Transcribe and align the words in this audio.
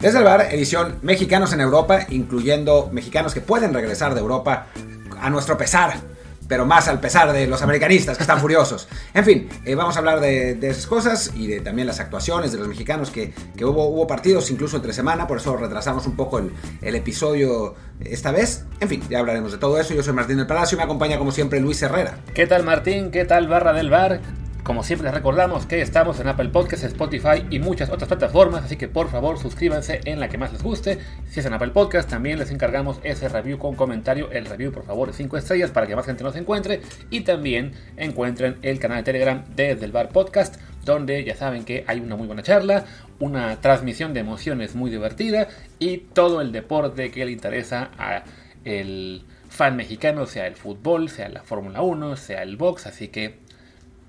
Desde 0.00 0.16
el 0.16 0.24
bar, 0.24 0.48
edición 0.50 0.96
Mexicanos 1.02 1.52
en 1.52 1.60
Europa, 1.60 2.06
incluyendo 2.08 2.88
mexicanos 2.90 3.34
que 3.34 3.42
pueden 3.42 3.74
regresar 3.74 4.14
de 4.14 4.20
Europa 4.20 4.68
a 5.20 5.28
nuestro 5.28 5.58
pesar, 5.58 5.92
pero 6.48 6.64
más 6.64 6.88
al 6.88 7.00
pesar 7.00 7.34
de 7.34 7.46
los 7.46 7.60
americanistas 7.60 8.16
que 8.16 8.22
están 8.22 8.40
furiosos. 8.40 8.88
En 9.12 9.26
fin, 9.26 9.50
eh, 9.66 9.74
vamos 9.74 9.96
a 9.96 9.98
hablar 9.98 10.20
de, 10.20 10.58
esas 10.62 10.86
cosas 10.86 11.32
y 11.34 11.48
de 11.48 11.60
también 11.60 11.86
las 11.86 12.00
actuaciones 12.00 12.50
de 12.50 12.56
los 12.56 12.66
mexicanos 12.66 13.10
que, 13.10 13.34
hubo, 13.62 13.88
hubo, 13.88 14.06
partidos 14.06 14.50
incluso 14.50 14.76
entre 14.76 14.94
semana, 14.94 15.26
por 15.26 15.36
eso 15.36 15.54
retrasamos 15.58 16.06
un 16.06 16.16
poco 16.16 16.38
el, 16.38 16.50
el, 16.80 16.94
episodio 16.94 17.74
esta 18.00 18.32
vez. 18.32 18.64
En 18.80 18.88
fin, 18.88 19.02
ya 19.10 19.18
hablaremos 19.18 19.52
de 19.52 19.58
todo 19.58 19.78
eso. 19.78 19.92
Yo 19.92 20.02
soy 20.02 20.14
Martín 20.14 20.38
del 20.38 20.46
Palacio 20.46 20.76
y 20.76 20.78
me 20.78 20.84
acompaña 20.84 21.18
como 21.18 21.30
siempre 21.30 21.60
Luis 21.60 21.82
Herrera. 21.82 22.20
¿Qué 22.32 22.46
tal 22.46 22.64
Martín? 22.64 23.10
¿Qué 23.10 23.26
tal 23.26 23.48
Barra 23.48 23.74
del 23.74 23.90
Bar? 23.90 24.22
Como 24.62 24.84
siempre 24.84 25.06
les 25.06 25.14
recordamos 25.14 25.64
que 25.64 25.80
estamos 25.80 26.20
en 26.20 26.28
Apple 26.28 26.50
Podcasts, 26.50 26.84
Spotify 26.84 27.46
y 27.48 27.58
muchas 27.58 27.88
otras 27.88 28.08
plataformas, 28.08 28.62
así 28.62 28.76
que 28.76 28.88
por 28.88 29.08
favor 29.08 29.38
suscríbanse 29.38 30.00
en 30.04 30.20
la 30.20 30.28
que 30.28 30.36
más 30.36 30.52
les 30.52 30.62
guste. 30.62 30.98
Si 31.28 31.40
es 31.40 31.46
en 31.46 31.54
Apple 31.54 31.70
Podcasts, 31.70 32.10
también 32.10 32.38
les 32.38 32.50
encargamos 32.50 33.00
ese 33.02 33.28
review 33.30 33.58
con 33.58 33.74
comentario. 33.74 34.30
El 34.30 34.44
review, 34.44 34.70
por 34.70 34.84
favor, 34.84 35.08
de 35.08 35.14
5 35.14 35.38
estrellas 35.38 35.70
para 35.70 35.86
que 35.86 35.96
más 35.96 36.04
gente 36.04 36.22
nos 36.24 36.36
encuentre. 36.36 36.82
Y 37.08 37.22
también 37.22 37.72
encuentren 37.96 38.58
el 38.60 38.78
canal 38.78 38.98
de 38.98 39.04
Telegram 39.04 39.44
Desde 39.56 39.86
el 39.86 39.92
Bar 39.92 40.10
Podcast, 40.10 40.60
donde 40.84 41.24
ya 41.24 41.36
saben 41.36 41.64
que 41.64 41.84
hay 41.86 42.00
una 42.00 42.16
muy 42.16 42.26
buena 42.26 42.42
charla, 42.42 42.84
una 43.18 43.60
transmisión 43.62 44.12
de 44.12 44.20
emociones 44.20 44.74
muy 44.74 44.90
divertida 44.90 45.48
y 45.78 45.98
todo 45.98 46.42
el 46.42 46.52
deporte 46.52 47.10
que 47.10 47.24
le 47.24 47.32
interesa 47.32 47.90
a 47.98 48.24
el 48.64 49.24
fan 49.48 49.76
mexicano, 49.76 50.26
sea 50.26 50.46
el 50.46 50.54
fútbol, 50.54 51.08
sea 51.08 51.28
la 51.28 51.42
Fórmula 51.42 51.80
1, 51.82 52.16
sea 52.16 52.42
el 52.42 52.56
box, 52.56 52.86
así 52.86 53.08
que 53.08 53.39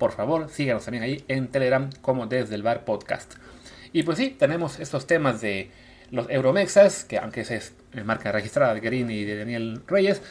por 0.02 0.14
favor, 0.14 0.50
síganos 0.50 0.84
también 0.84 1.04
ahí 1.04 1.24
en 1.28 1.48
Telegram 1.50 1.88
como 2.02 2.26
desde 2.26 2.56
el 2.56 2.64
bar 2.64 2.86
podcast. 2.86 3.36
Y 3.94 4.02
pues 4.02 4.18
sí, 4.18 4.36
tenemos 4.36 4.80
estos 4.80 5.06
temas 5.06 5.42
de 5.42 5.70
los 6.10 6.28
Euromexas, 6.28 7.04
que 7.04 7.20
aunque 7.20 7.42
es 7.42 7.76
marca 8.04 8.32
registrada 8.32 8.74
de 8.74 8.80
Green 8.80 9.12
y 9.12 9.26
de 9.26 9.38
Daniel 9.38 9.84
Reyes, 9.86 10.24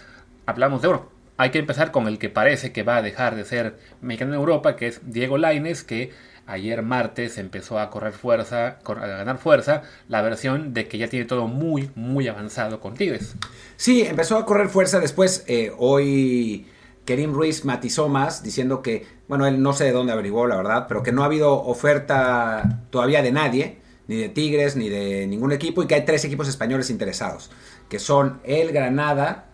hablamos 0.45 0.83
de 0.83 0.89
oro. 0.89 1.13
Hay 1.37 1.51
que 1.51 1.61
empezar 1.61 1.93
con 1.93 2.09
el 2.09 2.19
que 2.19 2.29
parece 2.29 2.73
que 2.73 2.83
va 2.83 2.97
a 2.97 3.03
dejar 3.03 3.37
de 3.37 3.45
ser 3.45 3.77
mexicano 4.01 4.33
en 4.33 4.41
Europa, 4.41 4.75
que 4.75 4.89
es 4.89 5.03
Diego 5.05 5.39
Laines, 5.39 5.85
que 5.85 6.11
ayer 6.47 6.83
martes 6.83 7.39
empezó 7.39 7.79
a 7.79 7.91
correr 7.91 8.13
fuerza, 8.13 8.81
a 8.85 9.07
ganar 9.07 9.39
fuerza, 9.39 9.85
la 10.09 10.21
versión 10.21 10.75
de 10.75 10.89
que 10.89 10.99
ya 10.99 11.07
tiene 11.07 11.27
todo 11.27 11.47
muy, 11.47 11.91
muy 11.95 12.27
avanzado 12.27 12.81
con 12.81 12.95
Tigres. 12.95 13.37
Sí, 13.77 14.03
empezó 14.03 14.37
a 14.37 14.45
correr 14.47 14.69
fuerza 14.69 14.99
después, 14.99 15.45
eh, 15.47 15.71
hoy 15.79 16.67
Kerim 17.11 17.35
Ruiz 17.35 17.65
matizó 17.65 18.09
más 18.09 18.45
diciendo 18.45 18.83
que, 18.83 19.05
bueno, 19.27 19.45
él 19.45 19.61
no 19.61 19.73
sé 19.73 19.83
de 19.83 19.91
dónde 19.91 20.13
averiguó, 20.13 20.47
la 20.47 20.55
verdad, 20.55 20.87
pero 20.87 21.03
que 21.03 21.11
no 21.11 21.23
ha 21.23 21.25
habido 21.25 21.61
oferta 21.61 22.85
todavía 22.91 23.21
de 23.21 23.33
nadie, 23.33 23.79
ni 24.07 24.15
de 24.15 24.29
Tigres, 24.29 24.77
ni 24.77 24.89
de 24.89 25.27
ningún 25.27 25.51
equipo, 25.51 25.83
y 25.83 25.89
que 25.89 25.97
hay 25.97 26.05
tres 26.05 26.25
equipos 26.25 26.47
españoles 26.47 26.89
interesados, 26.89 27.51
que 27.89 27.99
son 27.99 28.39
el 28.45 28.71
Granada, 28.71 29.47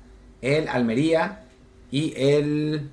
el 0.42 0.68
Almería 0.68 1.46
y 1.90 2.12
el... 2.18 2.90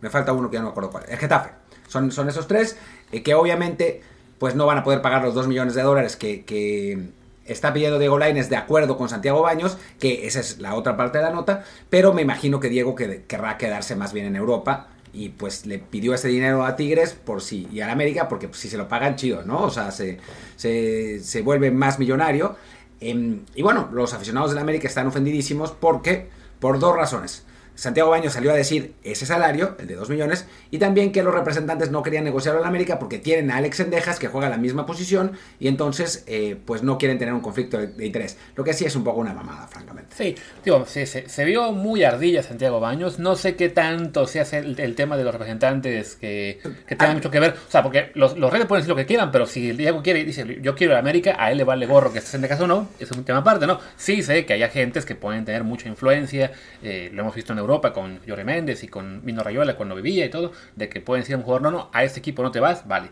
Me 0.00 0.08
falta 0.08 0.32
uno 0.32 0.48
que 0.50 0.54
ya 0.54 0.60
no 0.60 0.66
me 0.66 0.70
acuerdo 0.70 0.92
cuál, 0.92 1.06
el 1.08 1.18
Getafe. 1.18 1.50
Son, 1.88 2.12
son 2.12 2.28
esos 2.28 2.46
tres, 2.46 2.76
eh, 3.10 3.24
que 3.24 3.34
obviamente 3.34 4.02
pues 4.38 4.54
no 4.54 4.66
van 4.66 4.78
a 4.78 4.84
poder 4.84 5.02
pagar 5.02 5.24
los 5.24 5.34
dos 5.34 5.48
millones 5.48 5.74
de 5.74 5.82
dólares 5.82 6.14
que 6.14 6.44
está 7.48 7.72
pidiendo 7.72 7.98
Diego 7.98 8.18
Laines 8.18 8.48
de 8.50 8.56
acuerdo 8.56 8.96
con 8.96 9.08
Santiago 9.08 9.42
Baños, 9.42 9.78
que 9.98 10.26
esa 10.26 10.40
es 10.40 10.58
la 10.58 10.74
otra 10.74 10.96
parte 10.96 11.18
de 11.18 11.24
la 11.24 11.30
nota, 11.30 11.64
pero 11.90 12.12
me 12.12 12.22
imagino 12.22 12.60
que 12.60 12.68
Diego 12.68 12.94
querrá 12.94 13.58
quedarse 13.58 13.96
más 13.96 14.12
bien 14.12 14.26
en 14.26 14.36
Europa 14.36 14.88
y 15.16 15.30
pues 15.30 15.64
le 15.64 15.78
pidió 15.78 16.12
ese 16.12 16.28
dinero 16.28 16.64
a 16.64 16.76
Tigres 16.76 17.14
por 17.14 17.40
si 17.40 17.66
y 17.72 17.80
a 17.80 17.90
América 17.90 18.28
porque 18.28 18.48
pues, 18.48 18.60
si 18.60 18.68
se 18.68 18.76
lo 18.76 18.86
pagan 18.86 19.16
chido, 19.16 19.42
¿no? 19.42 19.62
O 19.62 19.70
sea, 19.70 19.90
se, 19.90 20.18
se, 20.56 21.42
vuelve 21.42 21.70
más 21.70 21.98
millonario. 21.98 22.56
Em, 23.00 23.40
y 23.54 23.62
bueno, 23.62 23.88
los 23.92 24.12
aficionados 24.12 24.50
de 24.50 24.56
la 24.56 24.60
América 24.60 24.88
están 24.88 25.06
ofendidísimos 25.06 25.72
porque 25.72 26.28
por 26.60 26.78
dos 26.78 26.94
razones. 26.94 27.45
Santiago 27.76 28.10
Baños 28.10 28.32
salió 28.32 28.50
a 28.50 28.54
decir 28.54 28.94
ese 29.04 29.26
salario, 29.26 29.76
el 29.78 29.86
de 29.86 29.94
2 29.94 30.10
millones, 30.10 30.46
y 30.70 30.78
también 30.78 31.12
que 31.12 31.22
los 31.22 31.32
representantes 31.32 31.90
no 31.90 32.02
querían 32.02 32.24
negociar 32.24 32.56
en 32.56 32.64
América 32.64 32.98
porque 32.98 33.18
tienen 33.18 33.50
a 33.50 33.58
Alex 33.58 33.80
Endejas 33.80 34.18
que 34.18 34.28
juega 34.28 34.48
la 34.48 34.56
misma 34.56 34.86
posición 34.86 35.32
y 35.60 35.68
entonces 35.68 36.24
eh, 36.26 36.56
pues 36.64 36.82
no 36.82 36.98
quieren 36.98 37.18
tener 37.18 37.34
un 37.34 37.40
conflicto 37.40 37.78
de, 37.78 38.04
interés. 38.04 38.36
Lo 38.56 38.64
que 38.64 38.72
sí 38.72 38.84
es 38.84 38.96
un 38.96 39.04
poco 39.04 39.20
una 39.20 39.34
mamada, 39.34 39.68
francamente. 39.68 40.16
Sí, 40.16 40.34
digo, 40.64 40.84
se, 40.86 41.44
vio 41.44 41.72
muy 41.72 42.02
ardilla 42.02 42.42
Santiago 42.42 42.80
Baños. 42.80 43.18
No 43.18 43.36
sé 43.36 43.56
qué 43.56 43.68
tanto 43.68 44.26
se 44.26 44.40
hace 44.40 44.58
el, 44.58 44.94
tema 44.96 45.16
de 45.16 45.24
los 45.24 45.32
representantes 45.32 46.16
que, 46.16 46.58
que 46.86 46.96
tengan 46.96 47.10
ah. 47.10 47.14
mucho 47.14 47.30
que 47.30 47.40
ver. 47.40 47.54
O 47.68 47.70
sea, 47.70 47.82
porque 47.82 48.10
los, 48.14 48.38
los 48.38 48.50
reyes 48.50 48.66
pueden 48.66 48.82
decir 48.82 48.90
lo 48.90 48.96
que 48.96 49.06
quieran, 49.06 49.30
pero 49.30 49.46
si 49.46 49.72
Diego 49.72 50.02
quiere 50.02 50.20
y 50.20 50.24
dice 50.24 50.58
yo 50.62 50.74
quiero 50.74 50.96
a 50.96 50.98
América, 50.98 51.36
a 51.38 51.50
él 51.50 51.58
le 51.58 51.64
vale 51.64 51.86
gorro 51.86 52.12
que 52.12 52.18
esté 52.18 52.36
Endejas 52.36 52.60
o 52.60 52.66
no, 52.66 52.88
es 52.98 53.10
un 53.12 53.24
tema 53.24 53.40
aparte, 53.40 53.66
¿no? 53.66 53.80
Sí 53.96 54.22
sé 54.22 54.46
que 54.46 54.54
hay 54.54 54.62
agentes 54.62 55.04
que 55.04 55.14
pueden 55.14 55.44
tener 55.44 55.64
mucha 55.64 55.88
influencia, 55.88 56.52
eh, 56.82 57.10
lo 57.12 57.22
hemos 57.22 57.34
visto 57.34 57.52
en 57.52 57.58
Europa 57.66 57.92
con 57.92 58.20
Llore 58.24 58.44
Méndez 58.44 58.82
y 58.82 58.88
con 58.88 59.24
Mino 59.24 59.42
Rayola 59.42 59.76
cuando 59.76 59.94
vivía 59.94 60.24
y 60.24 60.30
todo, 60.30 60.52
de 60.76 60.88
que 60.88 61.00
pueden 61.00 61.22
decir 61.22 61.36
un 61.36 61.42
jugador, 61.42 61.62
no, 61.62 61.70
no, 61.70 61.90
a 61.92 62.04
este 62.04 62.20
equipo 62.20 62.42
no 62.42 62.50
te 62.50 62.60
vas, 62.60 62.86
vale. 62.86 63.10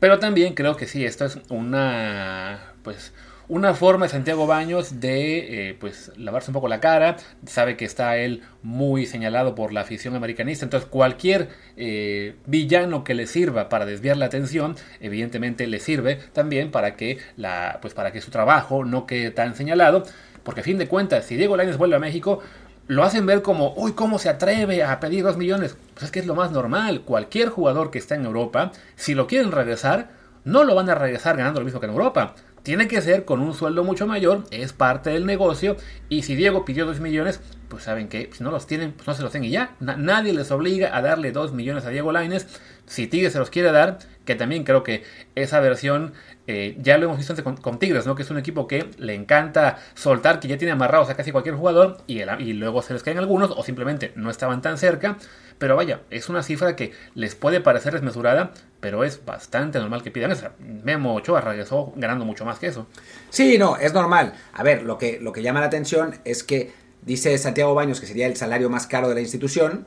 Pero 0.00 0.18
también 0.18 0.54
creo 0.54 0.76
que 0.76 0.88
sí, 0.88 1.04
esto 1.04 1.24
es 1.24 1.38
una, 1.48 2.74
pues, 2.82 3.12
una 3.48 3.74
forma 3.74 4.06
de 4.06 4.10
Santiago 4.10 4.46
Baños 4.46 5.00
de 5.00 5.68
eh, 5.68 5.76
pues 5.78 6.10
lavarse 6.16 6.50
un 6.50 6.54
poco 6.54 6.68
la 6.68 6.80
cara. 6.80 7.16
Sabe 7.46 7.76
que 7.76 7.84
está 7.84 8.16
él 8.16 8.42
muy 8.62 9.06
señalado 9.06 9.54
por 9.54 9.72
la 9.72 9.82
afición 9.82 10.16
americanista. 10.16 10.64
Entonces 10.64 10.88
cualquier 10.88 11.50
eh, 11.76 12.34
villano 12.46 13.04
que 13.04 13.14
le 13.14 13.26
sirva 13.26 13.68
para 13.68 13.84
desviar 13.84 14.16
la 14.16 14.26
atención, 14.26 14.74
evidentemente 15.00 15.66
le 15.66 15.80
sirve 15.80 16.16
también 16.32 16.70
para 16.70 16.96
que 16.96 17.18
la, 17.36 17.78
pues 17.82 17.94
para 17.94 18.10
que 18.10 18.20
su 18.20 18.30
trabajo 18.30 18.84
no 18.84 19.06
quede 19.06 19.30
tan 19.30 19.54
señalado. 19.54 20.04
Porque 20.42 20.62
a 20.62 20.64
fin 20.64 20.78
de 20.78 20.88
cuentas, 20.88 21.26
si 21.26 21.36
Diego 21.36 21.56
Lainez 21.56 21.76
vuelve 21.76 21.96
a 21.96 22.00
México, 22.00 22.40
lo 22.86 23.04
hacen 23.04 23.26
ver 23.26 23.42
como, 23.42 23.74
uy, 23.76 23.92
¿cómo 23.92 24.18
se 24.18 24.28
atreve 24.28 24.82
a 24.82 25.00
pedir 25.00 25.24
2 25.24 25.36
millones? 25.36 25.76
Pues 25.94 26.04
es 26.04 26.10
que 26.10 26.20
es 26.20 26.26
lo 26.26 26.34
más 26.34 26.50
normal. 26.50 27.02
Cualquier 27.02 27.48
jugador 27.48 27.90
que 27.90 27.98
está 27.98 28.14
en 28.14 28.24
Europa, 28.24 28.72
si 28.96 29.14
lo 29.14 29.26
quieren 29.26 29.52
regresar, 29.52 30.10
no 30.44 30.64
lo 30.64 30.74
van 30.74 30.90
a 30.90 30.94
regresar 30.94 31.36
ganando 31.36 31.60
lo 31.60 31.64
mismo 31.64 31.80
que 31.80 31.86
en 31.86 31.92
Europa. 31.92 32.34
Tiene 32.62 32.86
que 32.86 33.00
ser 33.00 33.24
con 33.24 33.40
un 33.40 33.54
sueldo 33.54 33.82
mucho 33.82 34.06
mayor, 34.06 34.44
es 34.52 34.72
parte 34.72 35.10
del 35.10 35.26
negocio. 35.26 35.76
Y 36.08 36.22
si 36.22 36.36
Diego 36.36 36.64
pidió 36.64 36.86
2 36.86 37.00
millones, 37.00 37.40
pues 37.68 37.84
saben 37.84 38.08
que 38.08 38.30
si 38.32 38.44
no 38.44 38.50
los 38.50 38.66
tienen, 38.66 38.92
pues 38.92 39.08
no 39.08 39.14
se 39.14 39.22
los 39.22 39.32
den 39.32 39.44
y 39.44 39.50
ya. 39.50 39.74
nadie 39.80 40.32
les 40.32 40.50
obliga 40.50 40.96
a 40.96 41.02
darle 41.02 41.32
2 41.32 41.52
millones 41.52 41.84
a 41.86 41.90
Diego 41.90 42.12
Laines. 42.12 42.46
Si 42.86 43.06
Tigres 43.06 43.32
se 43.32 43.38
los 43.38 43.50
quiere 43.50 43.72
dar, 43.72 43.98
que 44.24 44.34
también 44.34 44.64
creo 44.64 44.82
que 44.82 45.04
esa 45.34 45.60
versión 45.60 46.12
eh, 46.46 46.76
ya 46.80 46.98
lo 46.98 47.06
hemos 47.06 47.18
visto 47.18 47.34
con, 47.44 47.78
Tigres, 47.78 48.06
¿no? 48.06 48.14
que 48.14 48.22
es 48.22 48.30
un 48.30 48.38
equipo 48.38 48.66
que 48.66 48.90
le 48.98 49.14
encanta 49.14 49.78
soltar, 49.94 50.40
que 50.40 50.48
ya 50.48 50.58
tiene 50.58 50.72
amarrados 50.72 51.08
a 51.08 51.14
casi 51.14 51.30
cualquier 51.30 51.54
jugador 51.54 51.98
y, 52.06 52.22
y 52.22 52.52
luego 52.52 52.82
se 52.82 52.92
les 52.92 53.02
caen 53.02 53.18
algunos 53.18 53.50
o 53.50 53.62
simplemente 53.62 54.12
no 54.16 54.30
estaban 54.30 54.60
tan 54.60 54.78
cerca. 54.78 55.16
Pero 55.58 55.76
vaya, 55.76 56.00
es 56.10 56.28
una 56.28 56.42
cifra 56.42 56.74
que 56.74 56.92
les 57.14 57.36
puede 57.36 57.60
parecer 57.60 57.92
desmesurada, 57.92 58.52
pero 58.80 59.04
es 59.04 59.24
bastante 59.24 59.78
normal 59.78 60.02
que 60.02 60.10
pidan 60.10 60.32
esa. 60.32 60.52
Memo 60.58 61.14
Ochoa 61.14 61.40
regresó 61.40 61.92
ganando 61.94 62.24
mucho 62.24 62.44
más 62.44 62.58
que 62.58 62.66
eso. 62.66 62.88
Sí, 63.30 63.58
no, 63.58 63.76
es 63.76 63.94
normal. 63.94 64.34
A 64.52 64.64
ver, 64.64 64.82
lo 64.82 64.98
que, 64.98 65.20
lo 65.20 65.32
que 65.32 65.42
llama 65.42 65.60
la 65.60 65.66
atención 65.66 66.16
es 66.24 66.42
que 66.42 66.72
dice 67.02 67.38
Santiago 67.38 67.74
Baños 67.74 68.00
que 68.00 68.06
sería 68.06 68.26
el 68.26 68.36
salario 68.36 68.70
más 68.70 68.88
caro 68.88 69.08
de 69.08 69.14
la 69.14 69.20
institución. 69.20 69.86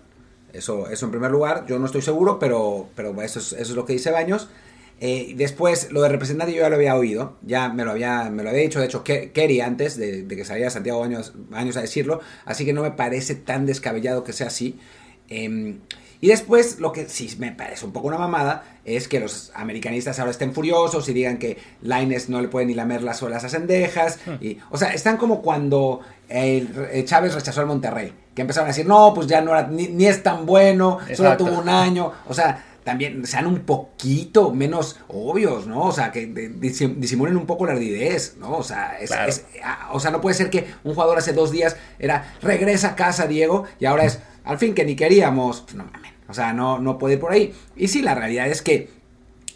Eso, 0.55 0.89
eso 0.89 1.05
en 1.05 1.11
primer 1.11 1.31
lugar, 1.31 1.66
yo 1.67 1.79
no 1.79 1.85
estoy 1.85 2.01
seguro, 2.01 2.39
pero, 2.39 2.88
pero 2.95 3.21
eso, 3.21 3.39
es, 3.39 3.53
eso 3.53 3.61
es 3.61 3.75
lo 3.75 3.85
que 3.85 3.93
dice 3.93 4.11
Baños. 4.11 4.49
Eh, 5.01 5.33
después, 5.35 5.91
lo 5.91 6.01
de 6.01 6.09
representante 6.09 6.53
yo 6.53 6.61
ya 6.61 6.69
lo 6.69 6.75
había 6.75 6.95
oído, 6.95 7.35
ya 7.41 7.67
me 7.69 7.83
lo 7.83 7.91
había, 7.91 8.29
me 8.29 8.43
lo 8.43 8.49
había 8.49 8.61
dicho, 8.61 8.79
de 8.79 8.85
hecho, 8.85 9.03
Kerry 9.03 9.59
antes 9.59 9.97
de, 9.97 10.25
que 10.28 10.46
saliera 10.46 10.69
Santiago 10.69 11.02
Baños, 11.02 11.78
a 11.78 11.81
decirlo, 11.81 12.22
así 12.46 12.66
que 12.66 12.72
no 12.72 12.81
me 12.81 12.91
parece 12.91 13.35
tan 13.35 13.66
descabellado 13.66 14.23
que 14.23 14.31
sea 14.31 14.47
así. 14.47 14.79
Em, 15.28 15.79
y 16.22 16.28
después, 16.28 16.79
lo 16.79 16.93
que 16.93 17.09
sí 17.09 17.35
me 17.40 17.52
parece 17.52 17.85
un 17.85 17.91
poco 17.91 18.07
una 18.07 18.17
mamada 18.17 18.79
es 18.85 19.09
que 19.09 19.19
los 19.19 19.52
americanistas 19.53 20.17
ahora 20.19 20.31
estén 20.31 20.53
furiosos 20.53 21.09
y 21.09 21.13
digan 21.13 21.37
que 21.37 21.57
Laines 21.81 22.29
no 22.29 22.40
le 22.41 22.47
puede 22.47 22.66
ni 22.66 22.73
lamer 22.73 23.03
las 23.03 23.22
olas 23.22 23.43
a 23.43 23.49
Cendejas. 23.49 24.19
Hmm. 24.25 24.35
Y, 24.40 24.57
o 24.72 24.78
sea, 24.78 24.93
están 24.93 25.17
como 25.17 25.41
cuando 25.41 25.99
Chávez 27.03 27.35
rechazó 27.35 27.61
al 27.61 27.67
Monterrey, 27.67 28.13
que 28.35 28.41
empezaron 28.41 28.67
a 28.67 28.72
decir, 28.72 28.85
no, 28.85 29.14
pues 29.14 29.28
ya 29.28 29.41
no 29.41 29.52
era, 29.52 29.67
ni, 29.67 30.05
es 30.05 30.22
tan 30.22 30.46
bueno, 30.46 30.99
solo 31.16 31.37
tuvo 31.37 31.59
un 31.59 31.70
año. 31.70 32.11
O 32.28 32.34
sea, 32.34 32.64
también 32.84 33.26
sean 33.26 33.47
un 33.47 33.61
poquito 33.61 34.52
menos 34.52 34.99
obvios, 35.08 35.66
¿no? 35.66 35.85
O 35.85 35.91
sea, 35.91 36.11
que 36.11 36.28
disimulen 36.28 37.37
un 37.37 37.47
poco 37.47 37.66
la 37.66 37.72
ardidez, 37.72 38.35
¿no? 38.37 38.58
O 38.58 38.64
sea, 38.64 38.97
ah, 39.64 39.90
o 39.93 39.99
sea, 39.99 40.11
no 40.11 40.22
puede 40.22 40.35
ser 40.35 40.49
que 40.49 40.67
un 40.84 40.93
jugador 40.93 41.17
hace 41.17 41.34
dos 41.34 41.49
días 41.49 41.78
era 41.97 42.35
regresa 42.41 42.90
a 42.90 42.96
casa, 42.96 43.26
Diego, 43.26 43.64
y 43.79 43.85
ahora 43.85 44.05
es 44.05 44.20
al 44.43 44.59
fin 44.59 44.76
que 44.76 44.85
ni 44.85 44.96
queríamos. 44.96 45.61
Pues, 45.61 45.76
no 45.76 45.85
mames. 45.85 46.11
O 46.28 46.34
sea, 46.34 46.53
no, 46.53 46.78
no 46.79 46.97
puede 46.97 47.16
ir 47.16 47.20
por 47.20 47.31
ahí. 47.31 47.53
Y 47.76 47.88
sí, 47.88 48.02
la 48.02 48.16
realidad 48.16 48.47
es 48.47 48.61
que, 48.61 48.90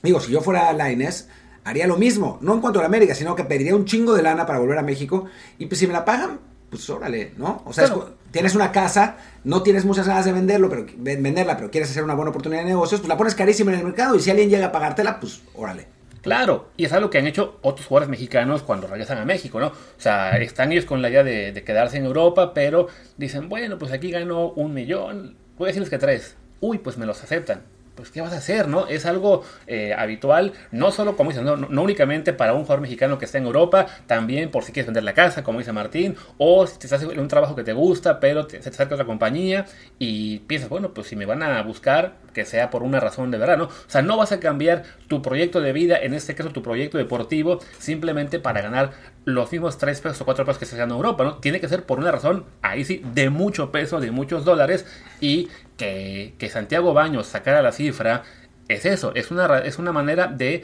digo, 0.02 0.20
si 0.20 0.32
yo 0.32 0.42
fuera 0.42 0.72
la 0.74 0.92
Inés, 0.92 1.28
haría 1.64 1.86
lo 1.86 1.98
mismo. 1.98 2.38
No 2.42 2.54
en 2.54 2.62
cuanto 2.62 2.80
a 2.80 2.84
la 2.84 2.88
América, 2.88 3.14
sino 3.14 3.36
que 3.36 3.44
pediría 3.44 3.76
un 3.76 3.86
chingo 3.86 4.14
de 4.14 4.24
lana 4.24 4.46
para 4.46 4.60
volver 4.60 4.78
a 4.78 4.84
México. 4.84 5.26
Y 5.58 5.66
pues 5.66 5.80
si 5.80 5.88
me 5.88 5.94
la 5.94 6.06
pagan, 6.06 6.40
pues 6.70 6.90
órale, 6.90 7.34
¿no? 7.38 7.62
O 7.66 7.74
sea, 7.74 7.94
tienes 8.32 8.56
una 8.56 8.72
casa, 8.72 9.18
no 9.44 9.64
tienes 9.64 9.86
muchas 9.86 10.08
ganas 10.08 10.26
de 10.26 10.32
venderlo, 10.32 10.70
pero 10.70 10.86
venderla, 10.98 11.58
pero 11.58 11.72
quieres 11.72 11.90
hacer 11.90 12.04
una 12.04 12.14
buena 12.14 12.32
oportunidad 12.32 12.62
de 12.62 12.70
negocios, 12.70 13.02
pues 13.02 13.10
la 13.10 13.18
pones 13.18 13.36
carísima 13.36 13.72
en 13.72 13.80
el 13.80 13.86
mercado 13.86 14.16
y 14.16 14.20
si 14.20 14.30
alguien 14.30 14.50
llega 14.50 14.68
a 14.68 14.72
pagártela, 14.72 15.20
pues 15.20 15.42
órale. 15.56 15.88
Claro, 16.22 16.70
y 16.76 16.84
es 16.84 16.92
algo 16.92 17.10
que 17.10 17.18
han 17.18 17.28
hecho 17.28 17.60
otros 17.62 17.88
jugadores 17.88 18.10
mexicanos 18.10 18.62
cuando 18.64 18.88
regresan 18.88 19.20
a 19.20 19.26
México, 19.26 19.60
¿no? 19.60 19.68
O 19.68 19.74
sea, 19.98 20.38
están 20.38 20.72
ellos 20.72 20.86
con 20.86 21.02
la 21.02 21.10
idea 21.10 21.24
de, 21.24 21.64
quedarse 21.66 21.98
en 21.98 22.06
Europa, 22.06 22.54
pero 22.54 22.88
dicen, 23.18 23.48
bueno, 23.48 23.78
pues 23.78 23.94
aquí 23.94 24.12
gano 24.12 24.50
un 24.50 24.74
millón, 24.74 25.38
voy 25.58 25.68
a 25.68 25.68
decirles 25.68 25.90
que 25.90 25.98
tres. 25.98 26.36
Uy, 26.60 26.80
pues 26.80 26.98
me 26.98 27.06
los 27.06 27.24
aceptan 27.24 27.64
pues 28.00 28.12
¿qué 28.12 28.22
vas 28.22 28.34
a 28.34 28.38
hacer? 28.38 28.68
¿no? 28.68 28.88
Es 28.88 29.06
algo 29.06 29.44
eh, 29.68 29.94
habitual, 29.98 30.54
no 30.72 30.92
solo, 30.92 31.16
como 31.16 31.30
dices, 31.30 31.46
no, 31.46 31.82
únicamente 31.82 32.34
para 32.34 32.54
un 32.54 32.62
jugador 32.62 32.82
mexicano 32.82 33.18
que 33.20 33.26
está 33.26 33.38
en 33.38 33.46
Europa, 33.46 33.86
también 34.08 34.50
por 34.50 34.64
si 34.64 34.72
quieres 34.72 34.88
vender 34.88 35.04
la 35.04 35.14
casa, 35.14 35.44
como 35.44 35.60
dice 35.60 35.72
Martín, 35.72 36.16
o 36.38 36.66
si 36.66 36.80
te 36.80 36.88
estás 36.88 37.04
en 37.04 37.20
un 37.20 37.28
trabajo 37.28 37.56
que 37.56 37.64
te 37.64 37.74
gusta, 37.74 38.20
pero 38.20 38.48
te, 38.48 38.58
se 38.58 38.70
te 38.70 38.76
acerca 38.76 38.96
otra 38.96 39.06
compañía 39.06 39.66
y 40.00 40.40
piensas, 40.40 40.70
bueno, 40.70 40.94
pues 40.94 41.08
si 41.08 41.16
me 41.16 41.26
van 41.26 41.44
a 41.44 41.62
buscar, 41.62 42.16
que 42.34 42.46
sea 42.46 42.70
por 42.70 42.84
una 42.84 43.00
razón 43.00 43.32
de 43.32 43.38
verdad, 43.38 43.58
¿no? 43.58 43.66
O 43.66 43.72
sea, 43.88 44.02
no 44.02 44.18
vas 44.18 44.32
a 44.32 44.40
cambiar 44.40 44.84
tu 45.08 45.22
proyecto 45.22 45.62
de 45.62 45.74
vida, 45.74 45.98
en 45.98 46.14
este 46.14 46.36
caso 46.36 46.50
tu 46.50 46.64
proyecto 46.64 46.98
deportivo, 46.98 47.60
simplemente 47.78 48.40
para 48.40 48.62
ganar 48.62 48.92
los 49.26 49.52
mismos 49.52 49.78
3 49.78 50.02
pesos 50.02 50.22
o 50.22 50.26
4 50.26 50.46
pesos 50.46 50.58
que 50.58 50.66
se 50.66 50.80
en 50.82 50.92
Europa, 50.92 51.24
¿no? 51.24 51.36
Tiene 51.36 51.60
que 51.60 51.68
ser 51.68 51.84
por 51.84 52.00
una 52.00 52.12
razón, 52.12 52.46
ahí 52.62 52.86
sí, 52.86 53.04
de 53.14 53.30
mucho 53.30 53.72
peso, 53.72 54.00
de 54.00 54.12
muchos 54.12 54.46
dólares, 54.46 54.86
y 55.20 55.50
que, 55.80 56.36
que 56.38 56.50
Santiago 56.50 56.94
Baños 56.94 57.26
sacara 57.26 57.64
la 57.64 57.72
cifra, 57.72 58.24
es 58.68 58.86
eso, 58.86 59.14
es 59.16 59.32
una, 59.32 59.60
es 59.60 59.80
una 59.80 59.92
manera 59.92 60.28
de 60.28 60.64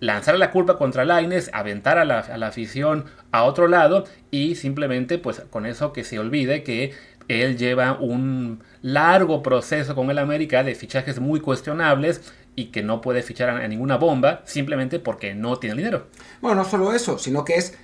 lanzar 0.00 0.38
la 0.38 0.50
culpa 0.50 0.78
contra 0.78 1.04
Laines, 1.04 1.50
aventar 1.52 1.98
a 1.98 2.04
la, 2.04 2.20
a 2.20 2.38
la, 2.38 2.46
afición 2.46 3.06
a 3.32 3.44
otro 3.44 3.66
lado 3.66 4.04
y 4.30 4.54
simplemente 4.54 5.18
pues 5.18 5.40
con 5.50 5.66
eso 5.66 5.92
que 5.92 6.04
se 6.04 6.18
olvide 6.18 6.62
que 6.62 6.94
él 7.28 7.58
lleva 7.58 7.98
un 7.98 8.62
largo 8.82 9.42
proceso 9.42 9.94
con 9.94 10.10
el 10.10 10.18
América 10.18 10.62
de 10.62 10.74
fichajes 10.74 11.18
muy 11.18 11.40
cuestionables 11.40 12.32
y 12.54 12.66
que 12.66 12.82
no 12.82 13.00
puede 13.00 13.22
fichar 13.22 13.50
a 13.50 13.68
ninguna 13.68 13.96
bomba 13.96 14.42
simplemente 14.44 15.00
porque 15.00 15.34
no 15.34 15.58
tiene 15.58 15.76
dinero. 15.76 16.06
Bueno, 16.40 16.62
no 16.62 16.64
solo 16.64 16.92
eso, 16.92 17.18
sino 17.18 17.44
que 17.44 17.56
es 17.56 17.76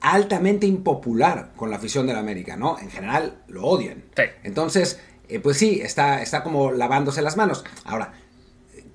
altamente 0.00 0.66
impopular 0.66 1.50
con 1.56 1.70
la 1.70 1.76
afición 1.76 2.06
del 2.06 2.16
América, 2.16 2.56
¿no? 2.56 2.78
En 2.78 2.90
general 2.90 3.38
lo 3.48 3.64
odian. 3.64 4.04
Sí. 4.16 4.22
Entonces, 4.44 5.00
eh, 5.28 5.40
pues 5.40 5.56
sí, 5.56 5.80
está, 5.82 6.22
está 6.22 6.42
como 6.42 6.72
lavándose 6.72 7.22
las 7.22 7.36
manos. 7.36 7.64
Ahora, 7.84 8.12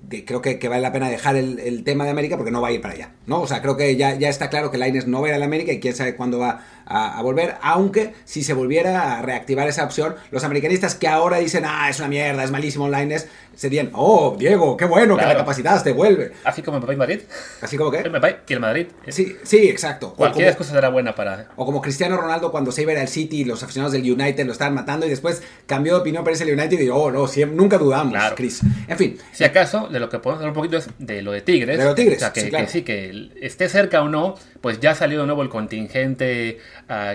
de, 0.02 0.24
creo 0.24 0.42
que, 0.42 0.58
vale 0.68 0.82
la 0.82 0.92
pena 0.92 1.08
dejar 1.08 1.36
el, 1.36 1.58
el, 1.58 1.84
tema 1.84 2.04
de 2.04 2.10
América 2.10 2.36
porque 2.36 2.50
no 2.50 2.60
va 2.60 2.68
a 2.68 2.72
ir 2.72 2.80
para 2.80 2.94
allá, 2.94 3.12
¿no? 3.26 3.40
O 3.40 3.46
sea, 3.46 3.62
creo 3.62 3.76
que 3.76 3.96
ya, 3.96 4.14
ya 4.14 4.28
está 4.28 4.50
claro 4.50 4.70
que 4.70 4.78
Laines 4.78 5.06
no 5.06 5.20
va 5.20 5.28
a 5.28 5.30
ir 5.30 5.34
a 5.36 5.38
la 5.38 5.46
América 5.46 5.72
y 5.72 5.80
quién 5.80 5.94
sabe 5.94 6.16
cuándo 6.16 6.38
va 6.38 6.64
a, 6.86 7.18
a, 7.18 7.22
volver, 7.22 7.56
aunque 7.62 8.14
si 8.24 8.42
se 8.42 8.52
volviera 8.54 9.18
a 9.18 9.22
reactivar 9.22 9.68
esa 9.68 9.84
opción, 9.84 10.14
los 10.30 10.44
americanistas 10.44 10.94
que 10.94 11.08
ahora 11.08 11.38
dicen, 11.38 11.64
ah, 11.66 11.88
es 11.88 11.98
una 11.98 12.08
mierda, 12.08 12.44
es 12.44 12.50
malísimo 12.50 12.88
Laines, 12.88 13.28
serían, 13.56 13.90
oh, 13.92 14.36
Diego, 14.38 14.76
qué 14.76 14.84
bueno 14.84 15.14
claro. 15.14 15.28
que 15.28 15.34
la 15.34 15.40
capacitaste, 15.40 15.92
vuelve. 15.92 16.32
Así 16.44 16.62
como 16.62 16.80
Papá 16.80 16.92
y 16.92 16.96
Madrid. 16.96 17.20
Así 17.60 17.76
como. 17.76 17.94
El 17.94 18.10
Papá 18.10 18.30
y 18.46 18.52
el 18.52 18.60
Madrid. 18.60 18.86
Sí, 19.08 19.36
sí, 19.42 19.68
exacto. 19.68 20.14
Cualquier 20.14 20.48
como, 20.48 20.58
cosa 20.58 20.72
será 20.72 20.88
buena 20.88 21.14
para. 21.14 21.48
O 21.56 21.64
como 21.64 21.80
Cristiano 21.80 22.16
Ronaldo 22.16 22.50
cuando 22.50 22.72
se 22.72 22.82
iba 22.82 22.92
al 22.92 23.08
City 23.08 23.40
y 23.40 23.44
los 23.44 23.62
aficionados 23.62 23.92
del 23.92 24.10
United 24.10 24.46
lo 24.46 24.52
estaban 24.52 24.74
matando 24.74 25.06
y 25.06 25.10
después 25.10 25.42
cambió 25.66 25.94
de 25.94 26.00
opinión 26.00 26.24
para 26.24 26.32
irse 26.32 26.44
al 26.44 26.58
United 26.58 26.80
y 26.80 26.88
oh, 26.88 27.10
no, 27.10 27.26
siempre, 27.26 27.56
nunca 27.56 27.78
dudamos, 27.78 28.12
claro. 28.12 28.36
Chris. 28.36 28.60
En 28.88 28.96
fin. 28.96 29.18
Si 29.32 29.44
acaso, 29.44 29.88
de 29.88 30.00
lo 30.00 30.08
que 30.08 30.18
podemos 30.18 30.40
hablar 30.40 30.50
un 30.50 30.56
poquito 30.56 30.76
es 30.76 30.88
de 30.98 31.22
lo 31.22 31.32
de 31.32 31.40
Tigres. 31.40 31.78
De 31.78 31.84
lo 31.84 31.90
de 31.90 31.96
Tigres. 31.96 32.18
O 32.18 32.20
sea, 32.20 32.32
que 32.32 32.40
sí, 32.40 32.46
sí, 32.46 32.50
claro. 32.50 32.66
que, 32.66 32.72
sí, 32.72 32.82
que 32.82 33.30
esté 33.40 33.68
cerca 33.68 34.02
o 34.02 34.08
no, 34.08 34.34
pues 34.60 34.80
ya 34.80 34.94
salió 34.94 35.20
de 35.20 35.26
nuevo 35.26 35.42
el 35.42 35.48
contingente 35.48 36.58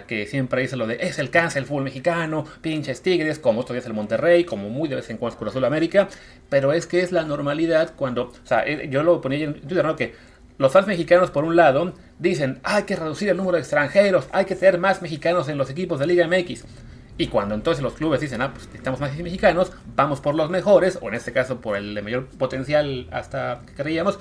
que 0.08 0.26
siempre 0.26 0.62
dice 0.62 0.76
lo 0.76 0.88
de 0.88 0.98
es 1.02 1.20
el 1.20 1.30
cáncer, 1.30 1.62
el 1.62 1.68
fútbol 1.68 1.84
mexicano, 1.84 2.46
pinches 2.62 3.02
Tigres, 3.02 3.40
como 3.40 3.64
día 3.64 3.80
es 3.80 3.86
el 3.86 3.94
Monterrey, 3.94 4.44
como 4.44 4.70
muy 4.70 4.90
de 4.90 4.96
vez 4.96 5.10
en 5.10 5.18
cuando 5.18 5.34
es 5.34 5.40
Cruz 5.40 5.52
Azul 5.52 5.66
América, 5.66 6.08
pero 6.50 6.74
es 6.74 6.88
que 6.88 7.02
es 7.02 7.12
la 7.12 7.24
normalidad 7.24 7.94
cuando, 7.96 8.26
o 8.26 8.46
sea, 8.48 8.66
yo 8.86 9.04
lo 9.04 9.22
ponía 9.22 9.46
en 9.46 9.54
Twitter, 9.62 9.86
¿no? 9.86 9.96
Que 9.96 10.16
los 10.58 10.74
fans 10.74 10.88
mexicanos, 10.88 11.32
por 11.32 11.46
un 11.46 11.56
lado, 11.56 11.94
dicen 12.18 12.60
hay 12.64 12.84
que 12.84 12.96
reducir 12.96 13.30
el 13.30 13.38
número 13.38 13.56
de 13.56 13.62
extranjeros, 13.62 14.28
hay 14.32 14.46
que 14.46 14.56
tener 14.56 14.78
más 14.78 15.02
mexicanos 15.02 15.48
en 15.48 15.58
los 15.58 15.70
equipos 15.70 16.00
de 16.00 16.08
Liga 16.08 16.28
MX. 16.28 16.66
Y 17.18 17.28
cuando 17.28 17.54
entonces 17.54 17.84
los 17.84 17.94
clubes 17.94 18.22
dicen, 18.22 18.42
ah, 18.42 18.52
pues 18.54 18.66
necesitamos 18.68 19.02
más 19.02 19.16
mexicanos, 19.18 19.74
vamos 19.96 20.22
por 20.22 20.36
los 20.36 20.50
mejores, 20.50 20.98
o 21.02 21.10
en 21.10 21.16
este 21.16 21.34
caso 21.34 21.60
por 21.60 21.76
el 21.76 21.94
de 21.94 22.02
mayor 22.02 22.28
potencial 22.28 23.08
hasta 23.12 23.62
que 23.68 23.74
creíamos, 23.74 24.20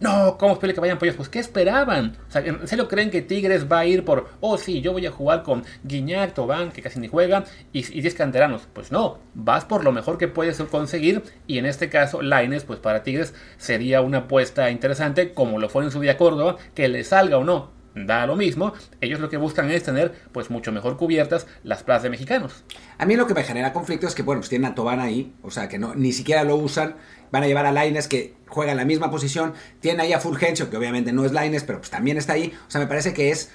no, 0.00 0.38
¿cómo 0.38 0.52
es 0.52 0.58
posible 0.58 0.74
que 0.74 0.80
vayan 0.80 0.98
por 0.98 1.06
ellos? 1.06 1.16
Pues, 1.16 1.28
¿qué 1.28 1.38
esperaban? 1.38 2.16
O 2.28 2.30
sea, 2.30 2.42
¿en 2.42 2.66
serio 2.66 2.88
creen 2.88 3.10
que 3.10 3.22
Tigres 3.22 3.70
va 3.70 3.80
a 3.80 3.86
ir 3.86 4.04
por, 4.04 4.28
oh, 4.40 4.56
sí, 4.58 4.80
yo 4.80 4.92
voy 4.92 5.06
a 5.06 5.10
jugar 5.10 5.42
con 5.42 5.64
Guiñac, 5.84 6.34
Tobán, 6.34 6.70
que 6.70 6.82
casi 6.82 7.00
ni 7.00 7.08
juega, 7.08 7.44
y, 7.72 7.78
y 7.80 8.00
10 8.00 8.14
canteranos? 8.14 8.68
Pues 8.72 8.92
no, 8.92 9.18
vas 9.34 9.64
por 9.64 9.84
lo 9.84 9.92
mejor 9.92 10.18
que 10.18 10.28
puedes 10.28 10.60
conseguir, 10.62 11.22
y 11.46 11.58
en 11.58 11.66
este 11.66 11.88
caso, 11.88 12.22
Laines, 12.22 12.64
pues 12.64 12.78
para 12.78 13.02
Tigres 13.02 13.34
sería 13.56 14.00
una 14.00 14.18
apuesta 14.18 14.70
interesante, 14.70 15.34
como 15.34 15.58
lo 15.58 15.68
fue 15.68 15.84
en 15.84 15.90
su 15.90 16.00
día 16.00 16.16
Córdoba, 16.16 16.56
que 16.74 16.88
le 16.88 17.04
salga 17.04 17.38
o 17.38 17.44
no, 17.44 17.77
da 18.06 18.26
lo 18.26 18.36
mismo, 18.36 18.72
ellos 19.00 19.20
lo 19.20 19.28
que 19.28 19.36
buscan 19.36 19.70
es 19.70 19.82
tener 19.82 20.12
pues 20.32 20.50
mucho 20.50 20.72
mejor 20.72 20.96
cubiertas 20.96 21.46
las 21.64 21.82
plazas 21.82 22.04
de 22.04 22.10
mexicanos. 22.10 22.64
A 22.98 23.06
mí 23.06 23.16
lo 23.16 23.26
que 23.26 23.34
me 23.34 23.44
genera 23.44 23.72
conflicto 23.72 24.06
es 24.06 24.14
que, 24.14 24.22
bueno, 24.22 24.40
pues 24.40 24.48
tienen 24.48 24.70
a 24.70 24.74
Tobán 24.74 25.00
ahí, 25.00 25.32
o 25.42 25.50
sea, 25.50 25.68
que 25.68 25.78
no, 25.78 25.94
ni 25.94 26.12
siquiera 26.12 26.44
lo 26.44 26.56
usan, 26.56 26.96
van 27.30 27.42
a 27.42 27.46
llevar 27.46 27.66
a 27.66 27.72
Laines 27.72 28.08
que 28.08 28.34
juega 28.46 28.72
en 28.72 28.78
la 28.78 28.84
misma 28.84 29.10
posición, 29.10 29.54
tienen 29.80 30.00
ahí 30.00 30.12
a 30.12 30.20
Fulgencio, 30.20 30.70
que 30.70 30.76
obviamente 30.76 31.12
no 31.12 31.24
es 31.24 31.32
Laines, 31.32 31.64
pero 31.64 31.78
pues 31.78 31.90
también 31.90 32.16
está 32.16 32.34
ahí, 32.34 32.52
o 32.66 32.70
sea, 32.70 32.80
me 32.80 32.86
parece 32.86 33.12
que 33.12 33.30
es 33.30 33.50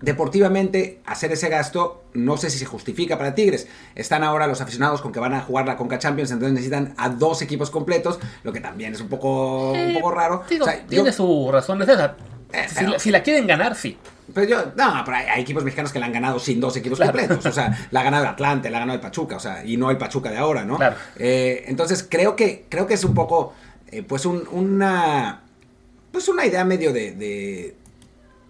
deportivamente 0.00 1.00
hacer 1.06 1.30
ese 1.32 1.48
gasto 1.48 2.04
no 2.12 2.36
sé 2.36 2.50
si 2.50 2.58
se 2.58 2.66
justifica 2.66 3.16
para 3.16 3.34
Tigres. 3.34 3.68
Están 3.94 4.22
ahora 4.24 4.46
los 4.46 4.60
aficionados 4.60 5.00
con 5.00 5.12
que 5.12 5.20
van 5.20 5.32
a 5.32 5.40
jugar 5.40 5.66
la 5.66 5.76
Conca 5.76 5.98
Champions, 5.98 6.30
entonces 6.30 6.52
necesitan 6.52 6.94
a 6.98 7.08
dos 7.08 7.40
equipos 7.40 7.70
completos, 7.70 8.18
lo 8.42 8.52
que 8.52 8.60
también 8.60 8.92
es 8.92 9.00
un 9.00 9.08
poco, 9.08 9.72
Eh, 9.74 9.88
un 9.88 9.94
poco 9.94 10.10
raro. 10.10 10.42
Digo, 10.50 10.64
O 10.64 10.68
sea, 10.68 10.86
tiene 10.86 11.12
su 11.12 11.50
razón 11.50 11.78
de 11.78 11.86
ser. 11.86 12.31
Eh, 12.52 12.66
si, 12.68 12.84
la, 12.86 12.98
si 12.98 13.10
la 13.10 13.22
quieren 13.22 13.46
ganar, 13.46 13.74
sí. 13.74 13.96
Pero 14.34 14.46
yo, 14.48 14.64
no, 14.76 15.02
pero 15.04 15.16
hay, 15.16 15.26
hay 15.26 15.42
equipos 15.42 15.64
mexicanos 15.64 15.92
que 15.92 15.98
la 15.98 16.06
han 16.06 16.12
ganado 16.12 16.38
sin 16.38 16.60
dos 16.60 16.76
equipos 16.76 16.98
Claro. 16.98 17.12
completos. 17.18 17.44
O 17.46 17.52
sea, 17.52 17.76
la 17.90 18.00
ha 18.00 18.04
ganado 18.04 18.24
el 18.24 18.30
Atlante, 18.30 18.70
la 18.70 18.78
ha 18.78 18.80
ganado 18.80 18.96
el 18.96 19.00
Pachuca, 19.02 19.36
o 19.36 19.40
sea, 19.40 19.64
y 19.64 19.76
no 19.76 19.90
el 19.90 19.98
Pachuca 19.98 20.30
de 20.30 20.38
ahora, 20.38 20.64
¿no? 20.64 20.76
Claro. 20.76 20.96
Eh, 21.18 21.64
entonces 21.66 22.06
creo 22.08 22.36
que, 22.36 22.64
creo 22.68 22.86
que 22.86 22.94
es 22.94 23.04
un 23.04 23.14
poco, 23.14 23.52
eh, 23.90 24.02
pues 24.02 24.24
un- 24.26 24.46
una, 24.52 25.42
pues 26.12 26.28
una 26.28 26.46
idea 26.46 26.64
medio 26.64 26.92
de, 26.92 27.12
de 27.12 27.74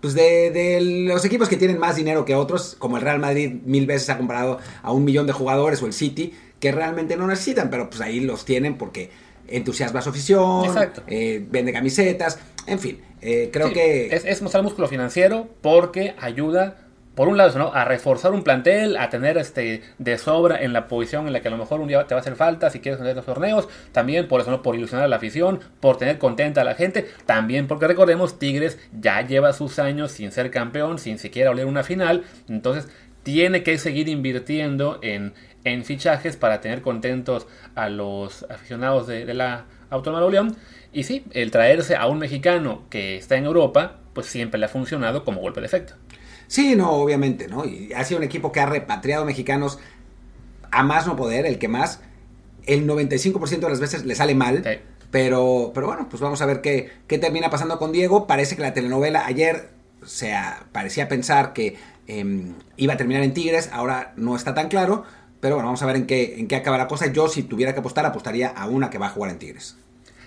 pues 0.00 0.14
de, 0.14 0.50
de 0.50 0.80
los 1.08 1.24
equipos 1.24 1.48
que 1.48 1.56
tienen 1.56 1.78
más 1.78 1.94
dinero 1.96 2.24
que 2.24 2.34
otros, 2.34 2.74
como 2.78 2.96
el 2.96 3.02
Real 3.02 3.20
Madrid 3.20 3.52
mil 3.64 3.86
veces 3.86 4.10
ha 4.10 4.18
comparado 4.18 4.58
a 4.82 4.90
un 4.92 5.04
millón 5.04 5.28
de 5.28 5.32
jugadores 5.32 5.80
o 5.80 5.86
el 5.86 5.92
City, 5.92 6.34
que 6.58 6.72
realmente 6.72 7.16
no 7.16 7.26
necesitan, 7.28 7.70
pero 7.70 7.88
pues 7.88 8.00
ahí 8.00 8.18
los 8.20 8.44
tienen 8.44 8.76
porque 8.76 9.10
entusiasma 9.56 10.00
a 10.00 10.02
su 10.02 10.10
afición, 10.10 10.66
eh, 11.06 11.44
vende 11.50 11.72
camisetas, 11.72 12.38
en 12.66 12.78
fin, 12.78 13.00
eh, 13.20 13.50
creo 13.52 13.68
Sí, 13.68 13.74
que... 13.74 14.14
es, 14.14 14.24
es 14.24 14.42
mostrar 14.42 14.62
músculo 14.62 14.88
financiero 14.88 15.48
porque 15.60 16.14
ayuda, 16.20 16.76
por 17.14 17.28
un 17.28 17.36
lado, 17.36 17.74
a 17.74 17.84
reforzar 17.84 18.32
un 18.32 18.42
plantel, 18.42 18.96
a 18.96 19.10
tener 19.10 19.36
este 19.36 19.82
de 19.98 20.16
sobra 20.18 20.62
en 20.62 20.72
la 20.72 20.88
posición 20.88 21.26
en 21.26 21.34
la 21.34 21.40
que 21.40 21.48
a 21.48 21.50
lo 21.50 21.58
mejor 21.58 21.80
un 21.80 21.88
día 21.88 22.06
te 22.06 22.14
va 22.14 22.20
a 22.20 22.22
hacer 22.22 22.36
falta 22.36 22.70
si 22.70 22.80
quieres 22.80 22.98
ganar 23.00 23.14
los 23.16 23.26
torneos. 23.26 23.68
También 23.92 24.28
por 24.28 24.40
eso, 24.40 24.50
¿no? 24.50 24.62
por 24.62 24.76
ilusionar 24.76 25.04
a 25.04 25.08
la 25.08 25.16
afición, 25.16 25.60
por 25.80 25.98
tener 25.98 26.18
contenta 26.18 26.62
a 26.62 26.64
la 26.64 26.74
gente. 26.74 27.06
También 27.26 27.66
porque 27.66 27.86
recordemos, 27.86 28.38
Tigres 28.38 28.78
ya 28.98 29.20
lleva 29.26 29.52
sus 29.52 29.78
años 29.78 30.10
sin 30.12 30.32
ser 30.32 30.50
campeón, 30.50 30.98
sin 30.98 31.18
siquiera 31.18 31.50
oler 31.50 31.66
una 31.66 31.82
final. 31.82 32.24
Entonces 32.48 32.88
tiene 33.24 33.62
que 33.62 33.76
seguir 33.78 34.08
invirtiendo 34.08 34.98
en, 35.02 35.34
en 35.64 35.84
fichajes 35.84 36.36
para 36.36 36.60
tener 36.60 36.82
contentos 36.82 37.46
a 37.74 37.88
los 37.88 38.44
aficionados 38.50 39.06
de, 39.06 39.24
de 39.24 39.34
la 39.34 39.66
Autónoma 39.90 40.24
de 40.24 40.30
León. 40.30 40.56
Y 40.92 41.04
sí, 41.04 41.24
el 41.30 41.50
traerse 41.50 41.96
a 41.96 42.06
un 42.06 42.18
mexicano 42.18 42.84
que 42.90 43.16
está 43.16 43.36
en 43.36 43.44
Europa, 43.44 43.98
pues 44.12 44.26
siempre 44.26 44.58
le 44.58 44.66
ha 44.66 44.68
funcionado 44.68 45.24
como 45.24 45.40
golpe 45.40 45.60
de 45.60 45.66
efecto. 45.66 45.94
Sí, 46.46 46.74
no, 46.76 46.90
obviamente, 46.90 47.48
¿no? 47.48 47.64
Y 47.64 47.92
ha 47.94 48.04
sido 48.04 48.18
un 48.18 48.24
equipo 48.24 48.52
que 48.52 48.60
ha 48.60 48.66
repatriado 48.66 49.24
mexicanos 49.24 49.78
a 50.70 50.82
más 50.82 51.06
no 51.06 51.16
poder, 51.16 51.46
el 51.46 51.58
que 51.58 51.68
más. 51.68 52.00
El 52.66 52.86
95% 52.86 53.60
de 53.60 53.68
las 53.68 53.80
veces 53.80 54.04
le 54.04 54.14
sale 54.14 54.34
mal. 54.34 54.62
Sí. 54.62 54.78
Pero, 55.10 55.72
pero 55.74 55.86
bueno, 55.86 56.08
pues 56.10 56.20
vamos 56.20 56.40
a 56.42 56.46
ver 56.46 56.60
qué, 56.60 56.90
qué 57.06 57.18
termina 57.18 57.50
pasando 57.50 57.78
con 57.78 57.92
Diego. 57.92 58.26
Parece 58.26 58.56
que 58.56 58.62
la 58.62 58.72
telenovela 58.74 59.26
ayer 59.26 59.70
se 60.04 60.34
parecía 60.72 61.08
pensar 61.08 61.52
que 61.52 61.76
eh, 62.06 62.52
iba 62.76 62.94
a 62.94 62.96
terminar 62.96 63.22
en 63.22 63.34
Tigres, 63.34 63.70
ahora 63.72 64.12
no 64.16 64.36
está 64.36 64.54
tan 64.54 64.68
claro. 64.68 65.04
Pero 65.42 65.56
bueno, 65.56 65.66
vamos 65.66 65.82
a 65.82 65.86
ver 65.86 65.96
en 65.96 66.06
qué, 66.06 66.36
en 66.38 66.46
qué 66.46 66.54
acaba 66.56 66.78
la 66.78 66.86
cosa. 66.86 67.12
Yo, 67.12 67.28
si 67.28 67.42
tuviera 67.42 67.74
que 67.74 67.80
apostar, 67.80 68.06
apostaría 68.06 68.48
a 68.48 68.66
una 68.68 68.88
que 68.88 68.96
va 68.96 69.06
a 69.06 69.10
jugar 69.10 69.32
en 69.32 69.38
Tigres. 69.40 69.76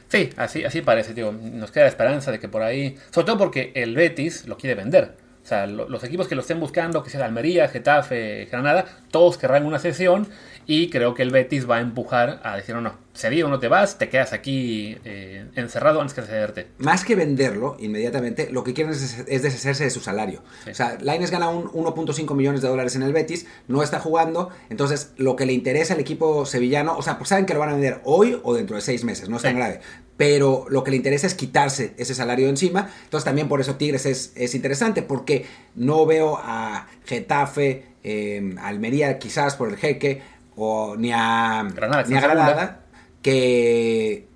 Sí, 0.10 0.30
así, 0.36 0.64
así 0.66 0.82
parece, 0.82 1.14
digo, 1.14 1.32
nos 1.32 1.72
queda 1.72 1.86
la 1.86 1.90
esperanza 1.90 2.32
de 2.32 2.40
que 2.40 2.50
por 2.50 2.62
ahí, 2.62 2.98
sobre 3.12 3.26
todo 3.26 3.38
porque 3.38 3.72
el 3.76 3.96
Betis 3.96 4.46
lo 4.46 4.58
quiere 4.58 4.76
vender. 4.76 5.16
O 5.44 5.48
sea, 5.48 5.68
lo- 5.68 5.88
los 5.88 6.04
equipos 6.04 6.28
que 6.28 6.36
lo 6.36 6.42
estén 6.42 6.60
buscando, 6.60 7.02
que 7.02 7.10
sea 7.10 7.24
Almería, 7.26 7.68
Getafe, 7.70 8.46
Granada, 8.52 8.86
todos 9.10 9.38
querrán 9.38 9.66
una 9.66 9.80
sesión 9.80 10.28
y 10.68 10.90
creo 10.90 11.14
que 11.14 11.22
el 11.22 11.32
Betis 11.32 11.70
va 11.70 11.78
a 11.78 11.82
empujar 11.82 12.42
a 12.44 12.56
decir, 12.56 12.74
no, 12.76 12.82
no, 12.82 12.94
cedido 13.14 13.48
no 13.50 13.60
te 13.60 13.68
vas, 13.68 13.98
te 13.98 14.10
quedas 14.10 14.34
aquí 14.34 14.98
eh, 15.06 15.46
encerrado 15.56 16.02
antes 16.02 16.14
que 16.14 16.22
cederte. 16.22 16.68
Más 16.80 17.06
que 17.06 17.16
venderlo 17.16 17.78
inmediatamente, 17.80 18.50
lo 18.52 18.64
que 18.64 18.74
quieren 18.74 18.94
es, 18.94 19.26
deshacerse 19.26 19.84
de 19.84 19.90
su 19.90 20.00
salario. 20.02 20.42
O 20.70 20.74
sea, 20.74 20.98
Laines 21.02 21.32
gana 21.32 21.50
un 21.50 21.66
1.5 21.66 22.36
millones 22.36 22.62
de 22.62 22.68
dólares 22.68 22.96
en 22.96 23.04
el 23.04 23.14
Betis, 23.14 23.46
no 23.68 23.84
está 23.84 24.00
jugando, 24.00 24.50
entonces 24.70 25.12
lo 25.18 25.36
que 25.36 25.46
le 25.46 25.54
interesa 25.54 25.94
al 25.94 26.00
equipo 26.00 26.46
sevillano, 26.46 26.98
o 26.98 27.02
sea, 27.02 27.18
pues 27.18 27.30
saben 27.30 27.46
que 27.46 27.54
lo 27.54 27.60
van 27.60 27.70
a 27.70 27.74
vender 27.74 28.02
hoy 28.04 28.40
o 28.44 28.54
dentro 28.54 28.76
de 28.76 28.82
seis 28.82 29.04
meses, 29.04 29.30
no 29.30 29.38
es 29.38 29.44
tan 29.44 29.56
grave, 29.56 29.82
pero 30.18 30.66
lo 30.70 30.84
que 30.84 30.92
le 30.92 30.98
interesa 30.98 31.28
es 31.28 31.36
quitarse 31.36 31.94
ese 31.98 32.16
salario 32.16 32.46
de 32.46 32.52
encima, 32.52 32.90
entonces 33.04 33.26
también 33.26 33.48
por 33.48 33.62
eso 33.62 33.76
Tigres 33.76 34.06
es, 34.06 34.34
es 34.36 34.56
interesante, 34.56 35.02
porque 35.04 35.46
no 35.76 36.06
veo 36.06 36.40
a 36.42 36.88
Getafe, 37.06 37.96
eh, 38.08 38.56
Almería 38.62 39.18
quizás 39.18 39.56
por 39.56 39.70
el 39.70 39.78
jeque, 39.78 40.22
o 40.56 40.96
ni 40.98 41.12
a 41.14 41.68
Granada, 41.74 42.04
ni 42.08 42.16
a 42.16 42.22
Granada 42.22 42.82
que 43.22 44.28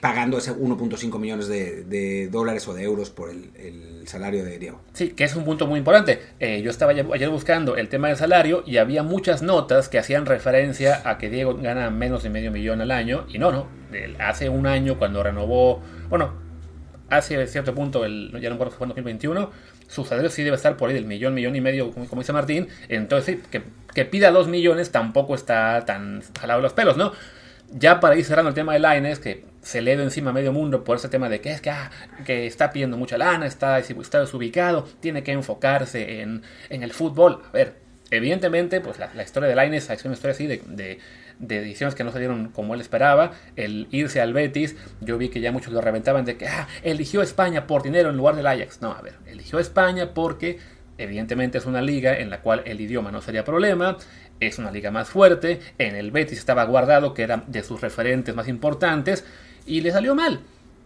pagando 0.00 0.38
ese 0.38 0.54
1.5 0.54 1.18
millones 1.18 1.48
de, 1.48 2.28
dólares 2.30 2.68
o 2.68 2.74
de 2.74 2.84
euros 2.84 3.10
por 3.10 3.30
el, 3.30 4.04
salario 4.06 4.44
de 4.44 4.58
Diego. 4.60 4.80
Sí, 4.92 5.08
que 5.10 5.24
es 5.24 5.34
un 5.34 5.44
punto 5.44 5.66
muy 5.66 5.78
importante. 5.78 6.20
Eh, 6.38 6.62
yo 6.62 6.70
estaba 6.70 6.92
ayer 6.92 7.28
buscando 7.28 7.74
el 7.74 7.88
tema 7.88 8.06
del 8.06 8.16
salario 8.16 8.62
y 8.64 8.76
había 8.76 9.02
muchas 9.02 9.42
notas 9.42 9.88
que 9.88 9.98
hacían 9.98 10.26
referencia 10.26 11.02
a 11.04 11.18
que 11.18 11.28
Diego 11.28 11.56
gana 11.56 11.90
menos 11.90 12.22
de 12.22 12.30
medio 12.30 12.52
millón 12.52 12.80
al 12.80 12.92
año 12.92 13.26
y 13.28 13.40
no, 13.40 13.50
no. 13.50 13.66
Hace 14.20 14.48
un 14.48 14.68
año 14.68 14.96
cuando 14.96 15.24
renovó, 15.24 15.80
bueno, 16.08 16.34
hace 17.10 17.44
cierto 17.48 17.74
punto, 17.74 18.04
el, 18.04 18.30
ya 18.40 18.48
no 18.48 18.54
recuerdo 18.54 18.76
fue 18.76 18.84
en 18.84 18.90
2021, 18.90 19.50
su 19.88 20.04
salario 20.04 20.30
sí 20.30 20.42
debe 20.42 20.56
estar 20.56 20.76
por 20.76 20.88
ahí 20.88 20.94
del 20.94 21.04
millón, 21.04 21.34
millón 21.34 21.56
y 21.56 21.60
medio, 21.60 21.92
como, 21.92 22.20
dice 22.20 22.32
Martín. 22.32 22.68
Entonces, 22.88 23.38
que, 23.50 23.62
que 23.94 24.04
pida 24.04 24.30
dos 24.30 24.48
millones 24.48 24.90
tampoco 24.90 25.34
está 25.34 25.84
tan 25.84 26.22
jalado 26.38 26.60
los 26.60 26.72
pelos, 26.72 26.96
¿no? 26.96 27.12
Ya 27.70 28.00
para 28.00 28.16
ir 28.16 28.24
cerrando 28.24 28.48
el 28.48 28.54
tema 28.54 28.74
de 28.74 28.80
Lines, 28.80 29.18
que 29.18 29.44
se 29.66 29.82
le 29.82 29.96
dio 29.96 30.04
encima 30.04 30.32
medio 30.32 30.52
mundo 30.52 30.84
por 30.84 30.96
ese 30.96 31.08
tema 31.08 31.28
de 31.28 31.40
que 31.40 31.50
es 31.50 31.60
que, 31.60 31.70
ah, 31.70 31.90
que 32.24 32.46
está 32.46 32.70
pidiendo 32.70 32.96
mucha 32.96 33.18
lana, 33.18 33.46
está, 33.46 33.80
está 33.80 34.20
desubicado, 34.20 34.86
tiene 35.00 35.24
que 35.24 35.32
enfocarse 35.32 36.20
en, 36.20 36.42
el 36.70 36.92
fútbol. 36.92 37.42
A 37.48 37.52
ver, 37.52 37.74
evidentemente, 38.10 38.80
pues 38.80 38.98
la, 38.98 39.22
historia 39.22 39.48
de 39.48 39.56
Lines 39.56 39.90
es 39.90 40.04
una 40.04 40.14
historia 40.14 40.34
así 40.34 40.46
de, 40.46 40.62
de, 40.66 40.98
de, 41.38 41.58
ediciones 41.58 41.94
que 41.94 42.04
no 42.04 42.12
salieron 42.12 42.48
como 42.48 42.74
él 42.74 42.80
esperaba. 42.80 43.32
El 43.56 43.88
irse 43.90 44.20
al 44.20 44.32
Betis, 44.32 44.76
yo 45.00 45.18
vi 45.18 45.28
que 45.28 45.40
ya 45.40 45.52
muchos 45.52 45.72
lo 45.72 45.80
reventaban 45.80 46.24
de 46.24 46.36
que 46.36 46.46
ah, 46.46 46.68
eligió 46.82 47.22
España 47.22 47.66
por 47.66 47.82
dinero 47.82 48.10
en 48.10 48.16
lugar 48.16 48.36
del 48.36 48.46
Ajax. 48.46 48.80
No, 48.80 48.92
a 48.92 49.02
ver, 49.02 49.14
eligió 49.26 49.58
España 49.58 50.14
porque 50.14 50.58
evidentemente 50.98 51.58
es 51.58 51.66
una 51.66 51.82
liga 51.82 52.18
en 52.18 52.30
la 52.30 52.40
cual 52.40 52.62
el 52.64 52.80
idioma 52.80 53.10
no 53.10 53.20
sería 53.20 53.44
problema 53.44 53.98
es 54.40 54.58
una 54.58 54.70
liga 54.70 54.90
más 54.90 55.08
fuerte, 55.08 55.60
en 55.78 55.94
el 55.96 56.10
Betis 56.10 56.38
estaba 56.38 56.64
guardado, 56.64 57.14
que 57.14 57.22
era 57.22 57.42
de 57.46 57.62
sus 57.62 57.80
referentes 57.80 58.34
más 58.34 58.48
importantes, 58.48 59.24
y 59.66 59.80
le 59.80 59.90
salió 59.90 60.14
mal. 60.14 60.40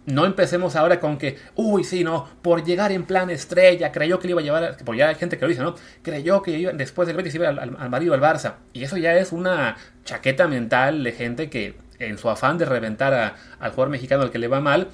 No 0.07 0.25
empecemos 0.25 0.77
ahora 0.77 0.99
con 0.99 1.19
que, 1.19 1.39
uy, 1.55 1.85
sí, 1.85 2.05
no, 2.05 2.29
por 2.43 2.65
llegar 2.65 2.91
en 2.91 3.05
plan 3.05 3.31
estrella, 3.31 3.93
creyó 3.93 4.19
que 4.19 4.27
le 4.27 4.33
iba 4.33 4.41
a 4.41 4.45
llevar, 4.45 4.77
porque 4.85 4.99
ya 4.99 5.09
hay 5.09 5.15
gente 5.15 5.37
que 5.37 5.45
lo 5.45 5.49
dice, 5.49 5.63
¿no? 5.63 5.75
Creyó 6.03 6.43
que 6.43 6.59
iba, 6.59 6.73
después 6.73 7.07
del 7.07 7.17
Betis 7.17 7.35
iba 7.35 7.49
al, 7.49 7.59
al, 7.59 7.91
marido 7.91 8.15
al 8.15 8.21
Barça. 8.21 8.55
Y 8.73 8.83
eso 8.83 8.97
ya 8.97 9.15
es 9.15 9.31
una 9.31 9.77
chaqueta 10.05 10.49
mental 10.49 11.05
de 11.05 11.13
gente 11.13 11.51
que, 11.51 11.77
en 11.99 12.17
su 12.19 12.31
afán 12.31 12.57
de 12.59 12.65
reventar 12.65 13.35
al 13.59 13.71
jugador 13.71 13.91
mexicano 13.91 14.23
al 14.23 14.31
que 14.31 14.39
le 14.39 14.49
va 14.49 14.61
mal, 14.61 14.89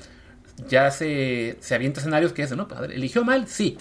ya 0.69 0.91
se, 0.91 1.57
se 1.61 1.75
avienta 1.75 2.01
escenarios 2.01 2.33
que 2.33 2.43
es, 2.43 2.57
¿no? 2.57 2.67
Pues, 2.69 2.91
eligió 2.91 3.25
mal, 3.25 3.47
sí. 3.47 3.79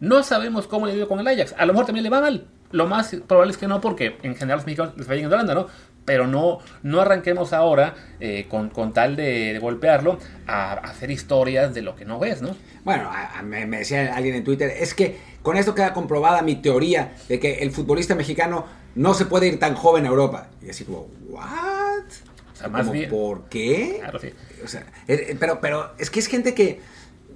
No 0.00 0.22
sabemos 0.22 0.66
cómo 0.66 0.86
le 0.86 0.94
dio 0.94 1.06
con 1.06 1.20
el 1.20 1.28
Ajax. 1.28 1.54
A 1.58 1.66
lo 1.66 1.74
mejor 1.74 1.86
también 1.86 2.04
le 2.04 2.10
va 2.10 2.20
mal. 2.20 2.44
Lo 2.72 2.86
más 2.86 3.14
probable 3.28 3.52
es 3.52 3.58
que 3.58 3.68
no, 3.68 3.80
porque 3.80 4.16
en 4.22 4.34
general 4.34 4.58
los 4.58 4.66
mexicanos 4.66 4.96
les 4.96 5.06
vayan 5.06 5.26
en 5.26 5.32
Holanda, 5.32 5.54
¿no? 5.54 5.66
Pero 6.04 6.26
no, 6.26 6.58
no 6.82 7.00
arranquemos 7.00 7.52
ahora 7.52 7.94
eh, 8.18 8.46
con, 8.48 8.92
tal 8.92 9.14
de, 9.14 9.56
golpearlo 9.60 10.18
a, 10.46 10.72
hacer 10.72 11.10
historias 11.10 11.74
de 11.74 11.82
lo 11.82 11.94
que 11.94 12.04
no 12.04 12.18
ves, 12.18 12.42
¿no? 12.42 12.56
Bueno, 12.84 13.10
me, 13.44 13.66
decía 13.66 14.14
alguien 14.14 14.34
en 14.34 14.44
Twitter, 14.44 14.72
es 14.76 14.94
que 14.94 15.16
con 15.42 15.56
esto 15.56 15.74
queda 15.74 15.92
comprobada 15.92 16.42
mi 16.42 16.56
teoría 16.56 17.14
de 17.28 17.38
que 17.38 17.58
el 17.58 17.70
futbolista 17.70 18.14
mexicano 18.14 18.66
no 18.94 19.14
se 19.14 19.26
puede 19.26 19.46
ir 19.46 19.58
tan 19.58 19.74
joven 19.74 20.04
a 20.04 20.08
Europa. 20.08 20.48
Y 20.60 20.70
así 20.70 20.84
como, 20.84 21.06
¿what? 21.28 22.04
O 22.52 22.56
sea, 22.56 22.68
más 22.68 22.90
bien, 22.90 23.08
¿Por 23.08 23.44
qué? 23.48 23.98
Claro, 24.00 24.18
sí. 24.18 24.32
O 24.64 24.68
sea, 24.68 24.80
eh, 25.06 25.26
eh, 25.30 25.36
pero, 25.38 25.60
pero 25.60 25.92
es 25.98 26.10
que 26.10 26.18
es 26.18 26.26
gente 26.26 26.54
que 26.54 26.80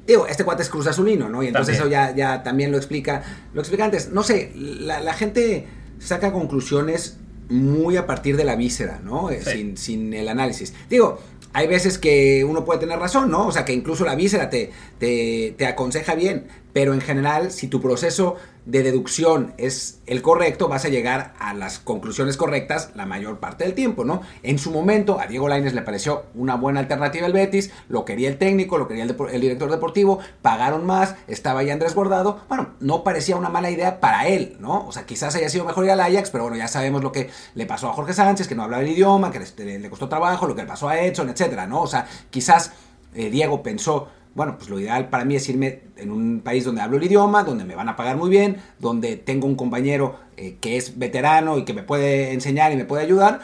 Digo, 0.07 0.27
este 0.29 0.45
cuate 0.45 0.63
es 0.63 0.69
Cruz 0.69 0.87
Azulino, 0.87 1.29
¿no? 1.29 1.43
Y 1.43 1.49
entonces 1.49 1.77
eso 1.77 1.89
ya, 1.89 2.15
ya 2.15 2.43
también 2.43 2.71
lo 2.71 2.77
explica. 2.77 3.23
Lo 3.53 3.61
explica 3.61 3.85
antes. 3.85 4.11
No 4.11 4.23
sé, 4.23 4.53
la, 4.55 5.13
gente 5.15 5.67
saca 5.99 6.33
conclusiones 6.33 7.19
muy 7.49 7.97
a 7.97 8.07
partir 8.07 8.37
de 8.37 8.45
la 8.45 8.57
víscera, 8.57 9.01
¿no? 9.05 9.31
Eh, 9.31 9.43
sin, 9.43 9.77
sin 9.77 10.13
el 10.15 10.29
análisis. 10.29 10.75
Digo, 10.91 11.19
hay 11.53 11.67
veces 11.67 11.99
que 11.99 12.45
uno 12.45 12.65
puede 12.65 12.81
tener 12.81 12.99
razón, 12.99 13.31
¿no? 13.31 13.47
O 13.47 13.53
sea, 13.53 13.65
que 13.65 13.73
incluso 13.73 14.05
la 14.05 14.15
víscera 14.15 14.51
te, 14.51 14.73
te, 14.99 15.55
te 15.57 15.67
aconseja 15.67 16.15
bien, 16.15 16.49
pero 16.73 16.93
en 16.93 17.01
general, 17.01 17.51
si 17.51 17.69
tu 17.69 17.81
proceso 17.81 18.37
de 18.67 18.83
deducción 18.83 19.55
es 19.59 20.01
el 20.07 20.23
correcto, 20.23 20.69
vas 20.69 20.85
a 20.85 20.89
llegar 20.89 21.35
a 21.39 21.55
las 21.55 21.79
conclusiones 21.79 22.37
correctas 22.37 22.91
la 22.95 23.07
mayor 23.07 23.39
parte 23.39 23.65
del 23.65 23.75
tiempo, 23.75 24.05
¿no? 24.05 24.23
En 24.43 24.59
su 24.59 24.73
momento, 24.73 25.21
a 25.21 25.27
Diego 25.27 25.49
Lainez 25.49 25.73
le 25.73 25.83
pareció 25.83 26.25
una 26.35 26.57
buena 26.57 26.81
alternativa 26.81 27.27
el 27.27 27.33
Betis, 27.33 27.71
lo 27.89 28.05
quería 28.05 28.29
el 28.29 28.39
técnico, 28.39 28.77
lo 28.77 28.89
quería 28.89 29.05
el, 29.05 29.41
director 29.41 29.71
deportivo, 29.71 30.19
pagaron 30.43 30.85
más, 30.85 31.15
estaba 31.29 31.61
ahí 31.61 31.71
Andrés 31.71 31.95
Bordado, 31.95 32.41
bueno, 32.49 32.71
no 32.81 33.05
parecía 33.05 33.37
una 33.37 33.49
mala 33.49 33.71
idea 33.71 34.01
para 34.01 34.27
él, 34.27 34.57
¿no? 34.59 34.85
O 34.87 34.93
sea, 34.93 35.07
quizás 35.07 35.35
haya 35.37 35.49
sido 35.49 35.65
mejor 35.65 35.85
ir 35.85 35.93
al 35.93 36.01
Ajax, 36.01 36.31
pero 36.31 36.45
bueno, 36.45 36.57
ya 36.57 36.69
sabemos 36.69 37.03
lo 37.03 37.13
que 37.13 37.31
le 37.55 37.67
pasó 37.67 37.89
a 37.89 37.93
Jorge 37.93 38.15
Sánchez, 38.15 38.49
que 38.49 38.57
no 38.57 38.65
hablaba 38.65 38.83
el 38.83 38.91
idioma, 38.91 39.31
que 39.31 39.41
le, 39.65 39.91
costó 39.91 40.09
trabajo, 40.09 40.49
lo 40.49 40.57
que 40.57 40.63
le 40.63 40.69
pasó 40.69 40.89
a 40.89 41.01
Edson, 41.01 41.29
etcétera, 41.29 41.69
¿no? 41.69 41.83
O 41.83 41.87
sea, 41.87 42.07
quizás 42.31 42.73
eh, 43.15 43.31
Diego 43.31 43.63
pensó 43.63 44.09
bueno, 44.37 44.59
pues 44.59 44.69
lo 44.69 44.79
ideal 44.79 45.09
para 45.09 45.25
mí 45.25 45.35
es 45.35 45.49
irme 45.49 45.81
en 45.97 46.13
un 46.13 46.43
país 46.43 46.63
donde 46.63 46.83
hablo 46.83 46.99
el 46.99 47.03
idioma, 47.03 47.43
donde 47.43 47.65
me 47.65 47.75
van 47.75 47.89
a 47.89 47.97
pagar 47.97 48.19
muy 48.19 48.29
bien, 48.29 48.59
donde 48.79 49.17
tengo 49.17 49.47
un 49.47 49.55
compañero 49.55 50.17
eh, 50.37 50.59
que 50.61 50.77
es 50.77 50.99
veterano 50.99 51.57
y 51.57 51.65
que 51.65 51.73
me 51.73 51.83
puede 51.83 52.35
enseñar 52.35 52.71
y 52.71 52.77
me 52.77 52.85
puede 52.85 53.03
ayudar. 53.03 53.41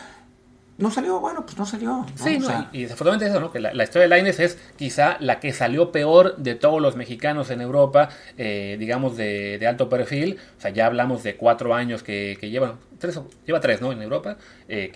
No 0.78 0.90
salió, 0.90 1.20
bueno, 1.20 1.44
pues 1.44 1.58
no 1.58 1.66
salió. 1.66 2.06
Sí, 2.14 2.38
y, 2.72 2.82
desafortunadamente 2.82 3.26
eso, 3.26 3.40
¿no? 3.40 3.52
Que 3.52 3.60
la, 3.60 3.84
historia 3.84 4.02
de 4.02 4.08
Laines 4.08 4.40
es 4.40 4.58
quizá 4.76 5.16
la 5.20 5.38
que 5.38 5.52
salió 5.52 5.92
peor 5.92 6.36
de 6.38 6.54
todos 6.54 6.80
los 6.80 6.96
mexicanos 6.96 7.50
en 7.50 7.60
Europa, 7.60 8.08
eh, 8.38 8.76
digamos, 8.78 9.16
de, 9.16 9.64
alto 9.68 9.88
perfil. 9.88 10.38
O 10.58 10.60
sea, 10.60 10.70
ya 10.70 10.86
hablamos 10.86 11.22
de 11.22 11.36
cuatro 11.36 11.74
años 11.74 12.02
que, 12.02 12.38
que 12.40 12.50
llevan, 12.50 12.78
lleva 13.46 13.60
tres, 13.60 13.80
¿no? 13.80 13.92
En 13.92 14.02
Europa, 14.02 14.36
eh, 14.68 14.90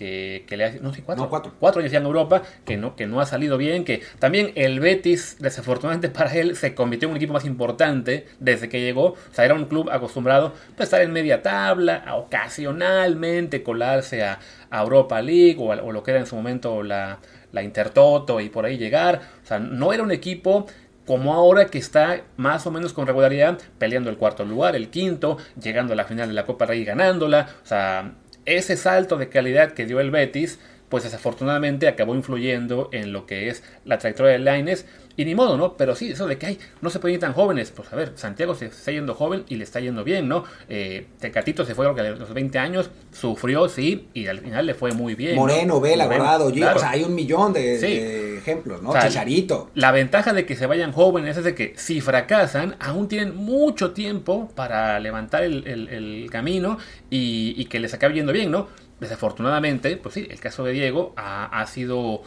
que, 0.48 0.56
le 0.56 0.64
ha, 0.64 0.72
no 0.80 0.92
sé, 0.92 1.02
cuatro, 1.02 1.28
cuatro. 1.58 1.80
años 1.80 1.92
ya 1.92 1.98
en 1.98 2.06
Europa, 2.06 2.42
que 2.64 2.76
no, 2.76 2.96
que 2.96 3.06
no 3.06 3.20
ha 3.20 3.26
salido 3.26 3.58
bien, 3.58 3.84
que 3.84 4.02
también 4.18 4.52
el 4.54 4.80
Betis, 4.80 5.36
desafortunadamente 5.40 6.08
para 6.08 6.34
él, 6.34 6.56
se 6.56 6.74
convirtió 6.74 7.08
en 7.08 7.12
un 7.12 7.16
equipo 7.16 7.32
más 7.32 7.44
importante 7.44 8.26
desde 8.40 8.68
que 8.68 8.80
llegó, 8.80 9.12
o 9.12 9.16
sea, 9.32 9.44
era 9.44 9.54
un 9.54 9.66
club 9.66 9.90
acostumbrado 9.90 10.52
a 10.78 10.82
estar 10.82 11.00
en 11.00 11.12
media 11.12 11.42
tabla, 11.42 12.02
a 12.06 12.16
ocasionalmente 12.16 13.62
colarse 13.62 14.24
a, 14.24 14.38
Europa 14.70 15.20
League 15.22 15.56
o, 15.58 15.92
lo 15.92 16.02
que 16.02 16.10
era 16.12 16.20
en 16.20 16.26
su 16.26 16.36
momento 16.36 16.82
la, 16.82 17.18
la 17.52 17.62
Intertoto 17.62 18.40
y 18.40 18.48
por 18.48 18.64
ahí 18.64 18.76
llegar, 18.78 19.20
o 19.42 19.46
sea, 19.46 19.58
no 19.58 19.92
era 19.92 20.02
un 20.02 20.12
equipo 20.12 20.66
como 21.06 21.34
ahora 21.34 21.66
que 21.66 21.78
está 21.78 22.22
más 22.36 22.66
o 22.66 22.70
menos 22.70 22.92
con 22.92 23.06
regularidad 23.06 23.58
peleando 23.78 24.10
el 24.10 24.16
cuarto 24.16 24.44
lugar, 24.44 24.74
el 24.74 24.90
quinto, 24.90 25.38
llegando 25.60 25.92
a 25.92 25.96
la 25.96 26.04
final 26.04 26.28
de 26.28 26.34
la 26.34 26.44
Copa 26.44 26.66
Rey 26.66 26.84
ganándola. 26.84 27.48
O 27.62 27.66
sea, 27.66 28.14
ese 28.44 28.76
salto 28.76 29.16
de 29.16 29.28
calidad 29.28 29.72
que 29.72 29.86
dio 29.86 30.00
el 30.00 30.10
Betis, 30.10 30.58
pues 30.88 31.04
desafortunadamente 31.04 31.88
acabó 31.88 32.14
influyendo 32.14 32.88
en 32.92 33.12
lo 33.12 33.26
que 33.26 33.48
es 33.48 33.62
la 33.84 33.98
trayectoria 33.98 34.32
de 34.32 34.38
Laines 34.38 34.86
y 35.16 35.24
ni 35.24 35.34
modo, 35.34 35.56
¿no? 35.56 35.76
Pero 35.76 35.94
sí, 35.94 36.10
eso 36.10 36.26
de 36.26 36.36
que 36.36 36.46
hay, 36.46 36.58
no 36.82 36.90
se 36.90 36.98
pueden 36.98 37.14
ir 37.14 37.20
tan 37.20 37.32
jóvenes. 37.32 37.72
Pues 37.74 37.92
a 37.92 37.96
ver, 37.96 38.12
Santiago 38.16 38.54
se 38.54 38.66
está 38.66 38.92
yendo 38.92 39.14
joven 39.14 39.44
y 39.48 39.56
le 39.56 39.64
está 39.64 39.80
yendo 39.80 40.04
bien, 40.04 40.28
¿no? 40.28 40.44
Eh, 40.68 41.06
Tecatito 41.18 41.64
se 41.64 41.74
fue 41.74 41.86
a 41.86 41.92
los 41.92 42.34
20 42.34 42.58
años, 42.58 42.90
sufrió, 43.12 43.68
sí, 43.68 44.08
y 44.12 44.26
al 44.26 44.40
final 44.40 44.66
le 44.66 44.74
fue 44.74 44.92
muy 44.92 45.14
bien. 45.14 45.36
Moreno, 45.36 45.80
Vela, 45.80 46.06
Guardado, 46.06 46.48
o 46.48 46.52
sea, 46.52 46.90
hay 46.90 47.02
un 47.02 47.14
millón 47.14 47.52
de, 47.54 48.36
ejemplos, 48.36 48.82
¿no? 48.82 48.92
Chicharito. 49.00 49.70
La 49.74 49.90
ventaja 49.90 50.32
de 50.34 50.44
que 50.44 50.54
se 50.54 50.66
vayan 50.66 50.92
jóvenes 50.92 51.38
es 51.38 51.44
de 51.44 51.54
que 51.54 51.72
si 51.76 52.00
fracasan, 52.00 52.76
aún 52.78 53.08
tienen 53.08 53.34
mucho 53.34 53.92
tiempo 53.92 54.50
para 54.54 55.00
levantar 55.00 55.44
el, 55.44 56.28
camino 56.30 56.78
y, 57.08 57.64
que 57.66 57.80
les 57.80 57.94
acabe 57.94 58.14
yendo 58.14 58.32
bien, 58.32 58.50
¿no? 58.50 58.68
Desafortunadamente, 59.00 59.96
pues 59.96 60.14
sí, 60.14 60.26
el 60.30 60.40
caso 60.40 60.64
de 60.64 60.72
Diego 60.72 61.12
ha, 61.16 61.46
ha 61.46 61.66
sido 61.66 62.22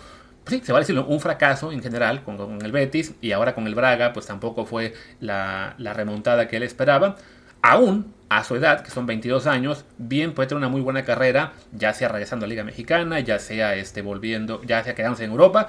sí, 0.49 0.61
se 0.63 0.73
va 0.73 0.79
a 0.79 0.81
decir 0.81 0.97
un 0.99 1.19
fracaso 1.19 1.71
en 1.71 1.81
general 1.81 2.23
con, 2.23 2.61
el 2.61 2.71
Betis 2.71 3.13
y 3.21 3.31
ahora 3.31 3.55
con 3.55 3.67
el 3.67 3.75
Braga, 3.75 4.11
pues 4.13 4.25
tampoco 4.25 4.65
fue 4.65 4.93
la, 5.19 5.75
remontada 5.77 6.47
que 6.47 6.57
él 6.57 6.63
esperaba. 6.63 7.15
Aún 7.61 8.13
a 8.29 8.43
su 8.43 8.55
edad, 8.55 8.81
que 8.83 8.91
son 8.91 9.05
22 9.05 9.47
años, 9.47 9.85
bien 9.97 10.33
puede 10.33 10.47
tener 10.47 10.59
una 10.59 10.69
muy 10.69 10.81
buena 10.81 11.03
carrera, 11.03 11.53
ya 11.71 11.93
sea 11.93 12.09
regresando 12.09 12.45
a 12.45 12.47
la 12.47 12.51
Liga 12.51 12.63
Mexicana, 12.63 13.19
ya 13.19 13.39
sea 13.39 13.75
este, 13.75 14.01
volviendo, 14.01 14.61
ya 14.63 14.83
sea 14.83 14.95
quedándose 14.95 15.25
en 15.25 15.31
Europa, 15.31 15.67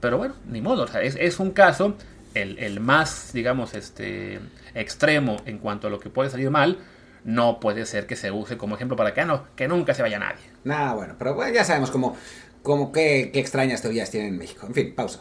pero 0.00 0.18
bueno, 0.18 0.34
ni 0.48 0.60
modo, 0.60 0.86
es, 1.00 1.40
un 1.40 1.50
caso, 1.50 1.96
el, 2.34 2.80
más, 2.80 3.32
digamos, 3.32 3.74
este, 3.74 4.40
extremo 4.74 5.36
en 5.46 5.58
cuanto 5.58 5.86
a 5.86 5.90
lo 5.90 6.00
que 6.00 6.10
puede 6.10 6.30
salir 6.30 6.50
mal, 6.50 6.78
no 7.24 7.60
puede 7.60 7.86
ser 7.86 8.06
que 8.06 8.16
se 8.16 8.30
use 8.30 8.56
como 8.56 8.74
ejemplo 8.74 8.96
para 8.96 9.14
que, 9.14 9.20
ah, 9.20 9.26
no, 9.26 9.44
que 9.56 9.68
nunca 9.68 9.94
se 9.94 10.02
vaya 10.02 10.18
nadie. 10.18 10.42
Nada, 10.64 10.94
bueno, 10.94 11.14
pero 11.18 11.34
bueno, 11.34 11.52
ya 11.52 11.64
sabemos 11.64 11.90
cómo 11.90 12.16
como 12.62 12.92
qué, 12.92 13.30
qué 13.32 13.40
extrañas 13.40 13.82
teorías 13.82 14.10
tienen 14.10 14.34
en 14.34 14.38
México. 14.38 14.66
En 14.66 14.74
fin, 14.74 14.94
pausa. 14.94 15.20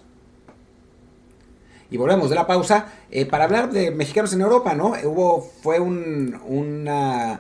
Y 1.92 1.98
volvemos 1.98 2.30
de 2.30 2.36
la 2.36 2.46
pausa 2.46 2.88
eh, 3.10 3.26
para 3.26 3.46
hablar 3.46 3.72
de 3.72 3.92
mexicanos 3.92 4.34
en 4.34 4.42
Europa, 4.42 4.76
¿no? 4.76 4.94
Hubo, 5.04 5.42
fue 5.42 5.80
un, 5.80 6.40
una, 6.46 7.40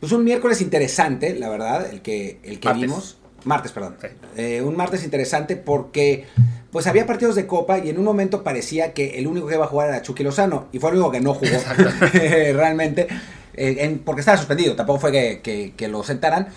pues 0.00 0.10
un 0.12 0.24
miércoles 0.24 0.60
interesante, 0.60 1.36
la 1.36 1.48
verdad, 1.48 1.88
el 1.92 2.02
que, 2.02 2.40
el 2.42 2.58
que 2.58 2.68
Martes. 2.68 2.82
vimos. 2.82 3.18
Martes, 3.44 3.70
perdón. 3.70 3.96
Sí. 4.00 4.08
Eh, 4.36 4.62
un 4.62 4.76
martes 4.76 5.04
interesante 5.04 5.54
porque 5.54 6.24
pues 6.72 6.88
había 6.88 7.06
partidos 7.06 7.36
de 7.36 7.46
Copa 7.46 7.78
y 7.78 7.90
en 7.90 7.98
un 7.98 8.04
momento 8.04 8.42
parecía 8.42 8.92
que 8.92 9.18
el 9.18 9.28
único 9.28 9.46
que 9.46 9.54
iba 9.54 9.66
a 9.66 9.68
jugar 9.68 9.88
era 9.88 10.02
Chucky 10.02 10.24
Lozano 10.24 10.66
y 10.72 10.80
fue 10.80 10.90
el 10.90 10.96
único 10.96 11.12
que 11.12 11.20
no 11.20 11.32
jugó 11.32 11.52
realmente 12.12 13.06
eh, 13.56 13.76
en- 13.80 13.98
porque 14.00 14.20
estaba 14.20 14.36
suspendido, 14.38 14.74
tampoco 14.76 15.00
fue 15.00 15.12
que, 15.12 15.40
que- 15.42 15.74
que 15.76 15.88
lo 15.88 16.02
sentaran. 16.02 16.48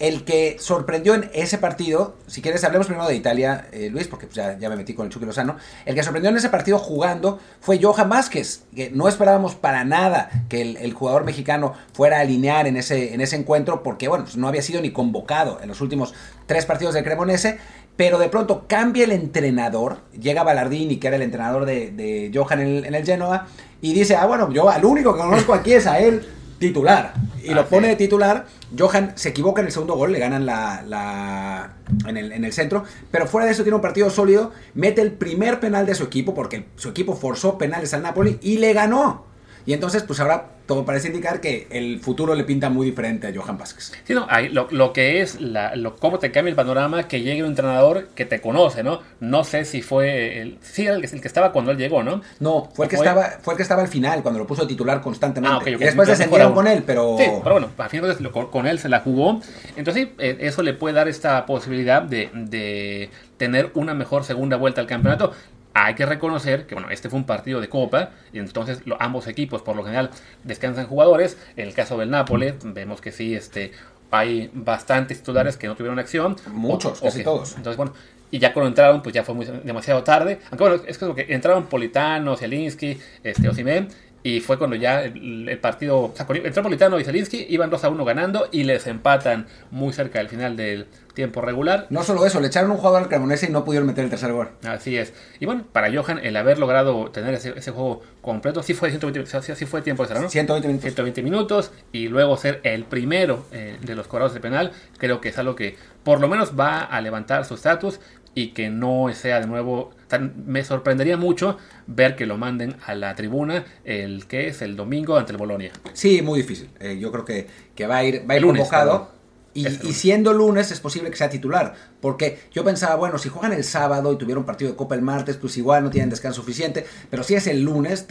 El 0.00 0.24
que 0.24 0.56
sorprendió 0.58 1.14
en 1.14 1.30
ese 1.34 1.56
partido, 1.56 2.16
si 2.26 2.42
quieres 2.42 2.64
hablemos 2.64 2.88
primero 2.88 3.06
de 3.06 3.14
Italia, 3.14 3.68
eh, 3.70 3.90
Luis, 3.92 4.08
porque 4.08 4.26
pues, 4.26 4.34
ya, 4.34 4.58
ya 4.58 4.68
me 4.68 4.74
metí 4.74 4.92
con 4.92 5.06
el 5.06 5.12
Chucky 5.12 5.24
Lozano, 5.24 5.56
el 5.86 5.94
que 5.94 6.02
sorprendió 6.02 6.30
en 6.30 6.36
ese 6.36 6.48
partido 6.48 6.80
jugando 6.80 7.38
fue 7.60 7.80
Johan 7.80 8.08
Vázquez, 8.08 8.64
que 8.74 8.90
no 8.90 9.06
esperábamos 9.06 9.54
para 9.54 9.84
nada 9.84 10.30
que 10.48 10.62
el, 10.62 10.76
el 10.78 10.92
jugador 10.94 11.22
mexicano 11.24 11.74
fuera 11.92 12.16
a 12.18 12.20
alinear 12.22 12.66
en 12.66 12.76
ese, 12.76 13.14
en 13.14 13.20
ese 13.20 13.36
encuentro, 13.36 13.84
porque 13.84 14.08
bueno, 14.08 14.24
pues, 14.24 14.36
no 14.36 14.48
había 14.48 14.62
sido 14.62 14.80
ni 14.82 14.90
convocado 14.90 15.60
en 15.62 15.68
los 15.68 15.80
últimos 15.80 16.12
tres 16.46 16.66
partidos 16.66 16.94
del 16.94 17.04
Cremonese, 17.04 17.58
pero 17.96 18.18
de 18.18 18.28
pronto 18.28 18.64
cambia 18.66 19.04
el 19.04 19.12
entrenador, 19.12 19.98
llega 20.20 20.42
Ballardini, 20.42 20.96
que 20.96 21.06
era 21.06 21.14
el 21.16 21.22
entrenador 21.22 21.66
de, 21.66 21.92
de 21.92 22.32
Johan 22.34 22.60
en 22.62 22.66
el, 22.66 22.84
en 22.86 22.94
el 22.96 23.06
Genoa, 23.06 23.46
y 23.80 23.92
dice, 23.92 24.16
ah, 24.16 24.26
bueno, 24.26 24.50
yo 24.52 24.68
al 24.68 24.84
único 24.84 25.14
que 25.14 25.20
conozco 25.20 25.54
aquí 25.54 25.72
es 25.74 25.86
a 25.86 26.00
él 26.00 26.26
titular. 26.68 27.14
Y 27.42 27.50
lo 27.54 27.60
Así 27.62 27.70
pone 27.70 27.88
de 27.88 27.96
titular. 27.96 28.46
Johan 28.78 29.12
se 29.16 29.28
equivoca 29.30 29.60
en 29.60 29.66
el 29.66 29.72
segundo 29.72 29.94
gol, 29.94 30.12
le 30.12 30.18
ganan 30.18 30.46
la, 30.46 30.82
la- 30.86 31.74
en, 32.08 32.16
el, 32.16 32.32
en 32.32 32.44
el 32.44 32.52
centro. 32.52 32.84
Pero 33.10 33.26
fuera 33.26 33.46
de 33.46 33.52
eso 33.52 33.62
tiene 33.62 33.76
un 33.76 33.82
partido 33.82 34.08
sólido. 34.10 34.52
Mete 34.74 35.02
el 35.02 35.12
primer 35.12 35.60
penal 35.60 35.86
de 35.86 35.94
su 35.94 36.04
equipo, 36.04 36.34
porque 36.34 36.66
su 36.76 36.88
equipo 36.88 37.14
forzó 37.16 37.58
penales 37.58 37.92
al 37.94 38.02
Napoli 38.02 38.38
y 38.42 38.58
le 38.58 38.72
ganó. 38.72 39.26
Y 39.66 39.72
entonces, 39.72 40.02
pues 40.02 40.20
ahora 40.20 40.46
todo 40.66 40.84
parece 40.86 41.08
indicar 41.08 41.40
que 41.40 41.66
el 41.70 42.00
futuro 42.00 42.34
le 42.34 42.44
pinta 42.44 42.70
muy 42.70 42.86
diferente 42.86 43.26
a 43.26 43.32
Johan 43.34 43.58
Vázquez. 43.58 43.92
Sí, 44.04 44.14
no, 44.14 44.26
lo, 44.50 44.66
lo 44.70 44.92
que 44.92 45.20
es, 45.20 45.40
la, 45.40 45.74
lo, 45.76 45.96
cómo 45.96 46.18
te 46.18 46.30
cambia 46.30 46.50
el 46.50 46.56
panorama 46.56 47.06
que 47.08 47.20
llegue 47.22 47.42
un 47.42 47.50
entrenador 47.50 48.08
que 48.14 48.24
te 48.24 48.40
conoce, 48.40 48.82
¿no? 48.82 49.00
No 49.20 49.44
sé 49.44 49.64
si 49.66 49.82
fue 49.82 50.40
el, 50.40 50.58
sí, 50.62 50.86
el, 50.86 51.00
que- 51.02 51.14
el 51.14 51.20
que 51.20 51.28
estaba 51.28 51.52
cuando 51.52 51.70
él 51.70 51.76
llegó, 51.78 52.02
¿no? 52.02 52.22
No, 52.40 52.70
fue 52.74 52.86
el 52.86 52.90
que 52.90 52.96
¿Fue? 52.96 53.06
estaba, 53.06 53.24
fue 53.42 53.54
el 53.54 53.56
que 53.56 53.62
estaba 53.62 53.82
al 53.82 53.88
final, 53.88 54.22
cuando 54.22 54.38
lo 54.40 54.46
puso 54.46 54.62
de 54.62 54.68
titular 54.68 55.00
constantemente. 55.02 55.54
Ah, 55.54 55.58
ok, 55.58 55.66
ok. 55.76 55.80
Y 55.80 55.84
después 55.84 56.08
descendieron 56.08 56.54
con 56.54 56.66
él, 56.66 56.82
pero. 56.86 57.16
Sí, 57.18 57.24
pero 57.42 57.54
bueno, 57.54 57.68
a 57.76 57.88
fin 57.88 58.00
de 58.02 58.14
cuentas, 58.14 58.46
con 58.50 58.66
él 58.66 58.78
se 58.78 58.88
la 58.88 59.00
jugó. 59.00 59.40
Entonces, 59.76 60.04
sí, 60.08 60.12
eh, 60.18 60.38
eso 60.40 60.62
le 60.62 60.72
puede 60.74 60.94
dar 60.94 61.08
esta 61.08 61.44
posibilidad 61.46 62.02
de, 62.02 62.30
de 62.34 63.10
tener 63.36 63.70
una 63.74 63.92
mejor 63.94 64.24
segunda 64.24 64.56
vuelta 64.56 64.80
al 64.80 64.86
campeonato. 64.86 65.32
Hay 65.76 65.94
que 65.94 66.06
reconocer 66.06 66.66
que, 66.66 66.74
bueno, 66.74 66.88
este 66.90 67.10
fue 67.10 67.18
un 67.18 67.26
partido 67.26 67.60
de 67.60 67.68
Copa, 67.68 68.10
y 68.32 68.38
entonces 68.38 68.80
lo- 68.86 69.00
ambos 69.02 69.26
equipos, 69.26 69.60
por 69.62 69.74
lo 69.76 69.82
general, 69.82 70.10
descansan 70.44 70.86
jugadores. 70.86 71.36
En 71.56 71.66
el 71.66 71.74
caso 71.74 71.98
del 71.98 72.10
Nápoles, 72.10 72.54
vemos 72.62 73.00
que 73.00 73.10
sí, 73.10 73.34
este, 73.34 73.72
hay 74.10 74.50
bastantes 74.54 75.18
titulares 75.18 75.56
que 75.56 75.66
no 75.66 75.74
tuvieron 75.74 75.98
acción. 75.98 76.36
Muchos, 76.46 77.00
O- 77.02 77.04
casi 77.06 77.24
todos. 77.24 77.56
Entonces, 77.56 77.76
bueno, 77.76 77.92
y 78.30 78.38
ya 78.38 78.52
cuando 78.52 78.68
entraron, 78.68 79.02
pues 79.02 79.14
ya 79.14 79.24
fue 79.24 79.34
muy, 79.34 79.46
demasiado 79.46 80.04
tarde. 80.04 80.38
Aunque 80.50 80.64
bueno, 80.64 80.82
es 80.86 80.96
que, 80.98 81.06
lo 81.06 81.14
que 81.14 81.26
entraron 81.28 81.66
Politano, 81.66 82.36
Zielinski, 82.36 82.98
este, 83.24 83.48
Osimhen, 83.48 83.88
y 84.24 84.40
fue 84.40 84.56
cuando 84.58 84.74
ya 84.74 85.02
el, 85.02 85.46
el 85.50 85.58
partido, 85.58 86.00
o 86.00 86.14
sea, 86.16 86.26
Politano 86.26 86.98
y 86.98 87.04
Zielinski, 87.04 87.46
iban 87.50 87.68
2 87.68 87.84
a 87.84 87.90
1 87.90 88.04
ganando 88.06 88.48
y 88.50 88.64
les 88.64 88.86
empatan 88.86 89.46
muy 89.70 89.92
cerca 89.92 90.18
del 90.18 90.30
final 90.30 90.56
del 90.56 90.86
tiempo 91.12 91.42
regular. 91.42 91.86
No 91.90 92.02
solo 92.04 92.24
eso, 92.24 92.40
le 92.40 92.48
echaron 92.48 92.70
un 92.70 92.78
jugador 92.78 93.02
al 93.02 93.08
Cremonese 93.08 93.46
y 93.46 93.50
no 93.50 93.66
pudieron 93.66 93.86
meter 93.86 94.02
el 94.02 94.08
tercer 94.08 94.32
gol. 94.32 94.48
Así 94.66 94.96
es. 94.96 95.12
Y 95.40 95.44
bueno, 95.44 95.66
para 95.70 95.92
Johan, 95.92 96.20
el 96.24 96.36
haber 96.38 96.58
logrado 96.58 97.10
tener 97.10 97.34
ese, 97.34 97.52
ese 97.54 97.70
juego 97.70 98.02
completo, 98.22 98.62
sí 98.62 98.72
fue 98.72 98.88
120, 98.88 99.36
o 99.36 99.42
sea, 99.42 99.54
sí 99.54 99.66
fue 99.66 99.82
tiempo 99.82 100.04
extra, 100.04 100.18
¿no? 100.18 100.30
120 100.30 100.68
minutos. 100.68 100.82
120 100.84 101.22
minutos 101.22 101.72
y 101.92 102.08
luego 102.08 102.38
ser 102.38 102.60
el 102.64 102.84
primero 102.84 103.44
eh, 103.52 103.76
de 103.82 103.94
los 103.94 104.06
cobrados 104.06 104.32
de 104.32 104.40
penal, 104.40 104.72
creo 104.96 105.20
que 105.20 105.28
es 105.28 105.38
algo 105.38 105.54
que 105.54 105.76
por 106.02 106.20
lo 106.20 106.28
menos 106.28 106.58
va 106.58 106.80
a 106.80 107.00
levantar 107.02 107.44
su 107.44 107.54
estatus 107.54 108.00
y 108.34 108.48
que 108.48 108.70
no 108.70 109.12
sea 109.14 109.40
de 109.40 109.46
nuevo. 109.46 109.90
tan- 110.08 110.34
me 110.46 110.62
sorprendería 110.64 111.16
mucho 111.16 111.56
ver 111.86 112.14
que 112.14 112.26
lo 112.26 112.36
manden 112.36 112.76
a 112.86 112.94
la 112.94 113.14
tribuna 113.14 113.64
el 113.84 114.26
que 114.26 114.48
es 114.48 114.62
el 114.62 114.76
domingo 114.76 115.16
ante 115.16 115.32
el 115.32 115.38
Bolonia. 115.38 115.72
Sí, 115.92 116.22
muy 116.22 116.40
difícil. 116.42 116.68
Eh, 116.78 116.98
yo 117.00 117.10
creo 117.10 117.24
que, 117.24 117.46
que 117.74 117.86
va 117.86 117.96
a 117.98 118.04
ir, 118.04 118.24
va 118.28 118.34
a 118.34 118.36
ir 118.36 118.42
lunes, 118.42 118.60
convocado. 118.62 119.14
Y, 119.56 119.66
y 119.68 119.92
siendo 119.92 120.32
lunes 120.32 120.72
es 120.72 120.80
posible 120.80 121.10
que 121.10 121.16
sea 121.16 121.30
titular. 121.30 121.74
Porque 122.00 122.40
yo 122.52 122.64
pensaba, 122.64 122.96
bueno, 122.96 123.18
si 123.18 123.28
juegan 123.28 123.52
el 123.52 123.62
sábado 123.64 124.12
y 124.12 124.18
tuvieron 124.18 124.44
partido 124.44 124.70
de 124.72 124.76
Copa 124.76 124.96
el 124.96 125.02
martes, 125.02 125.36
pues 125.36 125.56
igual 125.56 125.84
no 125.84 125.90
tienen 125.90 126.10
descanso 126.10 126.40
suficiente. 126.42 126.84
Pero 127.08 127.22
si 127.22 127.34
es 127.36 127.46
el 127.46 127.62
lunes, 127.62 128.06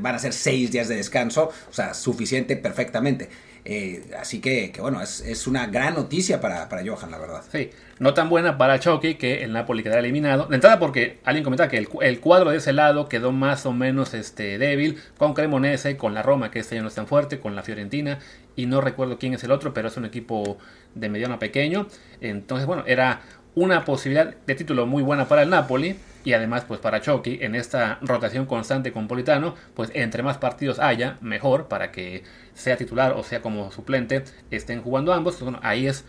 van 0.00 0.14
a 0.14 0.18
ser 0.20 0.32
seis 0.32 0.70
días 0.70 0.86
de 0.88 0.96
descanso. 0.96 1.50
O 1.68 1.72
sea, 1.72 1.94
suficiente 1.94 2.56
perfectamente. 2.56 3.28
Eh, 3.66 4.10
así 4.18 4.40
que, 4.40 4.72
bueno, 4.78 5.00
es, 5.00 5.20
es 5.22 5.46
una 5.46 5.66
gran 5.66 5.94
noticia 5.94 6.40
para, 6.40 6.68
para 6.68 6.82
Johan, 6.84 7.10
la 7.10 7.18
verdad. 7.18 7.42
Sí, 7.50 7.70
no 7.98 8.12
tan 8.12 8.28
buena 8.28 8.58
para 8.58 8.78
Chucky 8.78 9.14
que 9.14 9.42
el 9.42 9.52
Napoli 9.52 9.82
quedará 9.82 10.00
eliminado. 10.00 10.46
De 10.46 10.56
entrada 10.56 10.78
porque 10.78 11.18
alguien 11.24 11.44
comentaba 11.44 11.70
que 11.70 11.78
el, 11.78 11.88
el 12.02 12.20
cuadro 12.20 12.50
de 12.50 12.58
ese 12.58 12.72
lado 12.74 13.08
quedó 13.08 13.32
más 13.32 13.64
o 13.64 13.72
menos 13.72 14.12
este, 14.12 14.58
débil 14.58 15.00
con 15.16 15.32
Cremonese, 15.32 15.96
con 15.96 16.12
la 16.12 16.22
Roma 16.22 16.50
que 16.50 16.58
este 16.58 16.74
año 16.74 16.82
no 16.82 16.88
es 16.88 16.94
tan 16.94 17.06
fuerte, 17.06 17.40
con 17.40 17.56
la 17.56 17.62
Fiorentina 17.62 18.18
y 18.54 18.66
no 18.66 18.80
recuerdo 18.80 19.18
quién 19.18 19.34
es 19.34 19.42
el 19.44 19.50
otro, 19.50 19.72
pero 19.72 19.88
es 19.88 19.96
un 19.96 20.04
equipo 20.04 20.58
de 20.94 21.08
mediano 21.08 21.34
a 21.34 21.38
pequeño. 21.38 21.86
Entonces, 22.20 22.66
bueno, 22.66 22.84
era 22.86 23.22
una 23.54 23.84
posibilidad 23.84 24.34
de 24.34 24.54
título 24.54 24.86
muy 24.86 25.02
buena 25.02 25.26
para 25.26 25.42
el 25.42 25.50
Napoli 25.50 25.96
y 26.24 26.32
además 26.32 26.64
pues 26.66 26.80
para 26.80 27.00
Chucky 27.00 27.38
en 27.42 27.54
esta 27.54 27.98
rotación 28.00 28.46
constante 28.46 28.92
con 28.92 29.06
Politano, 29.06 29.54
pues 29.74 29.90
entre 29.94 30.22
más 30.22 30.38
partidos 30.38 30.78
haya, 30.78 31.18
mejor 31.20 31.68
para 31.68 31.92
que 31.92 32.24
sea 32.54 32.76
titular 32.76 33.12
o 33.12 33.22
sea 33.22 33.42
como 33.42 33.70
suplente 33.70 34.24
estén 34.50 34.82
jugando 34.82 35.12
ambos. 35.12 35.34
Entonces, 35.34 35.52
bueno, 35.52 35.68
ahí 35.68 35.86
es 35.86 36.04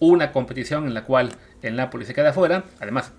una 0.00 0.32
competición 0.32 0.86
en 0.86 0.94
la 0.94 1.04
cual 1.04 1.30
el 1.62 1.76
Napoli 1.76 2.04
se 2.04 2.14
queda 2.14 2.32
fuera. 2.32 2.64
Además, 2.80 3.12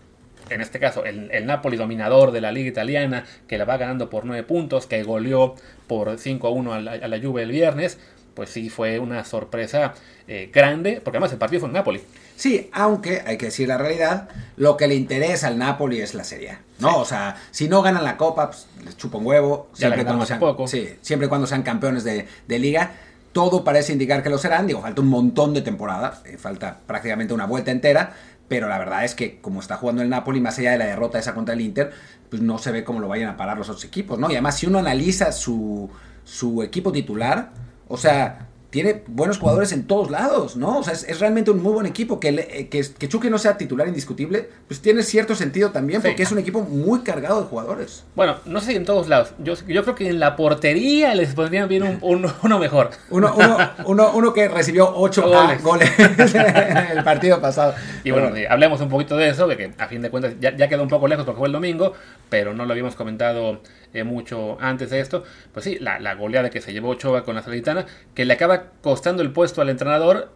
en 0.50 0.60
este 0.60 0.80
caso, 0.80 1.06
el, 1.06 1.32
el 1.32 1.46
Napoli 1.46 1.78
dominador 1.78 2.32
de 2.32 2.42
la 2.42 2.52
liga 2.52 2.68
italiana, 2.68 3.26
que 3.48 3.58
la 3.58 3.66
va 3.66 3.78
ganando 3.78 4.10
por 4.10 4.26
9 4.26 4.44
puntos, 4.44 4.88
que 4.88 5.02
goleó 5.04 5.56
por 5.88 6.18
5 6.18 6.48
a 6.48 6.52
1 6.52 6.74
a 6.74 6.82
la, 6.82 6.92
a 6.94 7.08
la 7.08 7.20
Juve 7.20 7.44
el 7.44 7.52
viernes, 7.52 7.98
pues 8.34 8.50
sí 8.50 8.70
fue 8.70 9.00
una 9.00 9.24
sorpresa 9.24 9.94
eh, 10.28 10.50
grande, 10.52 11.02
porque 11.04 11.18
además 11.18 11.32
el 11.32 11.38
partido 11.38 11.62
fue 11.62 11.70
en 11.70 11.74
Napoli. 11.74 12.02
Sí, 12.36 12.70
aunque 12.74 13.22
hay 13.26 13.38
que 13.38 13.48
decir 13.48 13.68
la 13.68 13.78
realidad, 13.78 14.30
lo 14.58 14.78
que 14.78 14.88
le 14.88 14.96
interesa 14.96 15.48
al 15.48 15.58
Napoli 15.58 16.02
es 16.02 16.14
la 16.14 16.24
Serie 16.24 16.52
A, 16.52 16.60
¿no? 16.80 16.98
O 16.98 17.06
sea, 17.06 17.36
si 17.52 17.68
no 17.68 17.82
ganan 17.82 18.04
la 18.04 18.18
Copa, 18.18 18.52
pues 18.52 18.68
les 18.84 18.98
chupa 18.98 19.18
un 19.18 19.26
huevo. 19.26 19.70
Siempre, 19.74 20.04
cuando 20.04 20.26
sean, 20.26 20.40
poco. 20.40 20.68
sí, 20.68 20.90
siempre 21.02 21.28
y 21.28 21.30
cuando 21.30 21.48
sean 21.48 21.64
campeones 21.64 22.04
de, 22.04 22.28
de 22.48 22.60
liga, 22.60 22.92
todo 23.32 23.64
parece 23.64 23.94
indicar 23.94 24.24
que 24.24 24.30
lo 24.30 24.38
serán. 24.38 24.68
Digo, 24.68 24.82
falta 24.82 25.02
un 25.02 25.08
montón 25.08 25.54
de 25.54 25.62
temporada, 25.62 26.22
eh, 26.26 26.38
falta 26.38 26.80
prácticamente 26.86 27.34
una 27.34 27.46
vuelta 27.46 27.72
entera, 27.72 28.14
pero 28.48 28.68
la 28.68 28.78
verdad 28.78 29.06
es 29.06 29.16
que 29.16 29.40
como 29.40 29.60
está 29.60 29.78
jugando 29.78 30.02
el 30.02 30.10
Napoli, 30.10 30.42
más 30.42 30.58
allá 30.60 30.72
de 30.72 30.78
la 30.78 30.86
derrota 30.86 31.20
esa 31.20 31.34
contra 31.34 31.54
el 31.54 31.62
Inter, 31.62 31.92
pues 32.30 32.42
no 32.42 32.58
se 32.58 32.72
ve 32.72 32.84
cómo 32.84 33.00
lo 33.00 33.08
vayan 33.08 33.30
a 33.30 33.38
parar 33.38 33.58
los 33.58 33.70
otros 33.70 33.86
equipos, 33.86 34.20
¿no? 34.20 34.30
Y 34.30 34.34
además, 34.34 34.58
si 34.58 34.66
uno 34.66 34.80
analiza 34.80 35.32
su, 35.32 35.90
su 36.24 36.64
equipo 36.64 36.92
titular, 36.92 37.52
o 37.88 37.98
sea, 37.98 38.48
tiene 38.72 39.04
buenos 39.08 39.38
jugadores 39.38 39.72
en 39.74 39.86
todos 39.86 40.10
lados, 40.10 40.56
¿no? 40.56 40.80
O 40.80 40.84
sea, 40.84 40.94
es, 40.94 41.04
es 41.04 41.20
realmente 41.20 41.52
un 41.52 41.62
muy 41.62 41.74
buen 41.74 41.86
equipo. 41.86 42.20
Que, 42.20 42.32
le- 42.32 42.60
eh, 42.62 42.68
que, 42.70 42.82
que 42.98 43.08
Chucky 43.10 43.30
no 43.30 43.38
sea 43.38 43.58
titular 43.58 43.88
indiscutible, 43.88 44.50
pues 44.68 44.82
tiene 44.82 45.04
cierto 45.04 45.36
sentido 45.36 45.72
también, 45.72 46.02
Sí. 46.02 46.08
porque 46.08 46.24
es 46.24 46.32
un 46.32 46.40
equipo 46.40 46.62
muy 46.62 47.02
cargado 47.02 47.42
de 47.42 47.48
jugadores. 47.48 48.06
Bueno, 48.16 48.38
no 48.46 48.60
sé 48.62 48.72
si 48.72 48.78
en 48.78 48.86
todos 48.86 49.08
lados. 49.10 49.34
Yo, 49.44 49.54
yo 49.68 49.84
creo 49.84 49.96
que 49.96 50.08
en 50.10 50.20
la 50.22 50.36
portería 50.38 51.14
les 51.16 51.34
podrían 51.36 51.68
bien 51.68 51.84
un, 51.84 51.98
un- 52.02 52.32
uno 52.44 52.60
mejor. 52.60 52.92
Uno, 53.10 53.34
uno, 53.36 53.58
uno, 53.86 54.12
uno 54.16 54.34
que 54.34 54.48
recibió 54.48 54.90
8 54.96 55.22
Goles. 55.28 55.62
goles, 55.62 55.92
en 56.00 56.98
el 56.98 57.04
partido 57.04 57.42
pasado. 57.42 57.76
Y 58.04 58.12
bueno, 58.12 58.36
eh, 58.36 58.48
hablemos 58.50 58.80
un 58.82 58.90
poquito 58.90 59.18
de 59.18 59.30
eso, 59.30 59.48
de 59.48 59.58
que 59.58 59.72
a 59.78 59.88
fin 59.88 60.02
de 60.02 60.10
cuentas 60.10 60.34
ya, 60.40 60.56
ya 60.56 60.68
quedó 60.70 60.84
un 60.84 60.90
poco 60.90 61.08
lejos 61.08 61.26
porque 61.26 61.40
fue 61.40 61.48
el 61.48 61.54
domingo, 61.54 61.94
pero 62.30 62.54
no 62.54 62.66
lo 62.66 62.72
habíamos 62.72 62.96
comentado 62.96 63.62
eh, 63.94 64.04
mucho 64.04 64.58
antes 64.60 64.90
de 64.90 65.00
esto. 65.00 65.24
Pues 65.54 65.66
sí, 65.66 65.78
la, 65.80 66.00
la 66.00 66.16
goleada 66.16 66.50
que 66.50 66.62
se 66.62 66.74
llevó 66.74 66.90
Ochoa 66.90 67.24
con 67.24 67.36
la 67.36 67.42
Salernitana, 67.42 67.86
que 68.14 68.26
le 68.26 68.34
acaba 68.34 68.72
costando 68.82 69.22
el 69.22 69.32
puesto 69.32 69.62
al 69.62 69.70
entrenador 69.70 70.32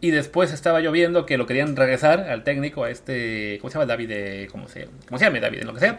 y 0.00 0.10
después 0.10 0.52
estaba 0.52 0.80
lloviendo 0.80 1.26
que 1.26 1.38
lo 1.38 1.46
querían 1.46 1.74
regresar 1.76 2.20
al 2.20 2.44
técnico, 2.44 2.84
a 2.84 2.90
este, 2.90 3.58
¿cómo 3.60 3.70
se 3.70 3.78
llama? 3.78 3.86
David, 3.86 4.10
eh, 4.12 4.48
¿cómo 4.50 4.68
se, 4.68 4.88
cómo 5.06 5.18
se 5.18 5.24
llama? 5.24 5.40
David, 5.40 5.60
en 5.60 5.66
lo 5.66 5.74
que 5.74 5.80
sea. 5.80 5.96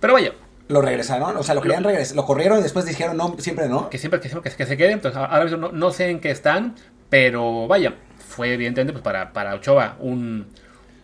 Pero 0.00 0.12
vaya, 0.12 0.32
lo 0.68 0.82
regresaron, 0.82 1.36
o 1.36 1.42
sea, 1.42 1.54
lo 1.54 1.62
querían 1.62 1.84
regresar, 1.84 2.16
lo 2.16 2.24
corrieron 2.24 2.58
y 2.58 2.62
después 2.62 2.84
dijeron 2.84 3.16
no, 3.16 3.36
siempre 3.38 3.68
no. 3.68 3.88
que 3.88 3.98
siempre 3.98 4.20
que, 4.20 4.28
siempre 4.28 4.50
que, 4.50 4.56
que 4.56 4.66
se 4.66 4.76
quede. 4.76 4.92
Entonces, 4.92 5.18
ahora 5.18 5.44
mismo 5.44 5.58
no, 5.58 5.72
no 5.72 5.90
sé 5.90 6.10
en 6.10 6.20
qué 6.20 6.30
están, 6.30 6.74
pero 7.08 7.66
vaya, 7.66 7.94
fue 8.18 8.52
evidentemente 8.52 8.92
pues, 8.92 9.02
para, 9.02 9.32
para 9.32 9.54
Ochoa 9.54 9.96
un, 10.00 10.46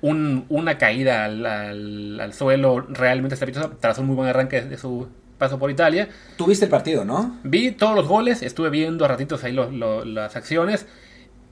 un- 0.02 0.46
una 0.48 0.78
caída 0.78 1.24
al, 1.24 1.44
al- 1.46 2.20
al 2.20 2.32
suelo 2.32 2.80
realmente 2.88 3.34
estrepitosa 3.34 3.70
tras 3.80 3.98
un 3.98 4.06
muy 4.06 4.16
buen 4.16 4.28
arranque 4.28 4.62
de 4.62 4.76
su 4.78 5.08
paso 5.38 5.58
por 5.58 5.70
Italia. 5.70 6.08
Tuviste 6.36 6.66
el 6.66 6.70
partido, 6.70 7.04
¿no? 7.04 7.38
Vi 7.44 7.72
todos 7.72 7.94
los 7.94 8.06
goles, 8.08 8.42
estuve 8.42 8.70
viendo 8.70 9.04
a 9.04 9.08
ratitos 9.08 9.44
ahí 9.44 9.52
lo- 9.52 10.04
las 10.04 10.36
acciones 10.36 10.86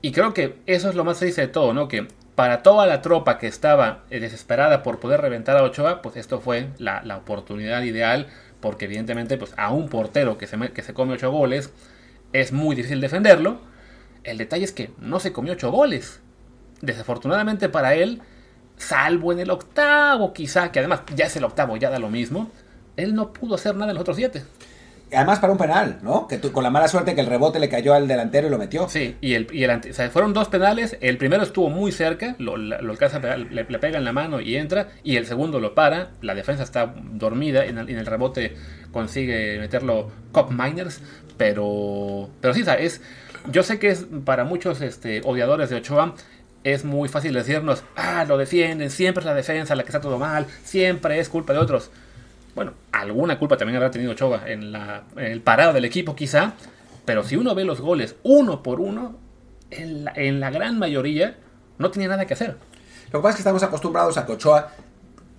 y 0.01 0.11
creo 0.11 0.33
que 0.33 0.55
eso 0.65 0.89
es 0.89 0.95
lo 0.95 1.03
más 1.03 1.19
triste 1.19 1.41
de 1.41 1.47
todo, 1.47 1.73
¿no? 1.73 1.87
Que 1.87 2.07
para 2.35 2.63
toda 2.63 2.85
la 2.85 3.01
tropa 3.01 3.37
que 3.37 3.47
estaba 3.47 4.03
eh, 4.09 4.19
desesperada 4.21 4.81
por 4.81 4.99
poder 4.99 5.19
reventar 5.21 5.57
a 5.57 5.63
Ochoa, 5.63 6.01
pues 6.01 6.15
esto 6.15 6.39
fue 6.39 6.69
la, 6.77 7.01
la 7.03 7.17
oportunidad 7.17 7.81
ideal, 7.83 8.27
porque 8.61 8.85
evidentemente 8.85 9.37
pues 9.37 9.53
a 9.57 9.71
un 9.73 9.89
portero 9.89 10.37
que 10.37 10.47
se, 10.47 10.57
que 10.71 10.81
se 10.81 10.93
come 10.93 11.13
8 11.13 11.31
goles 11.31 11.73
es 12.31 12.51
muy 12.53 12.75
difícil 12.75 13.01
defenderlo. 13.01 13.59
El 14.23 14.37
detalle 14.37 14.63
es 14.63 14.71
que 14.71 14.91
no 14.99 15.19
se 15.19 15.33
comió 15.33 15.53
8 15.53 15.69
goles. 15.71 16.21
Desafortunadamente 16.81 17.67
para 17.69 17.95
él, 17.95 18.21
salvo 18.79 19.31
en 19.31 19.39
el 19.39 19.51
octavo 19.51 20.33
quizá, 20.33 20.71
que 20.71 20.79
además 20.79 21.01
ya 21.15 21.25
es 21.25 21.35
el 21.35 21.43
octavo, 21.43 21.77
ya 21.77 21.91
da 21.91 21.99
lo 21.99 22.09
mismo, 22.09 22.49
él 22.97 23.13
no 23.13 23.31
pudo 23.31 23.55
hacer 23.55 23.75
nada 23.75 23.91
en 23.91 23.95
los 23.95 24.01
otros 24.01 24.17
7. 24.17 24.41
Además 25.11 25.39
para 25.39 25.51
un 25.51 25.57
penal, 25.57 25.97
¿no? 26.03 26.27
Que 26.27 26.39
con 26.39 26.63
la 26.63 26.69
mala 26.69 26.87
suerte 26.87 27.15
que 27.15 27.21
el 27.21 27.27
rebote 27.27 27.59
le 27.59 27.67
cayó 27.67 27.95
al 27.95 28.07
delantero 28.07 28.47
y 28.47 28.51
lo 28.51 28.59
metió. 28.59 28.87
Sí, 28.89 29.15
y 29.21 29.33
el, 29.33 29.47
y 29.51 29.63
el 29.63 29.71
o 29.71 29.93
sea, 29.93 30.09
fueron 30.11 30.33
dos 30.33 30.49
penales. 30.49 30.97
El 31.01 31.17
primero 31.17 31.41
estuvo 31.41 31.69
muy 31.69 31.91
cerca, 31.91 32.35
lo, 32.37 32.57
lo 32.57 32.91
alcanza 32.91 33.19
le, 33.19 33.65
pega 33.65 33.97
en 33.97 34.03
la 34.03 34.13
mano 34.13 34.39
y 34.39 34.55
entra. 34.55 34.89
Y 35.03 35.15
el 35.15 35.25
segundo 35.25 35.59
lo 35.59 35.73
para. 35.73 36.11
La 36.21 36.35
defensa 36.35 36.61
está 36.61 36.93
dormida. 37.13 37.65
En 37.65 37.79
el, 37.79 37.89
en 37.89 37.97
el 37.97 38.05
rebote 38.05 38.55
consigue 38.91 39.57
meterlo 39.57 40.11
Cop 40.31 40.51
Miners. 40.51 41.01
Pero, 41.37 42.29
pero 42.39 42.53
sí, 42.53 42.61
o 42.61 42.65
sea, 42.65 42.75
es, 42.75 43.01
yo 43.51 43.63
sé 43.63 43.79
que 43.79 43.89
es 43.89 44.05
para 44.25 44.43
muchos 44.43 44.79
este, 44.81 45.21
odiadores 45.25 45.71
de 45.71 45.77
Ochoa 45.77 46.13
es 46.63 46.85
muy 46.85 47.09
fácil 47.09 47.33
decirnos, 47.33 47.83
ah, 47.95 48.25
lo 48.27 48.37
defienden, 48.37 48.89
siempre 48.89 49.21
es 49.21 49.25
la 49.25 49.33
defensa 49.33 49.75
la 49.75 49.83
que 49.83 49.89
está 49.89 50.01
todo 50.01 50.17
mal, 50.17 50.45
siempre 50.63 51.19
es 51.19 51.29
culpa 51.29 51.53
de 51.53 51.59
otros. 51.59 51.91
Bueno, 52.55 52.73
alguna 52.91 53.39
culpa 53.39 53.57
también 53.57 53.77
habrá 53.77 53.91
tenido 53.91 54.11
Ochoa 54.11 54.43
en, 54.47 54.71
la, 54.71 55.03
el 55.15 55.41
parado 55.41 55.73
del 55.73 55.85
equipo 55.85 56.15
quizá, 56.15 56.53
pero 57.05 57.23
si 57.23 57.35
uno 57.35 57.55
ve 57.55 57.63
los 57.63 57.79
goles 57.79 58.15
uno 58.23 58.63
por 58.63 58.79
uno, 58.79 59.17
en 59.71 60.05
la, 60.05 60.13
en 60.15 60.39
la 60.39 60.49
gran 60.49 60.79
mayoría 60.79 61.37
no 61.77 61.91
tenía 61.91 62.07
nada 62.07 62.25
que 62.25 62.33
hacer. 62.33 62.57
Lo 63.11 63.19
que 63.19 63.23
pasa 63.23 63.29
es 63.29 63.35
que 63.35 63.41
estamos 63.41 63.63
acostumbrados 63.63 64.17
a 64.17 64.25
que 64.25 64.33
Ochoa 64.33 64.71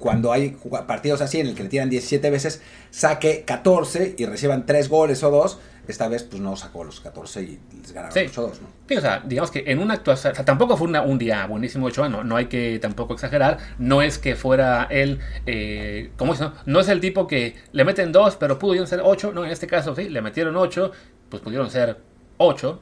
cuando 0.00 0.33
hay 0.33 0.56
partidos 0.88 1.20
así 1.20 1.38
en 1.38 1.46
el 1.46 1.54
que 1.54 1.62
le 1.62 1.68
tiran 1.68 1.90
17 1.90 2.30
veces, 2.30 2.62
saque 2.90 3.44
14 3.44 4.16
y 4.18 4.24
reciban 4.24 4.66
3 4.66 4.88
goles 4.88 5.22
o 5.22 5.30
2, 5.30 5.59
esta 5.90 6.09
vez 6.09 6.22
pues 6.24 6.40
no 6.40 6.57
sacó 6.57 6.85
los 6.85 7.00
14 7.00 7.42
y 7.42 7.61
les 7.81 7.92
ganaron 7.92 8.12
sí. 8.12 8.20
8 8.26 8.42
2, 8.42 8.62
¿no? 8.62 8.68
Sí, 8.88 8.96
o 8.96 9.00
sea, 9.00 9.22
digamos 9.24 9.50
que 9.50 9.64
en 9.66 9.79
una 9.79 9.94
actuación, 9.94 10.33
o 10.33 10.35
sea, 10.37 10.44
tampoco 10.44 10.76
fue 10.76 10.88
una, 10.88 11.03
un 11.03 11.18
día 11.18 11.46
buenísimo 11.46 11.87
Ochoa, 11.87 12.09
no, 12.09 12.24
no 12.24 12.37
hay 12.37 12.46
que 12.46 12.79
tampoco 12.81 13.14
exagerar, 13.14 13.59
no 13.79 14.03
es 14.03 14.18
que 14.18 14.37
fuera 14.37 14.87
él, 14.90 15.20
eh, 15.46 16.11
¿cómo 16.16 16.35
es? 16.35 16.40
No? 16.40 16.53
no 16.66 16.81
es 16.81 16.88
el 16.88 17.00
tipo 17.00 17.26
que 17.26 17.57
le 17.72 17.85
meten 17.85 18.12
2 18.12 18.37
pero 18.37 18.59
pudieron 18.59 18.87
ser 18.87 19.00
8, 19.03 19.33
no, 19.33 19.44
en 19.44 19.50
este 19.50 19.66
caso 19.66 19.94
sí, 19.94 20.09
le 20.09 20.22
metieron 20.22 20.57
8, 20.57 20.92
pues 21.29 21.42
pudieron 21.42 21.70
ser 21.70 21.98
8. 22.40 22.81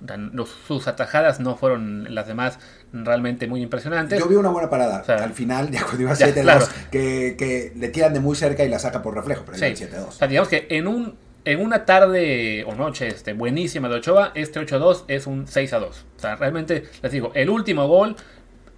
Sus 0.66 0.86
atajadas 0.86 1.40
no 1.40 1.56
fueron 1.56 2.14
las 2.14 2.28
demás 2.28 2.58
realmente 2.92 3.48
muy 3.48 3.60
impresionantes. 3.60 4.18
Yo 4.18 4.28
vi 4.28 4.36
una 4.36 4.50
buena 4.50 4.70
parada. 4.70 5.00
O 5.00 5.04
sea, 5.04 5.16
al 5.16 5.32
final, 5.32 5.70
ya 5.70 5.82
cuando 5.82 6.02
iba 6.02 6.12
7-2, 6.12 6.42
claro. 6.42 6.66
que, 6.92 7.34
que, 7.36 7.72
le 7.76 7.88
tiran 7.88 8.14
de 8.14 8.20
muy 8.20 8.36
cerca 8.36 8.64
y 8.64 8.68
la 8.68 8.78
saca 8.78 9.02
por 9.02 9.14
reflejo, 9.14 9.42
pero 9.44 9.58
sí. 9.58 9.64
7-2. 9.64 10.08
O 10.08 10.12
sea, 10.12 10.28
digamos 10.28 10.48
que 10.48 10.68
en, 10.70 10.86
un, 10.86 11.16
en 11.52 11.60
una 11.60 11.86
tarde 11.86 12.64
o 12.66 12.74
noche 12.74 13.08
este, 13.08 13.32
buenísima 13.32 13.88
de 13.88 13.96
Ochoa, 13.96 14.32
este 14.34 14.60
8-2 14.60 15.04
es 15.08 15.26
un 15.26 15.46
6-2. 15.46 15.82
O 15.82 15.92
sea, 16.16 16.36
realmente, 16.36 16.84
les 17.02 17.10
digo, 17.10 17.32
el 17.34 17.48
último 17.48 17.88
gol 17.88 18.16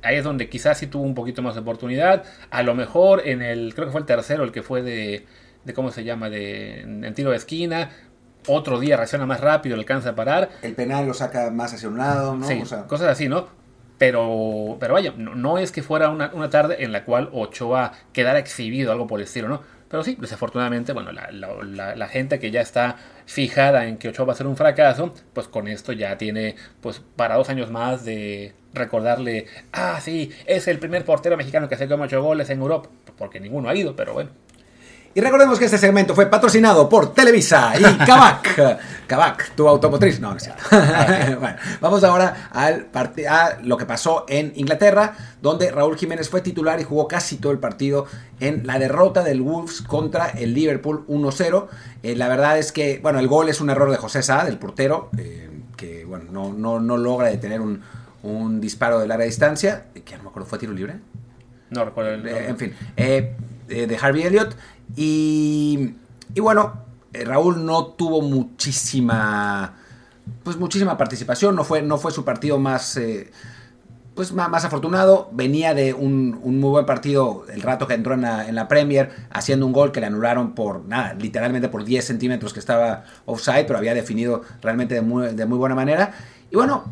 ahí 0.03 0.17
es 0.17 0.25
donde 0.25 0.49
quizás 0.49 0.79
sí 0.79 0.87
tuvo 0.87 1.03
un 1.03 1.15
poquito 1.15 1.43
más 1.43 1.55
de 1.55 1.63
oportunidad. 1.63 2.25
A 2.51 2.63
lo 2.63 2.75
mejor 2.75 3.27
en 3.27 3.43
el, 3.43 3.75
creo 3.75 3.87
que 3.87 3.93
fue 3.93 4.01
el 4.01 4.07
tercero, 4.07 4.45
el 4.45 4.53
que 4.53 4.63
fue 4.63 4.83
de, 4.83 5.27
de 5.65 5.75
¿cómo 5.75 5.91
se 5.91 6.05
llama? 6.05 6.31
De, 6.31 6.83
en 6.83 7.15
tiro 7.15 7.31
de 7.31 7.37
esquina 7.37 7.91
otro 8.47 8.81
día 8.81 8.97
reacciona 8.97 9.27
más 9.27 9.41
rápido, 9.41 9.77
le 9.77 9.83
alcanza 9.83 10.11
a 10.11 10.15
parar. 10.15 10.51
El 10.63 10.75
penal 10.75 11.07
lo 11.07 11.15
saca 11.15 11.51
más 11.51 11.75
hacia 11.75 11.89
un 11.89 11.99
lado, 11.99 12.37
¿no? 12.37 12.47
Sí, 12.47 12.61
o 12.63 12.67
sea, 12.67 12.87
cosas 12.87 13.09
así, 13.09 13.29
¿no? 13.29 13.49
Pero, 13.99 14.79
pero 14.81 14.95
vaya, 14.95 15.13
no, 15.17 15.35
no 15.35 15.59
es 15.59 15.73
que 15.73 15.83
fuera 15.83 16.09
una, 16.09 16.31
una, 16.33 16.49
tarde 16.49 16.83
en 16.83 16.93
la 16.93 17.05
cual 17.05 17.29
Ochoa 17.33 17.93
quedara 18.15 18.39
exhibido, 18.39 18.93
algo 18.93 19.07
por 19.07 19.21
el 19.21 19.25
estilo, 19.25 19.49
¿no? 19.49 19.63
Pero 19.91 20.05
sí, 20.05 20.17
desafortunadamente, 20.21 20.93
bueno, 20.93 21.11
la, 21.11 21.33
la, 21.33 21.97
la, 21.97 22.09
gente 22.09 22.39
que 22.39 22.53
ya 22.53 22.61
está 22.61 22.97
fijada 23.27 23.87
en 23.89 23.99
que 23.99 24.09
Ochoa 24.09 24.25
va 24.25 24.35
a 24.35 24.37
ser 24.37 24.47
un 24.47 24.57
fracaso, 24.57 25.13
pues 25.33 25.49
con 25.49 25.67
esto 25.67 25.93
ya 25.93 26.17
tiene, 26.17 26.55
pues 26.81 27.03
para 27.17 27.35
dos 27.35 27.51
años 27.51 27.73
más 27.73 28.05
de 28.05 28.55
recordarle, 28.73 29.47
ah, 29.73 29.99
sí, 30.01 30.31
es 30.47 30.69
el 30.69 30.79
primer 30.79 31.05
portero 31.05 31.37
mexicano 31.37 31.69
que 31.69 31.77
se 31.77 31.89
come 31.89 32.05
ocho 32.05 32.23
goles 32.23 32.49
en 32.51 32.61
Europa, 32.61 32.89
porque 33.19 33.41
ninguno 33.41 33.69
ha 33.69 33.75
ido, 33.75 33.97
pero 33.97 34.13
bueno, 34.13 34.31
y 35.13 35.21
recordemos 35.21 35.59
que 35.59 35.65
este 35.65 35.77
segmento 35.77 36.15
fue 36.15 36.27
patrocinado 36.27 36.89
por 36.89 37.13
Televisa 37.13 37.73
y 37.77 37.83
Kavak. 38.07 38.79
Kavak, 39.09 39.51
tu 39.57 39.67
automotriz. 39.67 40.21
No, 40.21 40.31
no 40.31 40.37
es 40.37 40.45
cierto. 40.45 40.63
bueno, 41.41 41.57
vamos 41.81 42.05
ahora 42.05 42.49
al 42.53 42.87
a 43.29 43.59
lo 43.65 43.77
que 43.77 43.87
pasó 43.87 44.25
en 44.29 44.53
Inglaterra, 44.55 45.17
donde 45.43 45.73
Raúl 45.73 45.97
Jiménez 45.97 46.29
fue 46.29 46.43
titular 46.43 46.79
y 46.79 46.85
jugó 46.85 47.09
casi 47.09 47.39
todo 47.39 47.51
el 47.51 47.59
partido 47.59 48.07
en 48.39 48.65
la 48.69 48.79
derrota 48.79 49.25
del 49.25 49.41
Wolves 49.41 49.83
contra 49.83 50.29
el 50.29 50.55
Liverpool 50.55 51.05
1-0. 51.09 51.67
Eh, 52.05 52.15
la 52.15 52.29
verdad 52.29 52.57
es 52.57 52.71
que, 52.71 53.01
bueno, 53.03 53.19
el 53.19 53.27
gol 53.27 53.49
es 53.49 53.61
un 53.61 53.69
error 53.69 53.91
de 53.91 53.97
José 53.97 54.23
Sá, 54.23 54.45
del 54.45 54.59
portero, 54.59 55.11
eh, 55.19 55.51
que, 55.77 56.05
bueno, 56.05 56.27
no, 56.31 56.53
no, 56.53 56.79
no 56.79 56.97
logra 56.97 57.31
detener 57.31 57.61
un, 57.61 57.83
un, 58.23 58.61
disparo 58.61 59.01
de 59.01 59.09
larga 59.09 59.25
distancia, 59.25 59.87
que 60.05 60.15
a 60.15 60.19
lo 60.19 60.25
mejor 60.25 60.47
fue 60.47 60.61
tiro 60.61 60.73
libre. 60.73 61.01
No 61.71 61.85
recuerdo 61.85 62.15
el 62.15 62.29
eh, 62.29 62.49
En 62.49 62.57
fin, 62.57 62.75
de 62.97 63.99
Harvey 64.01 64.23
Elliott. 64.23 64.55
Y, 64.97 65.95
y 66.35 66.41
bueno, 66.41 66.85
eh, 67.13 67.25
Raúl 67.25 67.65
no 67.65 67.87
tuvo 67.87 68.23
muchísima 68.23 69.75
pues 70.43 70.57
muchísima 70.57 70.97
participación, 70.97 71.55
no 71.55 71.65
fue, 71.65 71.83
no 71.83 71.99
fue 71.99 72.13
su 72.13 72.25
partido 72.25 72.59
más, 72.59 72.97
eh, 72.97 73.31
pues 74.15 74.33
más, 74.33 74.65
afortunado, 74.65 75.29
venía 75.33 75.75
de 75.75 75.93
un, 75.93 76.39
un, 76.43 76.61
muy 76.61 76.71
buen 76.71 76.87
partido 76.87 77.45
el 77.53 77.63
rato 77.63 77.87
que 77.87 77.95
entró 77.95 78.15
en 78.15 78.23
la, 78.23 78.49
en 78.49 78.55
la, 78.55 78.69
Premier, 78.69 79.11
haciendo 79.31 79.67
un 79.67 79.73
gol 79.73 79.93
que 79.93 80.01
le 80.01 80.07
anularon 80.07 80.55
por 80.55 80.85
nada, 80.87 81.15
literalmente 81.15 81.69
por 81.69 81.85
10 81.85 82.05
centímetros 82.05 82.53
que 82.53 82.61
estaba 82.61 83.05
offside, 83.27 83.67
pero 83.67 83.79
había 83.79 83.95
definido 83.95 84.43
realmente 84.63 84.95
de 84.95 85.03
muy, 85.03 85.35
de 85.35 85.47
muy 85.47 85.59
buena 85.59 85.75
manera. 85.75 86.13
Y 86.51 86.57
bueno, 86.57 86.85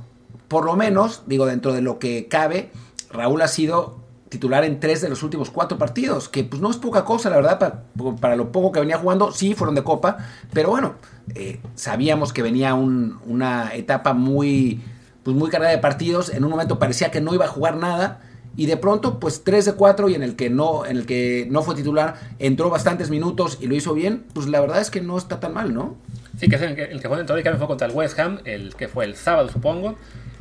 por 0.48 0.64
lo 0.64 0.76
menos, 0.76 1.22
digo, 1.26 1.46
dentro 1.46 1.72
de 1.72 1.82
lo 1.82 1.98
que 1.98 2.28
cabe, 2.28 2.70
Raúl 3.10 3.42
ha 3.42 3.48
sido 3.48 3.98
titular 4.28 4.64
en 4.64 4.80
tres 4.80 5.00
de 5.00 5.08
los 5.08 5.22
últimos 5.22 5.50
cuatro 5.50 5.78
partidos, 5.78 6.28
que 6.28 6.44
pues 6.44 6.60
no 6.60 6.70
es 6.70 6.76
poca 6.76 7.04
cosa, 7.04 7.30
la 7.30 7.36
verdad, 7.36 7.58
para, 7.58 7.82
para 8.20 8.36
lo 8.36 8.52
poco 8.52 8.72
que 8.72 8.80
venía 8.80 8.98
jugando, 8.98 9.32
sí 9.32 9.54
fueron 9.54 9.74
de 9.74 9.82
copa, 9.82 10.18
pero 10.52 10.70
bueno, 10.70 10.94
eh, 11.34 11.60
sabíamos 11.74 12.32
que 12.32 12.42
venía 12.42 12.74
un, 12.74 13.18
una 13.26 13.74
etapa 13.74 14.12
muy, 14.12 14.80
pues 15.22 15.36
muy 15.36 15.50
cargada 15.50 15.72
de 15.72 15.78
partidos, 15.78 16.30
en 16.30 16.44
un 16.44 16.50
momento 16.50 16.78
parecía 16.78 17.10
que 17.10 17.20
no 17.20 17.34
iba 17.34 17.46
a 17.46 17.48
jugar 17.48 17.76
nada, 17.76 18.20
y 18.56 18.66
de 18.66 18.76
pronto, 18.76 19.20
pues 19.20 19.44
3 19.44 19.66
de 19.66 19.72
4 19.74 20.08
y 20.08 20.14
en 20.14 20.22
el 20.24 20.34
que 20.34 20.50
no, 20.50 20.84
en 20.84 20.96
el 20.96 21.06
que 21.06 21.46
no 21.48 21.62
fue 21.62 21.76
titular, 21.76 22.16
entró 22.40 22.70
bastantes 22.70 23.08
minutos 23.08 23.58
y 23.60 23.68
lo 23.68 23.76
hizo 23.76 23.94
bien, 23.94 24.24
pues 24.34 24.48
la 24.48 24.60
verdad 24.60 24.80
es 24.80 24.90
que 24.90 25.00
no 25.00 25.16
está 25.16 25.38
tan 25.38 25.54
mal, 25.54 25.72
¿no? 25.72 25.94
Sí, 26.40 26.48
que 26.48 26.56
el 26.56 26.74
que, 26.74 26.82
el 26.84 27.00
que 27.00 27.08
fue 27.08 27.16
dentro 27.16 27.36
del 27.36 27.56
fue 27.56 27.66
contra 27.68 27.86
el 27.86 27.94
West 27.94 28.18
Ham, 28.18 28.40
el 28.44 28.74
que 28.74 28.88
fue 28.88 29.04
el 29.04 29.14
sábado, 29.14 29.48
supongo 29.48 29.96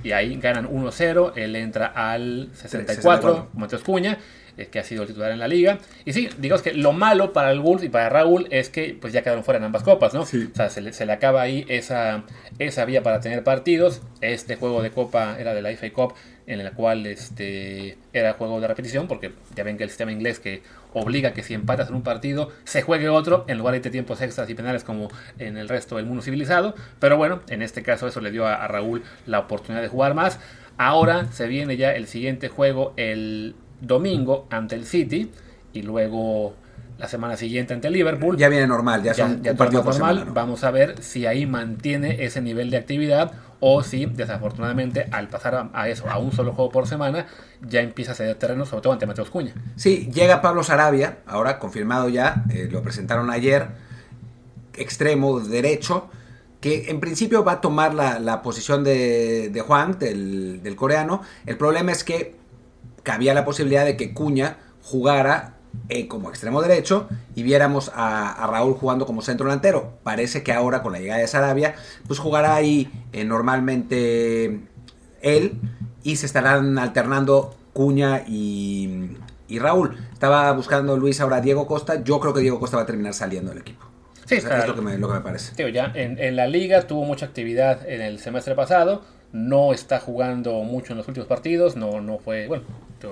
y 0.07 0.13
ahí 0.13 0.37
ganan 0.37 0.69
1-0. 0.69 1.33
Él 1.35 1.55
entra 1.57 1.87
al 1.87 2.49
64, 2.53 3.49
Mateos 3.55 3.83
Cuña, 3.83 4.17
eh, 4.57 4.67
que 4.67 4.79
ha 4.79 4.83
sido 4.83 5.01
el 5.01 5.09
titular 5.09 5.31
en 5.31 5.39
la 5.39 5.49
liga. 5.49 5.79
Y 6.05 6.13
sí, 6.13 6.29
digamos 6.37 6.61
que 6.61 6.73
lo 6.73 6.93
malo 6.93 7.33
para 7.33 7.51
el 7.51 7.59
Wolves 7.59 7.83
y 7.83 7.89
para 7.89 8.07
Raúl 8.07 8.47
es 8.49 8.69
que 8.69 8.97
pues 8.99 9.11
ya 9.11 9.21
quedaron 9.21 9.43
fuera 9.43 9.57
en 9.57 9.65
ambas 9.65 9.83
copas, 9.83 10.13
¿no? 10.13 10.25
Sí. 10.25 10.49
O 10.49 10.55
sea, 10.55 10.69
se 10.69 10.79
le, 10.79 10.93
se 10.93 11.05
le, 11.05 11.11
acaba 11.11 11.41
ahí 11.41 11.65
esa, 11.67 12.23
esa 12.57 12.85
vía 12.85 13.03
para 13.03 13.19
tener 13.19 13.43
partidos. 13.43 14.01
Este 14.21 14.55
juego 14.55 14.81
de 14.81 14.91
copa 14.91 15.35
era 15.37 15.53
de 15.53 15.61
la 15.61 15.71
FA 15.75 15.91
Cup, 15.91 16.13
en 16.47 16.61
el 16.61 16.71
cual 16.71 17.05
este, 17.05 17.97
era 18.13 18.33
juego 18.33 18.59
de 18.59 18.67
repetición, 18.67 19.07
porque 19.07 19.33
ya 19.53 19.63
ven 19.63 19.77
que 19.77 19.83
el 19.83 19.89
sistema 19.89 20.11
inglés 20.11 20.39
que 20.39 20.63
obliga 20.93 21.33
que 21.33 21.43
si 21.43 21.53
empatas 21.53 21.89
en 21.89 21.95
un 21.95 22.01
partido 22.01 22.49
se 22.63 22.81
juegue 22.81 23.09
otro 23.09 23.43
en 23.47 23.57
lugar 23.57 23.79
de 23.79 23.89
tiempos 23.89 24.21
extras 24.21 24.49
y 24.49 24.55
penales 24.55 24.83
como 24.83 25.09
en 25.37 25.57
el 25.57 25.67
resto 25.67 25.97
del 25.97 26.05
mundo 26.05 26.23
civilizado. 26.23 26.73
Pero 26.99 27.17
bueno, 27.17 27.41
en 27.49 27.61
este 27.61 27.83
caso 27.83 28.07
eso 28.07 28.21
le 28.21 28.31
dio 28.31 28.47
a, 28.47 28.55
a 28.55 28.67
Raúl 28.67 29.03
la 29.25 29.39
oportunidad 29.39 29.81
de 29.81 29.89
jugar 29.89 30.13
más. 30.13 30.39
Ahora 30.77 31.31
se 31.31 31.47
viene 31.47 31.75
ya 31.75 31.91
el 31.91 32.07
siguiente 32.07 32.47
juego 32.47 32.93
el 32.95 33.55
domingo 33.81 34.47
ante 34.49 34.75
el 34.75 34.85
City 34.85 35.29
y 35.73 35.81
luego 35.81 36.55
la 36.97 37.07
semana 37.07 37.37
siguiente 37.37 37.73
ante 37.73 37.87
el 37.87 37.93
Liverpool. 37.93 38.37
Ya 38.37 38.49
viene 38.49 38.67
normal, 38.67 39.03
ya 39.03 39.13
son 39.13 39.43
ya, 39.43 39.51
ya 39.51 39.57
partido 39.57 39.83
normal. 39.83 39.95
Semana, 39.95 40.25
¿no? 40.25 40.33
Vamos 40.33 40.63
a 40.63 40.71
ver 40.71 41.01
si 41.03 41.25
ahí 41.25 41.45
mantiene 41.45 42.23
ese 42.23 42.41
nivel 42.41 42.69
de 42.69 42.77
actividad 42.77 43.31
o 43.59 43.83
si 43.83 44.05
desafortunadamente 44.05 45.07
al 45.11 45.27
pasar 45.29 45.69
a, 45.73 45.89
eso, 45.89 46.09
a 46.09 46.17
un 46.17 46.31
solo 46.31 46.53
juego 46.53 46.71
por 46.71 46.87
semana, 46.87 47.27
ya 47.61 47.81
empieza 47.81 48.11
a 48.11 48.15
ceder 48.15 48.35
terreno, 48.35 48.65
sobre 48.65 48.81
todo 48.81 48.93
ante 48.93 49.05
Mateos 49.05 49.29
Cuña. 49.29 49.53
Sí, 49.75 50.09
llega 50.13 50.41
Pablo 50.41 50.63
Sarabia, 50.63 51.19
ahora 51.25 51.59
confirmado 51.59 52.09
ya, 52.09 52.43
eh, 52.49 52.67
lo 52.71 52.81
presentaron 52.81 53.29
ayer, 53.31 53.67
extremo 54.75 55.39
derecho, 55.39 56.09
que 56.61 56.89
en 56.89 56.99
principio 56.99 57.43
va 57.43 57.53
a 57.53 57.61
tomar 57.61 57.93
la, 57.93 58.19
la 58.19 58.41
posición 58.41 58.83
de, 58.83 59.49
de 59.49 59.61
Juan, 59.61 59.97
del, 59.99 60.61
del, 60.63 60.75
coreano. 60.75 61.21
El 61.45 61.57
problema 61.57 61.91
es 61.91 62.03
que 62.03 62.35
cabía 63.03 63.33
la 63.33 63.45
posibilidad 63.45 63.85
de 63.85 63.95
que 63.95 64.13
Cuña 64.13 64.57
jugara 64.81 65.56
eh, 65.89 66.07
como 66.07 66.29
extremo 66.29 66.61
derecho 66.61 67.07
y 67.35 67.43
viéramos 67.43 67.91
a, 67.95 68.31
a, 68.43 68.47
Raúl 68.47 68.73
jugando 68.73 69.05
como 69.05 69.21
centro 69.21 69.45
delantero. 69.45 69.93
Parece 70.03 70.43
que 70.43 70.51
ahora 70.51 70.83
con 70.83 70.91
la 70.91 70.99
llegada 70.99 71.21
de 71.21 71.27
Sarabia, 71.27 71.75
pues 72.07 72.19
jugará 72.19 72.55
ahí 72.55 72.89
eh, 73.13 73.23
normalmente 73.23 74.59
él 75.21 75.59
y 76.03 76.17
se 76.17 76.25
estarán 76.25 76.77
alternando 76.77 77.55
Cuña 77.73 78.23
y, 78.27 79.11
y 79.47 79.59
Raúl. 79.59 79.97
Estaba 80.11 80.51
buscando 80.53 80.97
Luis 80.97 81.21
ahora 81.21 81.41
Diego 81.41 81.67
Costa. 81.67 82.03
Yo 82.03 82.19
creo 82.19 82.33
que 82.33 82.41
Diego 82.41 82.59
Costa 82.59 82.77
va 82.77 82.83
a 82.83 82.85
terminar 82.85 83.13
saliendo 83.13 83.51
del 83.51 83.59
equipo. 83.59 83.85
Sí, 84.25 84.37
O 84.37 84.41
sea, 84.41 84.49
claro. 84.49 84.63
es 84.63 84.69
lo 84.69 84.75
que 84.75 84.81
me, 84.81 84.97
lo 84.97 85.07
que 85.07 85.13
me 85.13 85.21
parece. 85.21 85.55
Tío, 85.55 85.69
ya 85.69 85.91
en, 85.95 86.19
en 86.19 86.35
la 86.35 86.47
liga 86.47 86.81
tuvo 86.87 87.05
mucha 87.05 87.25
actividad 87.25 87.87
en 87.87 88.01
el 88.01 88.19
semestre 88.19 88.55
pasado. 88.55 89.03
No 89.31 89.73
está 89.73 89.99
jugando 89.99 90.53
mucho 90.63 90.93
en 90.93 90.97
los 90.97 91.07
últimos 91.07 91.27
partidos. 91.27 91.75
No, 91.75 92.01
no 92.01 92.17
fue. 92.17 92.47
Bueno, 92.47 92.63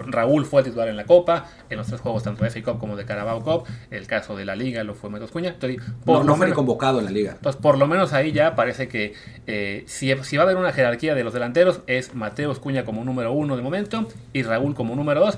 Raúl 0.07 0.45
fue 0.45 0.61
el 0.61 0.65
titular 0.65 0.87
en 0.87 0.95
la 0.97 1.05
Copa. 1.05 1.45
En 1.69 1.77
los 1.77 1.87
tres 1.87 2.01
juegos, 2.01 2.23
tanto 2.23 2.43
de 2.43 2.49
FA 2.49 2.63
Cup 2.63 2.79
como 2.79 2.95
de 2.95 3.05
Carabao 3.05 3.41
Cup. 3.43 3.65
El 3.91 4.07
caso 4.07 4.35
de 4.35 4.45
la 4.45 4.55
liga 4.55 4.83
lo 4.83 4.95
fue 4.95 5.09
Metos 5.09 5.31
Cuña. 5.31 5.49
Entonces, 5.49 5.81
por 6.05 6.17
No, 6.17 6.23
lo 6.23 6.25
no 6.25 6.35
fue 6.35 6.45
ni 6.45 6.49
menos- 6.51 6.55
convocado 6.57 6.99
en 6.99 7.05
la 7.05 7.11
liga. 7.11 7.37
Pues 7.41 7.55
por 7.55 7.77
lo 7.77 7.87
menos 7.87 8.13
ahí 8.13 8.31
ya 8.31 8.55
parece 8.55 8.87
que 8.87 9.13
eh, 9.47 9.83
si, 9.87 10.13
si 10.23 10.37
va 10.37 10.43
a 10.43 10.45
haber 10.45 10.57
una 10.57 10.71
jerarquía 10.71 11.15
de 11.15 11.23
los 11.23 11.33
delanteros 11.33 11.81
es 11.87 12.13
Mateus 12.15 12.59
Cuña 12.59 12.85
como 12.85 13.03
número 13.03 13.31
uno 13.33 13.55
de 13.55 13.61
momento 13.61 14.07
y 14.33 14.43
Raúl 14.43 14.73
como 14.75 14.95
número 14.95 15.19
dos. 15.21 15.37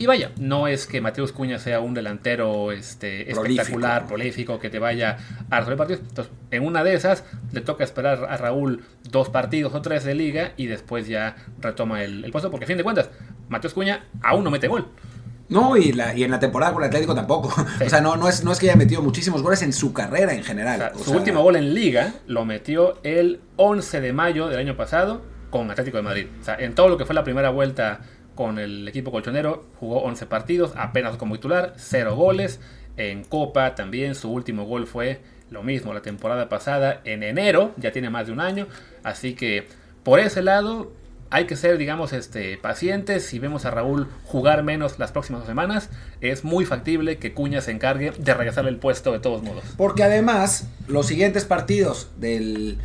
Y 0.00 0.06
vaya, 0.06 0.30
no 0.38 0.68
es 0.68 0.86
que 0.86 1.00
Mateus 1.00 1.32
Cuña 1.32 1.58
sea 1.58 1.80
un 1.80 1.92
delantero 1.92 2.70
este, 2.70 3.24
Prolífico. 3.32 3.42
espectacular, 3.62 4.06
prolífico, 4.06 4.60
que 4.60 4.70
te 4.70 4.78
vaya 4.78 5.16
a 5.50 5.58
resolver 5.58 5.76
partidos. 5.76 6.02
Entonces, 6.08 6.32
en 6.52 6.64
una 6.64 6.84
de 6.84 6.94
esas 6.94 7.24
le 7.50 7.62
toca 7.62 7.82
esperar 7.82 8.24
a 8.30 8.36
Raúl 8.36 8.84
dos 9.10 9.28
partidos 9.28 9.74
o 9.74 9.82
tres 9.82 10.04
de 10.04 10.14
liga 10.14 10.52
y 10.56 10.66
después 10.66 11.08
ya 11.08 11.34
retoma 11.60 12.04
el, 12.04 12.24
el 12.24 12.30
puesto, 12.30 12.48
porque 12.48 12.62
a 12.64 12.68
fin 12.68 12.76
de 12.76 12.84
cuentas, 12.84 13.10
Mateus 13.48 13.74
Cuña 13.74 14.04
aún 14.22 14.44
no 14.44 14.50
mete 14.50 14.68
gol. 14.68 14.88
No, 15.48 15.78
y, 15.78 15.92
la, 15.92 16.14
y 16.14 16.24
en 16.24 16.30
la 16.30 16.38
temporada 16.38 16.74
con 16.74 16.82
el 16.82 16.88
Atlético 16.88 17.14
tampoco. 17.14 17.48
O 17.86 17.88
sea, 17.88 18.00
no, 18.02 18.16
no, 18.16 18.28
es, 18.28 18.44
no 18.44 18.52
es 18.52 18.58
que 18.58 18.66
haya 18.68 18.76
metido 18.76 19.00
muchísimos 19.00 19.42
goles 19.42 19.62
en 19.62 19.72
su 19.72 19.92
carrera 19.94 20.34
en 20.34 20.40
O 20.40 20.44
general. 20.44 20.78
sea, 20.78 20.92
O 20.94 20.98
su 20.98 21.04
sea, 21.04 21.16
último 21.16 21.42
gol 21.42 21.56
en 21.56 21.74
liga 21.74 22.12
lo 22.26 22.44
metió 22.44 22.98
el 23.02 23.40
11 23.56 24.00
de 24.02 24.12
mayo 24.12 24.48
del 24.48 24.58
año 24.58 24.76
pasado 24.76 25.22
con 25.50 25.70
Atlético 25.70 25.96
de 25.96 26.02
Madrid. 26.02 26.26
O 26.40 26.44
sea, 26.44 26.56
en 26.58 26.74
todo 26.74 26.90
lo 26.90 26.98
que 26.98 27.06
fue 27.06 27.14
la 27.14 27.24
primera 27.24 27.48
vuelta 27.48 28.00
con 28.34 28.58
el 28.58 28.86
equipo 28.86 29.10
colchonero, 29.10 29.64
jugó 29.80 30.02
11 30.02 30.26
partidos, 30.26 30.72
apenas 30.76 31.16
como 31.16 31.34
titular, 31.36 31.72
0 31.76 32.14
goles. 32.14 32.60
En 32.98 33.24
Copa 33.24 33.74
también 33.74 34.14
su 34.14 34.30
último 34.30 34.64
gol 34.64 34.86
fue 34.86 35.22
lo 35.50 35.62
mismo 35.62 35.94
la 35.94 36.02
temporada 36.02 36.48
pasada, 36.50 37.00
en 37.04 37.22
enero, 37.22 37.72
ya 37.78 37.90
tiene 37.90 38.10
más 38.10 38.26
de 38.26 38.32
un 38.34 38.40
año. 38.40 38.66
Así 39.02 39.34
que 39.34 39.66
por 40.02 40.20
ese 40.20 40.42
lado 40.42 40.92
hay 41.30 41.46
que 41.46 41.56
ser, 41.56 41.78
digamos, 41.78 42.12
este, 42.12 42.56
pacientes. 42.56 43.24
Si 43.26 43.38
vemos 43.38 43.64
a 43.64 43.70
Raúl 43.70 44.08
jugar 44.24 44.62
menos 44.62 44.98
las 44.98 45.12
próximas 45.12 45.44
semanas, 45.46 45.90
es 46.20 46.44
muy 46.44 46.64
factible 46.64 47.18
que 47.18 47.34
Cuña 47.34 47.60
se 47.60 47.70
encargue 47.70 48.12
de 48.12 48.34
regresarle 48.34 48.70
el 48.70 48.78
puesto 48.78 49.12
de 49.12 49.20
todos 49.20 49.42
modos. 49.42 49.64
Porque 49.76 50.02
además, 50.02 50.68
los 50.86 51.06
siguientes 51.06 51.44
partidos 51.44 52.10
del, 52.16 52.78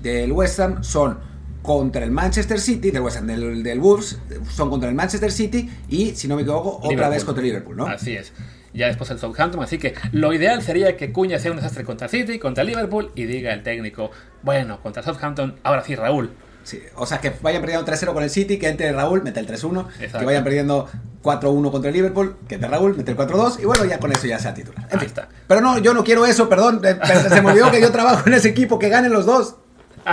del 0.00 0.32
West 0.32 0.58
Ham 0.60 0.84
son 0.84 1.18
contra 1.62 2.04
el 2.04 2.10
Manchester 2.10 2.58
City, 2.58 2.90
del 2.90 3.02
West 3.02 3.18
Ham, 3.18 3.26
del, 3.26 3.62
del 3.62 3.80
Wolves, 3.80 4.18
son 4.50 4.68
contra 4.68 4.88
el 4.88 4.94
Manchester 4.94 5.30
City 5.30 5.70
y, 5.88 6.14
si 6.16 6.26
no 6.28 6.36
me 6.36 6.42
equivoco, 6.42 6.76
otra 6.78 6.88
Liverpool. 6.90 7.10
vez 7.14 7.24
contra 7.24 7.42
Liverpool, 7.42 7.76
¿no? 7.76 7.86
Así 7.86 8.16
es. 8.16 8.32
Ya 8.74 8.86
después 8.86 9.10
el 9.10 9.18
Southampton, 9.18 9.62
así 9.62 9.78
que 9.78 9.94
lo 10.12 10.32
ideal 10.32 10.62
sería 10.62 10.96
que 10.96 11.12
Cuña 11.12 11.38
sea 11.38 11.50
un 11.50 11.58
desastre 11.58 11.84
contra 11.84 12.08
City, 12.08 12.38
contra 12.38 12.64
Liverpool 12.64 13.12
y 13.14 13.26
diga 13.26 13.52
el 13.52 13.62
técnico, 13.62 14.10
bueno, 14.42 14.80
contra 14.82 15.02
Southampton, 15.02 15.56
ahora 15.62 15.84
sí 15.84 15.94
Raúl. 15.94 16.30
Sí, 16.64 16.80
o 16.96 17.06
sea, 17.06 17.18
que 17.20 17.32
vayan 17.42 17.60
perdiendo 17.60 17.84
3-0 17.90 18.12
con 18.14 18.22
el 18.22 18.30
City, 18.30 18.58
que 18.58 18.68
entre 18.68 18.92
Raúl, 18.92 19.22
mete 19.22 19.40
el 19.40 19.46
3-1, 19.46 19.86
Exacto. 19.94 20.18
que 20.20 20.24
vayan 20.24 20.44
perdiendo 20.44 20.88
4-1 21.22 21.70
contra 21.70 21.88
el 21.88 21.94
Liverpool, 21.96 22.36
que 22.48 22.54
entre 22.56 22.70
Raúl, 22.70 22.96
mete 22.96 23.10
el 23.12 23.16
4-2 23.16 23.60
y 23.60 23.64
bueno, 23.64 23.84
ya 23.84 23.98
con 23.98 24.12
eso 24.12 24.26
ya 24.26 24.38
sea 24.38 24.54
titular. 24.54 24.84
En 24.90 24.94
Ahí 24.94 24.98
fin. 25.00 25.06
está. 25.08 25.28
Pero 25.48 25.60
no, 25.60 25.78
yo 25.78 25.92
no 25.94 26.04
quiero 26.04 26.24
eso, 26.26 26.48
perdón, 26.48 26.80
eh, 26.84 26.96
se 27.28 27.42
me 27.42 27.50
olvidó 27.50 27.70
que 27.70 27.80
yo 27.80 27.90
trabajo 27.90 28.22
en 28.26 28.34
ese 28.34 28.48
equipo, 28.50 28.78
que 28.78 28.88
ganen 28.88 29.12
los 29.12 29.26
dos. 29.26 29.56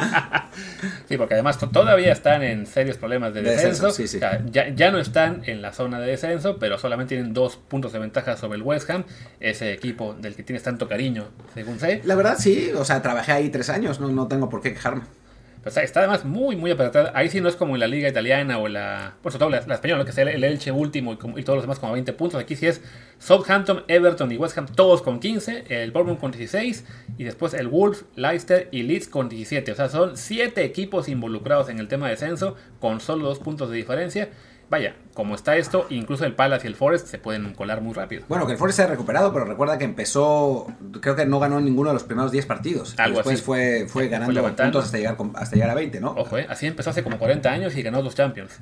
Sí, 1.08 1.18
porque 1.18 1.34
además 1.34 1.58
to- 1.58 1.70
todavía 1.70 2.12
están 2.12 2.44
en 2.44 2.66
serios 2.68 2.98
problemas 2.98 3.34
de 3.34 3.42
De 3.42 3.52
descenso. 3.52 3.88
descenso, 3.88 3.96
sí, 3.96 4.08
sí. 4.08 4.18
O 4.18 4.20
sea, 4.20 4.44
ya, 4.52 4.70
ya 4.70 4.92
no 4.92 5.00
están 5.00 5.42
en 5.46 5.62
la 5.62 5.74
zona 5.74 6.00
de 6.00 6.08
descenso, 6.08 6.58
pero 6.60 6.78
solamente 6.78 7.16
tienen 7.16 7.34
dos 7.34 7.56
puntos 7.58 7.92
de 7.94 8.00
ventaja 8.00 8.38
sobre 8.38 8.58
el 8.58 8.62
West 8.64 8.88
Ham, 8.92 9.04
ese 9.40 9.74
equipo 9.74 10.14
del 10.14 10.36
que 10.36 10.44
tienes 10.44 10.62
tanto 10.64 10.88
cariño, 10.88 11.26
según 11.56 11.80
sé. 11.80 12.02
La 12.06 12.14
verdad, 12.16 12.36
sí, 12.38 12.72
o 12.78 12.86
sea, 12.86 13.02
trabajé 13.02 13.32
ahí 13.32 13.50
tres 13.50 13.70
años, 13.70 14.00
no, 14.00 14.10
no 14.10 14.28
tengo 14.28 14.48
por 14.50 14.62
qué 14.62 14.74
quejarme. 14.74 15.02
Sea, 15.68 15.84
está 15.84 16.00
además 16.00 16.24
muy, 16.24 16.56
muy 16.56 16.72
apretada. 16.72 17.12
Ahí 17.14 17.30
sí 17.30 17.42
no 17.42 17.50
es 17.50 17.56
como 17.56 17.76
en 17.76 17.82
la 17.82 17.88
liga 17.88 18.08
italiana 18.08 18.58
o 18.60 18.68
la... 18.68 19.16
Por 19.22 19.34
sobre 19.34 19.60
la, 19.60 19.68
la 19.68 19.76
española, 19.76 20.06
que 20.06 20.12
es 20.12 20.18
el, 20.18 20.30
el 20.30 20.44
Elche 20.44 20.72
último 20.72 21.14
y, 21.14 21.44
todos 21.44 21.58
los 21.58 21.64
demás 21.64 21.80
como 21.80 21.94
20 21.94 22.14
puntos. 22.14 22.40
Aquí 22.40 22.56
sí 22.56 22.66
es 22.66 22.82
Southampton, 23.20 23.84
Everton 23.88 24.32
y 24.32 24.38
West 24.38 24.58
Ham 24.58 24.68
todos 24.68 25.02
con 25.02 25.20
15. 25.20 25.66
El 25.68 25.92
Bournemouth 25.92 26.20
con 26.20 26.32
16. 26.32 26.86
Y 27.18 27.24
después 27.26 27.54
el 27.54 27.68
Wolves, 27.68 28.06
Leicester 28.16 28.70
y 28.72 28.84
Leeds 28.84 29.10
con 29.10 29.28
17. 29.28 29.72
O 29.72 29.76
sea, 29.76 29.90
son 29.90 30.16
7 30.16 30.64
equipos 30.64 31.10
involucrados 31.10 31.70
en 31.70 31.80
el 31.80 31.88
tema 31.90 32.06
de 32.08 32.12
descenso 32.12 32.56
con 32.80 33.02
solo 33.02 33.26
2 33.28 33.40
puntos 33.40 33.70
de 33.70 33.76
diferencia. 33.76 34.30
Vaya, 34.70 34.96
como 35.16 35.34
está 35.34 35.58
esto, 35.58 35.88
incluso 35.90 36.26
el 36.26 36.36
Palace 36.36 36.68
y 36.68 36.70
el 36.70 36.76
Forest 36.76 37.08
se 37.08 37.18
pueden 37.18 37.54
colar 37.56 37.82
muy 37.82 37.94
rápido. 37.94 38.24
Bueno, 38.30 38.46
que 38.46 38.54
el 38.54 38.58
Forest 38.60 38.78
se 38.78 38.84
ha 38.84 38.88
recuperado, 38.88 39.34
pero 39.34 39.46
recuerda 39.46 39.80
que 39.80 39.86
empezó, 39.86 40.68
creo 41.02 41.16
que 41.16 41.26
no 41.26 41.40
ganó 41.40 41.60
ninguno 41.60 41.90
de 41.90 41.96
los 41.96 42.04
primeros 42.04 42.32
10 42.32 42.46
partidos. 42.46 42.94
Algo 43.00 43.18
Después 43.18 43.38
así. 43.38 43.46
fue, 43.46 43.80
fue 43.88 44.04
Fue 44.04 44.08
ganando 44.10 44.56
puntos 44.56 44.86
hasta 44.86 44.98
llegar, 44.98 45.18
hasta 45.36 45.56
llegar 45.56 45.72
a 45.72 45.74
20, 45.74 46.00
¿no? 46.00 46.12
Ojo, 46.12 46.38
eh, 46.38 46.46
así 46.48 46.68
empezó 46.68 46.92
hace 46.92 47.04
como 47.04 47.18
40 47.18 47.50
años 47.50 47.76
y 47.76 47.82
ganó 47.82 48.04
dos 48.04 48.14
Champions. 48.16 48.60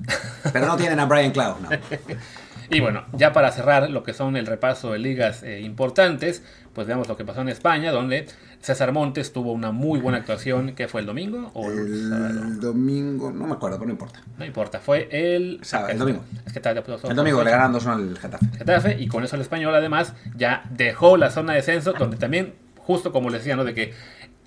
Pero 0.54 0.66
no 0.66 0.78
tienen 0.78 1.00
a 1.00 1.06
Brian 1.06 1.32
Clough, 1.32 1.60
no. 1.60 1.70
Y 2.70 2.80
bueno, 2.82 3.06
ya 3.14 3.32
para 3.34 3.52
cerrar 3.52 3.90
lo 3.90 4.04
que 4.04 4.14
son 4.14 4.36
el 4.36 4.46
repaso 4.46 4.92
de 4.92 5.00
ligas 5.00 5.44
eh, 5.44 5.62
importantes, 5.62 6.44
pues 6.74 6.86
veamos 6.88 7.08
lo 7.08 7.16
que 7.18 7.24
pasó 7.26 7.42
en 7.42 7.50
España, 7.50 7.92
donde 7.92 8.26
César 8.62 8.92
Montes 8.92 9.32
tuvo 9.32 9.54
una 9.54 9.72
muy 9.72 10.00
buena 10.00 10.18
actuación, 10.18 10.74
que 10.76 10.88
fue 10.88 11.02
el 11.02 11.08
domingo 11.08 11.50
o 11.54 11.72
el 11.72 12.10
sábado? 12.10 12.42
El 12.44 12.60
domingo, 12.60 13.32
no 13.32 13.48
me 13.48 13.54
acuerdo, 13.54 13.78
pero 13.78 13.88
no 13.88 13.94
importa. 13.94 14.22
No 14.38 14.46
importa, 14.46 14.80
fue 14.80 15.08
el 15.12 15.60
Sábado, 15.62 15.90
el 15.92 16.00
domingo. 16.00 16.24
Es 16.46 16.54
que 16.54 16.60
tal, 16.60 16.82
puedo- 16.84 17.10
El 17.10 17.16
domingo 17.16 17.44
le 17.44 17.52
ganaron 17.52 17.74
2-1 17.74 17.94
al 17.94 18.18
Getafe. 18.18 18.46
Getafe 18.58 18.98
y 19.02 19.08
con 19.08 19.24
eso 19.24 19.36
el 19.36 19.42
español 19.44 19.74
además 19.74 20.14
ya 20.36 20.64
dejó 20.72 21.16
la 21.18 21.30
zona 21.30 21.54
de 21.54 21.58
descenso 21.60 21.94
donde 21.94 22.18
también, 22.18 22.54
justo 22.78 23.12
como 23.12 23.30
les 23.30 23.42
decía, 23.42 23.56
¿no? 23.56 23.64
De 23.64 23.74
que 23.74 23.94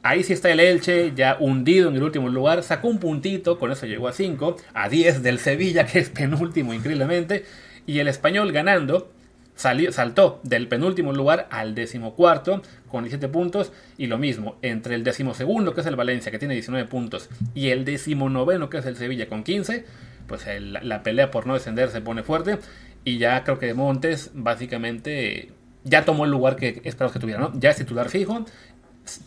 ahí 0.02 0.22
sí 0.22 0.33
está 0.35 0.50
el 0.50 0.61
Elche 0.61 1.12
ya 1.14 1.37
hundido 1.40 1.88
en 1.88 1.96
el 1.96 2.02
último 2.02 2.28
lugar, 2.28 2.62
sacó 2.62 2.88
un 2.88 2.98
puntito, 2.98 3.59
con 3.59 3.70
eso 3.72 3.87
llegó 3.87 4.09
a 4.09 4.12
5, 4.12 4.56
a 4.74 4.88
10 4.88 5.22
del 5.22 5.38
Sevilla 5.38 5.87
que 5.87 5.98
es 6.00 6.11
penúltimo 6.11 6.74
increíblemente 6.74 7.44
y 7.90 7.98
el 7.98 8.07
español 8.07 8.53
ganando 8.53 9.11
salió, 9.57 9.90
saltó 9.90 10.38
del 10.44 10.68
penúltimo 10.68 11.12
lugar 11.12 11.48
al 11.50 11.74
decimocuarto 11.74 12.62
con 12.88 13.03
17 13.03 13.29
puntos 13.29 13.72
y 13.98 14.07
lo 14.07 14.16
mismo 14.16 14.57
entre 14.62 14.94
el 14.94 15.03
decimosegundo 15.03 15.74
que 15.74 15.81
es 15.81 15.87
el 15.88 15.96
Valencia 15.96 16.31
que 16.31 16.38
tiene 16.38 16.55
19 16.55 16.88
puntos 16.88 17.29
y 17.53 17.70
el 17.70 17.85
decimonoveno 17.85 18.70
que 18.70 18.79
es 18.79 18.87
el 18.87 18.94
Sevilla 18.94 19.29
con 19.29 19.42
15 19.42 19.85
pues 20.29 20.46
la 20.61 21.03
pelea 21.03 21.33
por 21.33 21.48
no 21.48 21.55
descender 21.55 21.90
se 21.90 22.00
pone 22.00 22.22
fuerte 22.22 22.59
y 23.05 23.18
ya 23.18 23.42
creo 23.42 23.59
que 23.59 23.74
Montes 23.74 24.31
básicamente 24.35 25.50
ya 25.83 26.05
tomó 26.05 26.26
el 26.26 26.31
lugar 26.31 26.55
que 26.55 26.83
esperamos 26.85 27.12
que 27.12 27.18
tuviera, 27.18 27.40
¿no? 27.40 27.53
Ya 27.59 27.70
es 27.70 27.76
titular 27.76 28.09
fijo, 28.09 28.44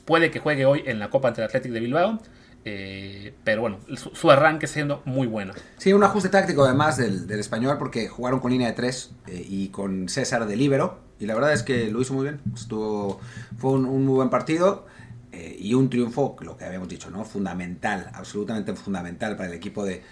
puede 0.05 0.31
que 0.31 0.39
juegue 0.39 0.65
hoy 0.65 0.83
en 0.85 0.99
la 0.99 1.09
Copa 1.09 1.27
ante 1.27 1.41
el 1.41 1.47
Athletic 1.47 1.73
de 1.73 1.79
Bilbao, 1.81 2.21
eh, 2.65 3.33
pero 3.43 3.61
bueno, 3.61 3.79
su, 3.95 4.31
arranque 4.31 4.67
siendo 4.67 5.01
muy 5.05 5.27
bueno. 5.27 5.53
Sí, 5.77 5.93
un 5.93 6.03
ajuste 6.03 6.29
táctico 6.29 6.63
además 6.63 6.97
del, 6.97 7.27
del 7.27 7.39
español 7.39 7.77
porque 7.77 8.07
jugaron 8.07 8.39
con 8.39 8.51
línea 8.51 8.67
de 8.67 8.73
3 8.73 9.11
y 9.27 9.69
con 9.69 10.09
César 10.09 10.45
de 10.45 10.55
Libero. 10.55 10.99
Y 11.19 11.25
la 11.25 11.35
verdad 11.35 11.53
es 11.53 11.63
que 11.63 11.91
lo 11.91 12.01
hizo 12.01 12.13
muy 12.13 12.23
bien. 12.23 12.41
Estuvo, 12.53 13.19
fue 13.57 13.71
un, 13.71 13.85
un 13.85 14.05
muy 14.05 14.15
buen 14.15 14.29
partido 14.29 14.85
eh, 15.33 15.57
y 15.59 15.73
un 15.73 15.89
triunfo, 15.89 16.35
lo 16.41 16.57
que 16.57 16.65
habíamos 16.65 16.87
dicho, 16.87 17.09
¿no? 17.09 17.25
Fundamental, 17.25 18.11
absolutamente 18.13 18.75
fundamental 18.75 19.35
para 19.35 19.49
el 19.49 19.55
equipo 19.55 19.83
de, 19.83 20.03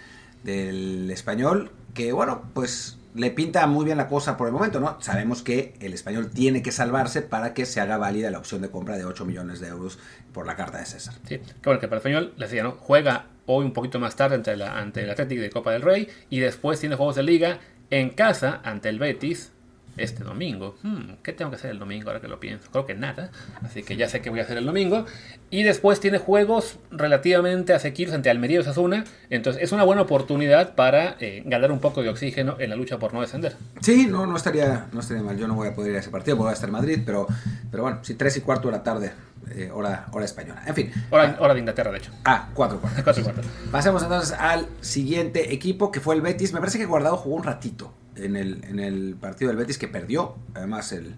del 0.42 1.08
español. 1.12 1.70
Que 1.94 2.12
bueno, 2.12 2.42
pues 2.54 2.98
le 3.14 3.30
pinta 3.30 3.66
muy 3.66 3.84
bien 3.84 3.98
la 3.98 4.08
cosa 4.08 4.36
por 4.36 4.46
el 4.46 4.52
momento, 4.52 4.80
¿no? 4.80 5.00
Sabemos 5.00 5.42
que 5.42 5.74
el 5.80 5.92
español 5.92 6.30
tiene 6.30 6.62
que 6.62 6.72
salvarse 6.72 7.22
para 7.22 7.52
que 7.54 7.66
se 7.66 7.80
haga 7.80 7.98
válida 7.98 8.30
la 8.30 8.38
opción 8.38 8.62
de 8.62 8.70
compra 8.70 8.96
de 8.96 9.04
8 9.04 9.24
millones 9.24 9.60
de 9.60 9.68
euros 9.68 9.98
por 10.32 10.46
la 10.46 10.56
carta 10.56 10.78
de 10.78 10.86
César. 10.86 11.14
Sí, 11.26 11.40
bueno, 11.62 11.78
que 11.78 11.88
para 11.88 11.96
el 11.96 12.06
español, 12.06 12.34
les 12.36 12.50
decía, 12.50 12.62
¿no? 12.62 12.72
Juega 12.72 13.26
hoy 13.46 13.64
un 13.64 13.72
poquito 13.72 13.98
más 13.98 14.16
tarde 14.16 14.36
ante, 14.36 14.52
ante 14.62 15.02
el 15.02 15.10
Athletic 15.10 15.40
de 15.40 15.50
Copa 15.50 15.72
del 15.72 15.82
Rey 15.82 16.08
y 16.30 16.40
después 16.40 16.80
tiene 16.80 16.96
juegos 16.96 17.16
de 17.16 17.22
liga 17.22 17.58
en 17.90 18.10
casa 18.10 18.60
ante 18.64 18.88
el 18.88 18.98
Betis 18.98 19.52
este 19.96 20.24
domingo. 20.24 20.76
Hmm, 20.82 21.14
¿Qué 21.22 21.32
tengo 21.32 21.50
que 21.50 21.56
hacer 21.56 21.70
el 21.70 21.78
domingo 21.78 22.08
ahora 22.08 22.20
que 22.20 22.28
lo 22.28 22.40
pienso? 22.40 22.70
Creo 22.70 22.86
que 22.86 22.94
nada, 22.94 23.30
así 23.62 23.82
que 23.82 23.96
ya 23.96 24.08
sé 24.08 24.20
qué 24.20 24.30
voy 24.30 24.40
a 24.40 24.42
hacer 24.42 24.58
el 24.58 24.66
domingo. 24.66 25.06
Y 25.50 25.64
después 25.64 26.00
tiene 26.00 26.18
juegos 26.18 26.78
relativamente 26.90 27.74
asequibles 27.74 28.14
ante 28.14 28.30
Almería 28.30 28.56
y 28.56 28.60
Osasuna, 28.60 29.04
entonces 29.28 29.62
es 29.62 29.72
una 29.72 29.84
buena 29.84 30.02
oportunidad 30.02 30.74
para 30.74 31.16
eh, 31.20 31.42
ganar 31.44 31.72
un 31.72 31.80
poco 31.80 32.02
de 32.02 32.08
oxígeno 32.08 32.56
en 32.58 32.70
la 32.70 32.76
lucha 32.76 32.98
por 32.98 33.12
no 33.12 33.20
descender. 33.20 33.56
Sí, 33.80 34.06
no, 34.06 34.26
no 34.26 34.36
estaría, 34.36 34.86
no 34.92 35.00
estaría 35.00 35.22
mal. 35.22 35.36
Yo 35.36 35.46
no 35.46 35.54
voy 35.54 35.68
a 35.68 35.74
poder 35.74 35.90
ir 35.90 35.96
a 35.96 36.00
ese 36.00 36.10
partido, 36.10 36.36
porque 36.36 36.46
voy 36.46 36.50
a 36.50 36.54
estar 36.54 36.68
en 36.68 36.72
Madrid, 36.72 37.00
pero, 37.04 37.26
pero 37.70 37.82
bueno, 37.82 37.98
sí, 38.02 38.14
tres 38.14 38.36
y 38.38 38.40
cuarto 38.40 38.68
de 38.68 38.72
la 38.72 38.82
tarde, 38.82 39.12
eh, 39.54 39.70
hora, 39.72 40.06
hora 40.12 40.24
española. 40.24 40.62
En 40.66 40.74
fin. 40.74 40.90
Hora, 41.10 41.36
hora 41.38 41.52
de 41.52 41.60
Inglaterra, 41.60 41.90
de 41.90 41.98
hecho. 41.98 42.12
Ah, 42.24 42.48
cuatro 42.54 42.78
y 42.78 42.80
cuarto. 42.80 43.02
Cuatro 43.04 43.20
y 43.20 43.24
cuarto. 43.24 43.42
Pasemos 43.70 44.02
entonces 44.02 44.34
al 44.38 44.66
siguiente 44.80 45.52
equipo, 45.52 45.92
que 45.92 46.00
fue 46.00 46.14
el 46.14 46.22
Betis. 46.22 46.54
Me 46.54 46.60
parece 46.60 46.78
que 46.78 46.86
Guardado 46.86 47.18
jugó 47.18 47.36
un 47.36 47.44
ratito 47.44 47.92
en 48.16 48.36
el, 48.36 48.64
en 48.64 48.78
el 48.80 49.16
partido 49.20 49.48
del 49.48 49.56
Betis, 49.58 49.78
que 49.78 49.88
perdió, 49.88 50.36
además, 50.54 50.92
el, 50.92 51.14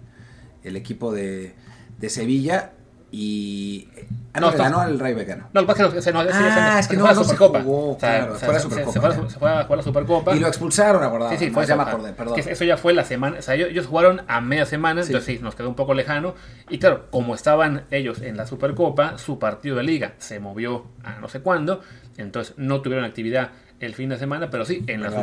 el 0.63 0.75
equipo 0.75 1.11
de, 1.13 1.53
de 1.99 2.09
Sevilla. 2.09 2.71
Y 3.11 3.87
Ah, 4.33 4.41
no, 4.41 4.51
ganó 4.51 4.83
el 4.83 4.99
Rey 4.99 5.13
Becano. 5.13 5.47
No, 5.53 5.61
lo 5.61 5.67
que 5.67 5.73
pasa 5.73 5.97
es 5.97 6.03
que 6.05 6.11
no, 6.11 6.19
ah, 6.19 6.77
es 6.79 6.87
que 6.89 6.97
no, 6.97 7.05
la 7.05 7.15
Supercopa. 7.15 7.61
Jugó, 7.61 7.97
claro, 7.97 8.35
fue 8.35 8.49
la 8.49 8.55
se- 8.55 8.63
Supercopa. 8.63 8.91
Se, 8.91 8.99
fue, 8.99 9.09
a 9.09 9.13
se 9.29 9.37
jugar 9.37 9.77
la 9.77 9.81
Supercopa. 9.83 10.35
Y 10.35 10.39
lo 10.39 10.47
expulsaron, 10.47 11.01
acordado. 11.01 11.31
Sí, 11.31 11.37
sí, 11.37 11.47
no, 11.47 11.53
fue 11.53 11.65
ya 11.65 11.75
eso, 11.75 11.81
acordé, 11.83 12.11
perdón. 12.11 12.35
Que 12.35 12.41
eso 12.51 12.63
ya 12.65 12.75
fue 12.75 12.93
la 12.93 13.05
semana. 13.05 13.37
O 13.39 13.41
sea, 13.41 13.55
ellos, 13.55 13.69
ellos 13.69 13.85
jugaron 13.87 14.23
a 14.27 14.41
media 14.41 14.65
semana, 14.65 15.03
Sí. 15.03 15.13
entonces 15.13 15.37
sí, 15.37 15.41
nos 15.41 15.55
quedó 15.55 15.69
un 15.69 15.75
poco 15.75 15.93
lejano. 15.93 16.35
Y 16.69 16.77
claro, 16.79 17.05
como 17.09 17.35
estaban 17.35 17.85
ellos 17.91 18.21
en 18.21 18.35
la 18.35 18.45
Supercopa, 18.47 19.17
su 19.17 19.39
partido 19.39 19.77
de 19.77 19.83
liga 19.83 20.15
se 20.17 20.41
movió 20.41 20.87
a 21.03 21.19
no 21.21 21.29
sé 21.29 21.39
cuándo. 21.39 21.79
Entonces 22.17 22.55
no 22.57 22.81
tuvieron 22.81 23.05
actividad 23.05 23.51
el 23.79 23.93
fin 23.95 24.09
de 24.09 24.17
semana, 24.17 24.49
pero 24.49 24.65
sí, 24.65 24.83
en 24.87 25.01
la 25.01 25.09
Dios. 25.09 25.21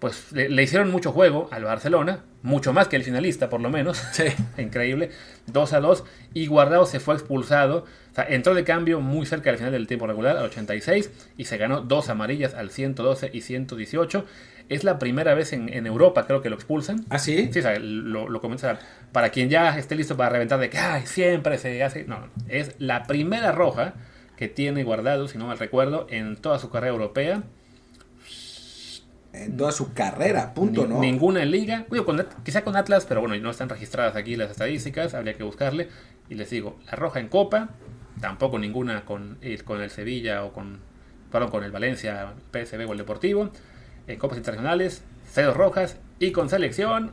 Pues 0.00 0.32
le, 0.32 0.48
le 0.48 0.62
hicieron 0.62 0.90
mucho 0.90 1.12
juego 1.12 1.48
al 1.52 1.64
Barcelona, 1.64 2.24
mucho 2.42 2.72
más 2.72 2.88
que 2.88 2.96
el 2.96 3.04
finalista, 3.04 3.50
por 3.50 3.60
lo 3.60 3.70
menos. 3.70 3.98
Sí. 4.12 4.24
Increíble. 4.58 5.10
2 5.46 5.72
a 5.74 5.80
2. 5.80 6.04
Y 6.34 6.46
Guardado 6.46 6.86
se 6.86 7.00
fue 7.00 7.14
expulsado. 7.14 7.84
O 8.10 8.14
sea, 8.14 8.24
entró 8.24 8.54
de 8.54 8.64
cambio 8.64 9.00
muy 9.00 9.26
cerca 9.26 9.50
del 9.50 9.58
final 9.58 9.72
del 9.72 9.86
tiempo 9.86 10.06
regular, 10.06 10.36
al 10.36 10.46
86, 10.46 11.10
y 11.36 11.44
se 11.44 11.56
ganó 11.58 11.82
dos 11.82 12.08
amarillas 12.08 12.54
al 12.54 12.70
112 12.70 13.30
y 13.32 13.42
118. 13.42 14.24
Es 14.68 14.84
la 14.84 14.98
primera 14.98 15.34
vez 15.34 15.52
en, 15.52 15.68
en 15.72 15.86
Europa, 15.86 16.26
creo 16.26 16.42
que 16.42 16.48
lo 16.48 16.56
expulsan. 16.56 17.04
¿Ah, 17.10 17.18
sí? 17.18 17.50
Sí, 17.52 17.58
o 17.58 17.62
sea, 17.62 17.78
lo, 17.78 18.28
lo 18.28 18.40
comienza 18.40 18.78
para 19.12 19.30
quien 19.30 19.50
ya 19.50 19.76
esté 19.78 19.96
listo 19.96 20.16
para 20.16 20.30
reventar 20.30 20.60
de 20.60 20.70
que 20.70 20.78
Ay, 20.78 21.02
siempre 21.06 21.58
se 21.58 21.82
hace. 21.82 22.04
No, 22.04 22.20
no, 22.20 22.26
es 22.48 22.74
la 22.78 23.04
primera 23.04 23.52
roja 23.52 23.94
que 24.36 24.48
tiene 24.48 24.84
guardado, 24.84 25.28
si 25.28 25.38
no 25.38 25.46
mal 25.46 25.58
recuerdo, 25.58 26.06
en 26.08 26.36
toda 26.36 26.58
su 26.58 26.70
carrera 26.70 26.92
europea. 26.92 27.42
En 29.44 29.56
toda 29.56 29.72
su 29.72 29.92
carrera, 29.94 30.52
punto, 30.54 30.82
Ni- 30.86 30.94
¿no? 30.94 31.00
Ninguna 31.00 31.42
en 31.42 31.50
liga. 31.50 31.86
Digo, 31.90 32.04
con 32.04 32.26
quizá 32.44 32.62
con 32.62 32.76
Atlas, 32.76 33.06
pero 33.08 33.20
bueno, 33.20 33.36
no 33.38 33.50
están 33.50 33.68
registradas 33.68 34.16
aquí 34.16 34.36
las 34.36 34.50
estadísticas, 34.50 35.14
habría 35.14 35.34
que 35.34 35.42
buscarle. 35.42 35.88
Y 36.28 36.34
les 36.34 36.50
digo, 36.50 36.78
la 36.86 36.92
roja 36.92 37.20
en 37.20 37.28
Copa, 37.28 37.70
tampoco 38.20 38.58
ninguna 38.58 39.04
con, 39.04 39.38
el- 39.40 39.64
con 39.64 39.80
el 39.80 39.90
Sevilla 39.90 40.44
o 40.44 40.52
con, 40.52 40.78
perdón, 41.32 41.50
con 41.50 41.64
el 41.64 41.72
Valencia, 41.72 42.34
PSV 42.52 42.86
o 42.88 42.92
el 42.92 42.98
Deportivo. 42.98 43.50
En 44.06 44.18
Copas 44.18 44.38
Internacionales, 44.38 45.02
cero 45.32 45.54
rojas. 45.54 45.96
Y 46.18 46.32
con 46.32 46.48
selección, 46.50 47.12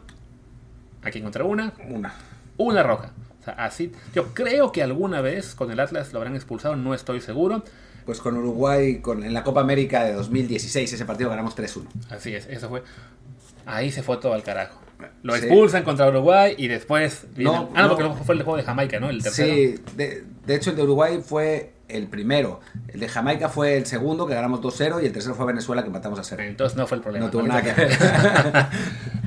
aquí 1.04 1.20
encontré 1.20 1.44
una, 1.44 1.74
Una. 1.90 2.14
una 2.58 2.84
roja. 2.84 3.12
O 3.42 3.44
sea, 3.46 3.54
así, 3.54 3.92
yo 4.14 4.34
creo 4.34 4.72
que 4.74 4.84
alguna 4.84 5.22
vez 5.22 5.56
con 5.56 5.72
el 5.72 5.80
Atlas 5.80 6.12
lo 6.12 6.20
habrán 6.20 6.36
expulsado, 6.36 6.76
no 6.76 6.94
estoy 6.94 7.22
seguro. 7.22 7.64
Pues 8.08 8.20
con 8.22 8.36
Uruguay, 8.38 9.00
con, 9.02 9.24
en 9.24 9.34
la 9.34 9.44
Copa 9.44 9.62
América 9.62 10.04
de 10.04 10.14
2016, 10.14 10.92
ese 10.94 11.06
partido 11.06 11.30
ganamos 11.30 11.56
3-1. 11.56 11.84
Así 12.10 12.34
es, 12.34 12.48
eso 12.48 12.70
fue. 12.70 12.82
Ahí 13.66 13.92
se 13.92 14.02
fue 14.02 14.18
todo 14.18 14.34
al 14.34 14.42
carajo. 14.44 14.80
Lo 15.24 15.36
Sí. 15.36 15.42
expulsan 15.46 15.84
contra 15.84 16.08
Uruguay 16.08 16.56
y 16.58 16.68
después. 16.70 17.28
viene- 17.36 17.52
No, 17.52 17.70
ah, 17.76 17.82
no, 17.84 17.88
no. 17.90 17.96
porque 17.98 18.24
fue 18.24 18.34
el 18.36 18.42
juego 18.44 18.58
de 18.58 18.64
Jamaica, 18.64 19.00
¿no? 19.00 19.10
El 19.12 19.22
tercero. 19.22 19.54
Sí, 19.54 19.76
de, 19.96 20.24
de 20.46 20.56
hecho 20.56 20.72
el 20.72 20.76
de 20.78 20.84
Uruguay 20.84 21.20
fue 21.24 21.74
el 21.90 22.08
primero. 22.08 22.62
El 22.88 23.02
de 23.02 23.10
Jamaica 23.10 23.50
fue 23.50 23.76
el 23.78 23.86
segundo, 23.86 24.26
que 24.26 24.34
ganamos 24.34 24.62
2-0, 24.62 25.02
y 25.04 25.06
el 25.06 25.12
tercero 25.12 25.36
fue 25.36 25.46
Venezuela, 25.46 25.82
que 25.84 25.88
empatamos 25.88 26.18
a 26.18 26.24
0. 26.24 26.44
Entonces 26.44 26.78
no 26.78 26.88
fue 26.88 26.98
el 26.98 27.04
problema. 27.04 27.26
No 27.26 27.32
tuvo 27.32 27.44
nada 27.44 27.62
que 27.62 27.74
ver. 27.74 27.92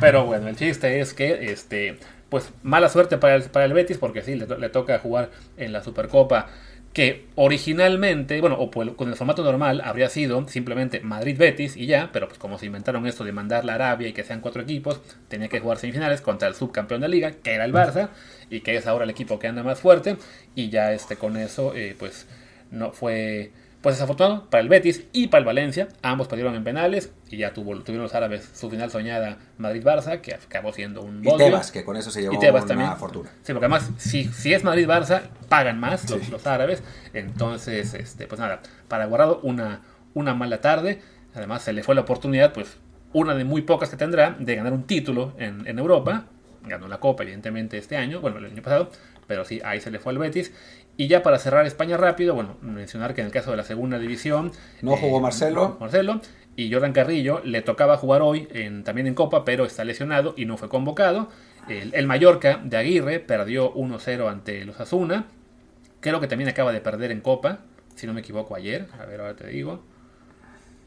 Pero 0.01 0.25
bueno, 0.25 0.49
el 0.49 0.57
chiste 0.57 1.01
es 1.01 1.15
que, 1.15 1.53
este, 1.53 1.99
pues 2.31 2.49
mala 2.63 2.89
suerte 2.89 3.19
para 3.19 3.37
el, 3.37 3.43
para 3.45 3.67
el 3.67 3.73
Betis, 3.75 3.99
porque 3.99 4.23
sí, 4.23 4.35
le, 4.37 4.47
le 4.47 4.69
toca 4.71 4.99
jugar 4.99 5.31
en 5.57 5.73
la 5.73 5.83
Supercopa, 5.85 6.49
que 6.93 7.27
originalmente, 7.37 8.41
bueno, 8.41 8.57
o 8.59 8.71
por- 8.71 8.97
con 8.97 9.09
el 9.09 9.15
formato 9.17 9.45
normal 9.45 9.81
habría 9.85 10.09
sido 10.09 10.47
simplemente 10.49 11.01
Madrid-Betis 11.01 11.77
y 11.77 11.87
ya, 11.87 12.11
pero 12.13 12.27
pues 12.27 12.39
como 12.39 12.59
se 12.59 12.67
inventaron 12.67 13.07
esto 13.07 13.23
de 13.23 13.31
mandarla 13.33 13.73
a 13.73 13.75
Arabia 13.77 14.09
y 14.09 14.13
que 14.13 14.25
sean 14.25 14.41
cuatro 14.41 14.63
equipos, 14.63 15.01
tenía 15.29 15.49
que 15.49 15.61
jugar 15.61 15.79
semifinales 15.79 16.21
contra 16.21 16.49
el 16.49 16.55
subcampeón 16.55 17.03
de 17.03 17.09
liga, 17.09 17.33
que 17.43 17.53
era 17.55 17.65
el 17.65 17.73
Barça, 17.73 18.09
y 18.51 18.61
que 18.61 18.77
es 18.77 18.87
ahora 18.89 19.05
el 19.05 19.11
equipo 19.11 19.39
que 19.39 19.47
anda 19.47 19.63
más 19.63 19.79
fuerte, 19.79 20.17
y 20.57 20.69
ya 20.71 20.93
este, 20.93 21.17
con 21.17 21.37
eso, 21.37 21.75
eh, 21.77 21.95
pues 21.99 22.27
no 22.73 22.91
fue 22.93 23.53
pues 23.83 23.97
desafortunado 23.97 24.51
para 24.51 24.61
el 24.63 24.69
Betis 24.69 25.05
y 25.13 25.29
para 25.29 25.39
el 25.41 25.45
Valencia. 25.47 25.89
Ambos 26.03 26.29
perdieron 26.29 26.55
en 26.55 26.65
penales 26.65 27.13
y 27.31 27.39
ya 27.39 27.53
tuvo, 27.55 27.75
tuvieron 27.81 28.03
los 28.03 28.15
árabes 28.15 28.49
su 28.55 28.69
final 28.69 28.91
soñada 28.91 29.39
Madrid-Barça, 29.59 30.21
que 30.21 30.35
acabó 30.35 30.73
siendo 30.73 31.01
un 31.03 31.25
Y. 31.27 31.37
Tebas, 31.37 31.73
que 31.73 31.85
con 31.85 31.97
eso 31.97 32.11
se 32.11 32.21
llevó 32.23 32.39
una 32.39 32.67
también. 32.67 32.97
fortuna. 32.97 33.31
Sí, 33.43 33.53
porque 33.53 33.67
además, 33.67 33.91
si, 33.97 34.25
si 34.25 34.53
es 34.53 34.65
Madrid-Barça, 34.65 35.23
pagan 35.49 35.81
más 35.81 36.09
los, 36.11 36.21
Sí. 36.21 36.31
los 36.31 36.47
árabes. 36.47 36.83
Entonces, 37.15 37.95
este, 37.95 38.27
pues 38.27 38.41
nada, 38.41 38.61
para 38.89 39.07
Guardado 39.07 39.41
una, 39.43 39.83
una 40.15 40.35
mala 40.35 40.61
tarde. 40.61 41.01
Además, 41.35 41.63
se 41.63 41.73
le 41.73 41.83
fue 41.83 41.95
la 41.95 42.01
oportunidad, 42.03 42.53
pues 42.53 42.77
una 43.13 43.35
de 43.35 43.45
muy 43.45 43.63
pocas 43.63 43.89
que 43.89 43.97
tendrá, 43.97 44.37
de 44.39 44.57
ganar 44.57 44.73
un 44.73 44.85
título 44.87 45.33
en, 45.39 45.67
en 45.67 45.79
Europa. 45.79 46.25
Ganó 46.65 46.89
la 46.89 46.99
Copa, 46.99 47.23
evidentemente, 47.23 47.79
este 47.79 47.97
año, 47.97 48.21
bueno, 48.21 48.39
el 48.39 48.45
año 48.47 48.63
pasado, 48.63 48.91
pero 49.27 49.45
sí, 49.47 49.61
ahí 49.65 49.81
se 49.81 49.91
le 49.91 49.99
fue 49.99 50.13
al 50.13 50.19
Betis. 50.19 50.53
Y 51.01 51.09
ya 51.09 51.23
para 51.23 51.39
cerrar 51.39 51.65
España 51.65 51.97
rápido, 51.97 52.35
bueno, 52.35 52.59
mencionar 52.61 53.15
que 53.15 53.23
en 53.23 53.29
el 53.29 53.33
caso 53.33 53.51
de 53.53 53.57
la 53.57 53.65
segunda 53.65 53.99
división... 53.99 54.53
No 54.83 54.99
jugó 54.99 55.19
Marcelo. 55.19 55.79
Marcelo. 55.81 56.21
Y 56.57 56.71
Jordan 56.71 56.93
Carrillo 56.93 57.41
le 57.43 57.63
tocaba 57.63 57.97
jugar 57.97 58.21
hoy 58.21 58.49
en, 58.53 58.85
también 58.85 59.07
en 59.07 59.15
Copa, 59.15 59.47
pero 59.47 59.65
está 59.65 59.83
lesionado 59.83 60.35
y 60.37 60.45
no 60.45 60.59
fue 60.59 60.69
convocado. 60.69 61.31
El, 61.71 61.95
el 61.95 62.07
Mallorca 62.07 62.61
de 62.63 62.77
Aguirre 62.77 63.19
perdió 63.19 63.73
1-0 63.73 64.31
ante 64.31 64.63
los 64.67 64.79
Asuna. 64.79 65.25
Creo 66.01 66.21
que 66.21 66.27
también 66.27 66.51
acaba 66.51 66.71
de 66.71 66.83
perder 66.83 67.13
en 67.13 67.23
Copa, 67.23 67.61
si 67.95 68.07
no 68.07 68.13
me 68.13 68.21
equivoco, 68.21 68.55
ayer. 68.55 68.87
A 69.01 69.07
ver, 69.07 69.23
ahora 69.23 69.37
te 69.37 69.47
digo. 69.47 69.83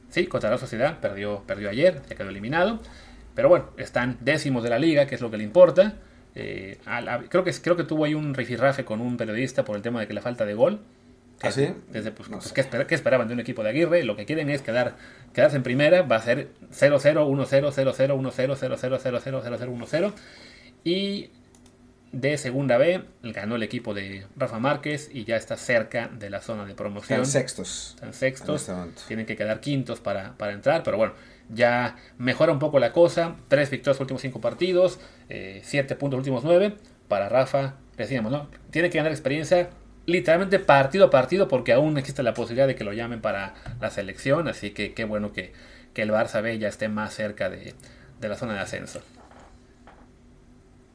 Sí, 0.09 0.27
contra 0.27 0.51
la 0.51 0.59
Sociedad, 0.59 0.99
perdió, 0.99 1.41
perdió 1.47 1.71
ayer, 1.71 2.03
ya 2.07 2.15
quedó 2.15 2.29
eliminado. 2.29 2.79
Pero 3.33 3.49
bueno, 3.49 3.71
están 3.77 4.19
décimos 4.21 4.61
de 4.61 4.69
la 4.69 4.77
liga, 4.77 5.07
que 5.07 5.15
es 5.15 5.21
lo 5.21 5.31
que 5.31 5.37
le 5.37 5.43
importa. 5.43 5.95
Eh, 6.35 6.77
a 6.85 7.01
la- 7.01 7.19
creo, 7.29 7.43
que, 7.43 7.51
creo 7.53 7.75
que 7.75 7.83
tuvo 7.83 8.05
ahí 8.05 8.13
un 8.15 8.33
rifirrafe 8.33 8.83
con 8.85 9.01
un 9.01 9.17
periodista 9.17 9.63
por 9.63 9.75
el 9.75 9.81
tema 9.81 9.99
de 9.99 10.07
que 10.07 10.13
la 10.13 10.21
falta 10.21 10.45
de 10.45 10.53
gol. 10.53 10.79
¿Ah, 11.41 11.51
sí? 11.51 11.73
Desde, 11.91 12.11
pues, 12.11 12.29
No 12.29 12.39
pues. 12.39 12.53
¿qué, 12.53 12.61
espera- 12.61 12.87
qué 12.87 12.95
esperaban 12.95 13.27
de 13.27 13.33
un 13.33 13.39
equipo 13.41 13.63
de 13.63 13.69
Aguirre? 13.69 14.03
Lo 14.03 14.15
que 14.15 14.25
quieren 14.25 14.49
es 14.49 14.61
quedar, 14.61 14.95
quedarse 15.33 15.57
en 15.57 15.63
primera. 15.63 16.01
Va 16.03 16.15
a 16.15 16.21
ser 16.21 16.47
0-0, 16.71 17.25
1-0, 17.27 17.71
0-0, 17.71 18.15
1-0, 18.15 18.55
0-0, 18.55 18.99
0-0, 18.99 19.41
0-0, 19.43 19.69
1-0. 19.69 20.13
Y 20.85 21.29
de 22.13 22.37
segunda 22.37 22.77
B 22.77 23.03
ganó 23.23 23.55
el 23.55 23.63
equipo 23.63 23.93
de 23.93 24.25
Rafa 24.37 24.59
Márquez 24.59 25.09
y 25.11 25.25
ya 25.25 25.35
está 25.35 25.57
cerca 25.57 26.07
de 26.07 26.29
la 26.29 26.41
zona 26.41 26.63
de 26.65 26.75
promoción. 26.75 27.21
Están 27.21 27.41
sextos. 27.41 27.91
Están 27.95 28.13
sextos. 28.13 28.69
este. 28.69 29.01
Tienen 29.07 29.25
que 29.25 29.35
quedar 29.35 29.59
quintos 29.59 29.99
para, 29.99 30.37
para 30.37 30.53
entrar, 30.53 30.83
pero 30.83 30.95
bueno, 30.95 31.13
ya 31.49 31.97
mejora 32.19 32.53
un 32.53 32.59
poco 32.59 32.79
la 32.79 32.93
cosa. 32.93 33.35
Tres 33.47 33.69
victorias 33.71 33.97
los 33.97 34.01
últimos 34.01 34.21
cinco 34.21 34.39
partidos, 34.39 34.99
eh, 35.27 35.61
siete 35.63 35.95
puntos 35.95 36.19
los 36.19 36.21
últimos 36.21 36.43
nueve. 36.43 36.75
Para 37.07 37.29
Rafa, 37.29 37.75
decíamos, 37.97 38.31
¿no? 38.31 38.47
Tiene 38.69 38.89
que 38.89 38.97
ganar 38.99 39.11
experiencia 39.11 39.71
literalmente 40.05 40.59
partido 40.59 41.05
a 41.05 41.09
partido 41.09 41.47
porque 41.47 41.73
aún 41.73 41.97
existe 41.97 42.23
la 42.23 42.33
posibilidad 42.33 42.67
de 42.67 42.75
que 42.75 42.83
lo 42.83 42.93
llamen 42.93 43.21
para 43.21 43.55
la 43.81 43.89
selección, 43.89 44.47
así 44.47 44.71
que 44.71 44.93
qué 44.93 45.03
bueno 45.03 45.33
que, 45.33 45.51
que 45.93 46.03
el 46.03 46.11
Barça 46.11 46.41
B 46.41 46.59
ya 46.59 46.67
esté 46.67 46.89
más 46.89 47.13
cerca 47.13 47.49
de, 47.49 47.73
de 48.19 48.29
la 48.29 48.35
zona 48.35 48.53
de 48.53 48.59
ascenso. 48.59 49.01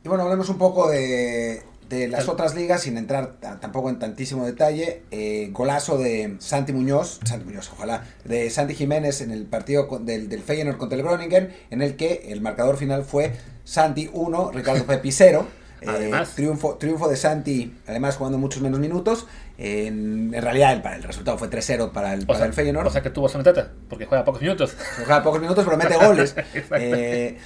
Y 0.09 0.11
bueno, 0.11 0.25
hablemos 0.25 0.49
un 0.49 0.57
poco 0.57 0.88
de, 0.88 1.62
de 1.90 2.09
las 2.09 2.29
otras 2.29 2.55
ligas, 2.55 2.81
sin 2.81 2.97
entrar 2.97 3.35
ta- 3.40 3.61
tampoco 3.61 3.90
en 3.90 3.99
tantísimo 3.99 4.47
detalle. 4.47 5.03
Eh, 5.11 5.51
golazo 5.53 5.99
de 5.99 6.37
Santi 6.38 6.73
Muñoz, 6.73 7.21
Santi 7.25 7.44
Muñoz, 7.44 7.71
ojalá, 7.75 8.05
de 8.25 8.49
Santi 8.49 8.75
Jiménez 8.75 9.21
en 9.21 9.31
el 9.33 9.44
partido 9.44 9.87
con- 9.87 10.07
del, 10.07 10.31
del 10.31 10.40
Feyenoord 10.42 10.79
contra 10.79 10.97
el 10.97 11.05
Groningen, 11.05 11.53
en 11.71 11.83
el 11.83 11.97
que 11.97 12.29
el 12.31 12.40
marcador 12.40 12.79
final 12.79 13.05
fue 13.05 13.35
Santi 13.64 14.09
1, 14.11 14.53
Ricardo 14.53 14.85
Pepi 14.87 15.12
0. 15.12 15.47
Eh, 15.81 15.85
Además. 15.87 16.31
triunfo, 16.35 16.75
triunfo 16.77 17.07
de 17.09 17.16
Santi, 17.16 17.77
además 17.87 18.16
jugando 18.16 18.37
muchos 18.38 18.62
menos 18.62 18.81
minutos. 18.81 19.27
En, 19.59 20.33
en 20.35 20.42
realidad 20.42 20.73
el, 20.73 20.83
el 20.94 21.03
resultado 21.03 21.37
fue 21.37 21.51
3-0 21.51 21.92
para 21.92 22.14
el, 22.14 22.25
para 22.27 22.38
sea, 22.38 22.47
el 22.49 22.53
Feyenoord. 22.55 22.87
o 22.87 22.90
sea 22.90 23.03
que 23.03 23.11
tuvo 23.11 23.29
sonatata, 23.29 23.73
porque 23.90 24.07
juega 24.07 24.25
pocos 24.25 24.40
minutos. 24.40 24.75
Juega 24.97 25.23
pocos 25.23 25.40
minutos, 25.40 25.64
pero 25.64 25.77
mete 25.77 25.97
goles. 25.97 26.35
Eh, 26.79 27.38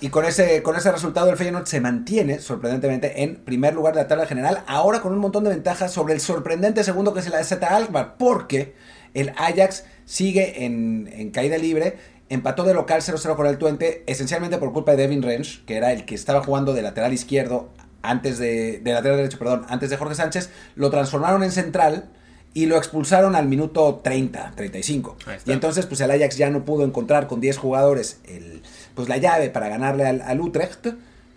y 0.00 0.08
con 0.08 0.24
ese, 0.24 0.62
con 0.62 0.76
ese 0.76 0.90
resultado, 0.90 1.30
el 1.30 1.36
Feyenoord 1.36 1.66
se 1.66 1.80
mantiene, 1.80 2.38
sorprendentemente, 2.38 3.22
en 3.22 3.36
primer 3.36 3.74
lugar 3.74 3.94
de 3.94 4.02
la 4.02 4.08
tabla 4.08 4.26
general. 4.26 4.62
Ahora 4.66 5.00
con 5.00 5.12
un 5.12 5.18
montón 5.18 5.44
de 5.44 5.50
ventajas 5.50 5.92
sobre 5.92 6.14
el 6.14 6.20
sorprendente 6.20 6.84
segundo 6.84 7.12
que 7.12 7.20
es 7.20 7.26
el 7.26 7.34
AZ 7.34 7.52
Alkmaar. 7.52 8.16
Porque 8.16 8.74
el 9.12 9.30
Ajax 9.36 9.84
sigue 10.06 10.64
en, 10.64 11.08
en 11.12 11.30
caída 11.30 11.58
libre. 11.58 11.98
Empató 12.30 12.64
de 12.64 12.74
local 12.74 13.02
0-0 13.02 13.36
con 13.36 13.46
el 13.46 13.58
Twente, 13.58 14.04
esencialmente 14.06 14.56
por 14.56 14.72
culpa 14.72 14.92
de 14.92 14.98
Devin 14.98 15.22
Rensch, 15.22 15.64
que 15.64 15.76
era 15.76 15.92
el 15.92 16.04
que 16.04 16.14
estaba 16.14 16.42
jugando 16.42 16.72
de 16.72 16.80
lateral 16.80 17.12
izquierdo 17.12 17.70
antes 18.02 18.38
de, 18.38 18.78
de 18.78 18.92
lateral 18.92 19.18
derecho, 19.18 19.38
perdón, 19.38 19.66
antes 19.68 19.90
de 19.90 19.96
Jorge 19.96 20.14
Sánchez. 20.14 20.50
Lo 20.76 20.90
transformaron 20.90 21.42
en 21.42 21.52
central 21.52 22.08
y 22.54 22.66
lo 22.66 22.76
expulsaron 22.76 23.36
al 23.36 23.48
minuto 23.48 24.00
30, 24.02 24.52
35. 24.56 25.16
Ahí 25.26 25.36
está. 25.36 25.50
Y 25.50 25.54
entonces, 25.54 25.86
pues 25.86 26.00
el 26.00 26.10
Ajax 26.10 26.36
ya 26.36 26.50
no 26.50 26.64
pudo 26.64 26.84
encontrar 26.84 27.26
con 27.26 27.40
10 27.40 27.58
jugadores 27.58 28.20
el, 28.26 28.62
pues 29.00 29.08
la 29.08 29.18
llave 29.18 29.50
para 29.50 29.68
ganarle 29.68 30.06
al, 30.06 30.22
al 30.22 30.40
Utrecht. 30.40 30.88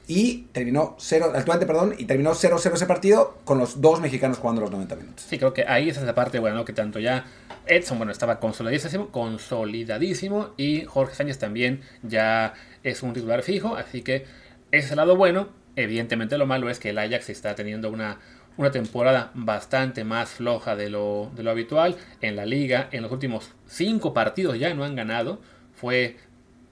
Y 0.05 0.47
terminó 0.51 0.97
0, 0.99 1.32
al 1.34 1.45
Twente, 1.45 1.66
perdón, 1.66 1.95
y 1.97 2.03
terminó 2.03 2.32
0-0 2.32 2.74
ese 2.74 2.86
partido 2.86 3.38
con 3.45 3.57
los 3.57 3.80
dos 3.80 4.01
mexicanos 4.01 4.38
jugando 4.38 4.59
los 4.59 4.70
90 4.70 4.95
minutos. 4.97 5.26
Sí, 5.30 5.38
creo 5.38 5.53
que 5.53 5.66
ahí 5.66 5.88
esa 5.88 6.01
es 6.01 6.05
la 6.05 6.14
parte, 6.14 6.39
bueno, 6.39 6.66
que 6.66 6.74
tanto 6.74 6.99
ya 6.99 7.24
Edson, 7.66 7.97
bueno, 7.97 8.11
estaba 8.11 8.39
consolidadísimo, 8.39 9.09
consolidadísimo 9.09 10.49
y 10.57 10.84
Jorge 10.84 11.16
Sánchez 11.16 11.39
también 11.39 11.82
ya 12.01 12.53
es 12.84 13.01
un 13.01 13.14
titular 13.14 13.43
fijo, 13.43 13.78
así 13.78 14.01
que 14.01 14.26
ese 14.72 14.86
es 14.86 14.91
el 14.91 14.97
lado 14.97 15.16
bueno. 15.16 15.47
Evidentemente 15.76 16.38
lo 16.38 16.45
malo 16.45 16.70
es 16.70 16.80
que 16.80 16.89
el 16.89 16.97
Ajax 16.97 17.30
está 17.30 17.55
teniendo 17.55 17.89
una, 17.89 18.20
una 18.57 18.72
temporada 18.72 19.32
bastante 19.34 20.03
más 20.03 20.30
floja 20.30 20.76
de 20.76 20.89
lo, 20.89 21.32
de 21.36 21.43
lo 21.43 21.51
habitual. 21.51 21.95
En 22.22 22.36
la 22.36 22.45
liga, 22.45 22.89
en 22.91 23.03
los 23.03 23.11
últimos 23.11 23.51
cinco 23.68 24.14
partidos 24.14 24.59
ya 24.59 24.74
no 24.74 24.84
han 24.84 24.95
ganado. 24.95 25.39
Fue, 25.74 26.18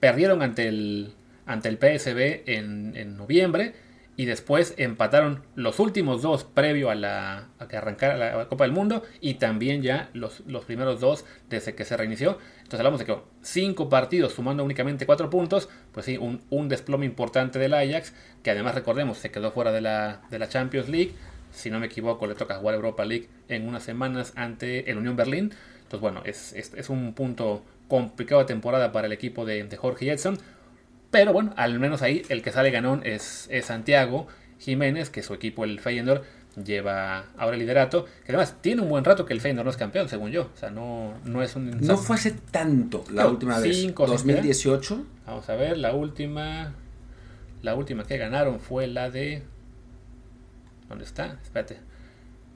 perdieron 0.02 0.42
ante 0.42 0.66
el, 0.66 1.14
ante 1.46 1.68
el 1.68 1.76
PSB 1.76 2.42
en, 2.46 3.16
noviembre 3.16 3.72
y 4.16 4.24
después 4.24 4.74
empataron 4.76 5.44
los 5.54 5.78
últimos 5.78 6.22
dos 6.22 6.42
previo 6.42 6.90
a, 6.90 6.96
la, 6.96 7.50
a 7.60 7.68
que 7.68 7.76
arrancara 7.76 8.16
la 8.16 8.48
Copa 8.48 8.64
del 8.64 8.72
Mundo 8.72 9.04
y 9.20 9.34
también 9.34 9.80
ya 9.80 10.10
los, 10.12 10.40
los 10.48 10.64
primeros 10.64 10.98
dos 10.98 11.24
desde 11.48 11.76
que 11.76 11.84
se 11.84 11.96
reinició. 11.96 12.38
Entonces 12.56 12.80
hablamos 12.80 12.98
de 12.98 13.06
que 13.06 13.16
cinco 13.42 13.88
partidos 13.88 14.32
sumando 14.32 14.64
únicamente 14.64 15.06
cuatro 15.06 15.30
puntos, 15.30 15.68
pues 15.92 16.04
sí, 16.04 16.16
un, 16.16 16.42
un 16.50 16.68
desplome 16.68 17.06
importante 17.06 17.60
del 17.60 17.72
Ajax, 17.72 18.12
que 18.42 18.50
además 18.50 18.74
recordemos 18.74 19.18
se 19.18 19.30
quedó 19.30 19.52
fuera 19.52 19.70
de 19.70 19.82
la, 19.82 20.22
de 20.30 20.40
la 20.40 20.48
Champions 20.48 20.88
League. 20.88 21.12
Si 21.52 21.70
no 21.70 21.78
me 21.78 21.86
equivoco, 21.86 22.26
le 22.26 22.34
toca 22.34 22.56
jugar 22.56 22.74
Europa 22.74 23.04
League 23.04 23.28
en 23.48 23.68
unas 23.68 23.84
semanas 23.84 24.32
ante 24.34 24.90
el 24.90 24.98
Unión 24.98 25.14
Berlín. 25.14 25.52
Entonces, 25.76 26.00
bueno, 26.00 26.22
es, 26.24 26.54
es, 26.54 26.74
es 26.74 26.90
un 26.90 27.14
punto 27.14 27.62
complicado 28.00 28.40
de 28.40 28.46
temporada 28.46 28.90
para 28.90 29.06
el 29.06 29.12
equipo 29.12 29.44
de, 29.44 29.64
de 29.64 29.76
Jorge 29.76 30.06
Jetson. 30.06 30.38
Pero 31.10 31.32
bueno, 31.34 31.52
al 31.56 31.78
menos 31.78 32.00
ahí 32.00 32.22
el 32.30 32.40
que 32.42 32.50
sale 32.52 32.70
ganón 32.70 33.02
es, 33.04 33.46
es 33.50 33.66
Santiago 33.66 34.28
Jiménez, 34.58 35.10
que 35.10 35.22
su 35.22 35.34
equipo, 35.34 35.64
el 35.64 35.78
Feyenoord, 35.78 36.22
lleva 36.64 37.26
ahora 37.36 37.54
el 37.56 37.60
liderato. 37.60 38.06
Que 38.24 38.32
además 38.32 38.56
tiene 38.62 38.80
un 38.80 38.88
buen 38.88 39.04
rato 39.04 39.26
que 39.26 39.34
el 39.34 39.42
Feyenoord 39.42 39.64
no 39.66 39.70
es 39.70 39.76
campeón, 39.76 40.08
según 40.08 40.30
yo. 40.30 40.50
O 40.54 40.56
sea, 40.56 40.70
no, 40.70 41.12
no 41.24 41.42
es 41.42 41.54
un. 41.54 41.70
No 41.82 41.98
fue 41.98 42.16
hace 42.16 42.30
tanto 42.30 43.04
la 43.12 43.26
última 43.26 43.58
vez. 43.58 43.76
¿sí? 43.76 43.92
2018. 43.94 45.04
Vamos 45.26 45.48
a 45.50 45.54
ver, 45.56 45.76
la 45.76 45.92
última. 45.94 46.72
La 47.60 47.74
última 47.74 48.04
que 48.04 48.16
ganaron 48.16 48.58
fue 48.58 48.86
la 48.86 49.10
de. 49.10 49.42
¿Dónde 50.88 51.04
está? 51.04 51.38
Espérate. 51.42 51.76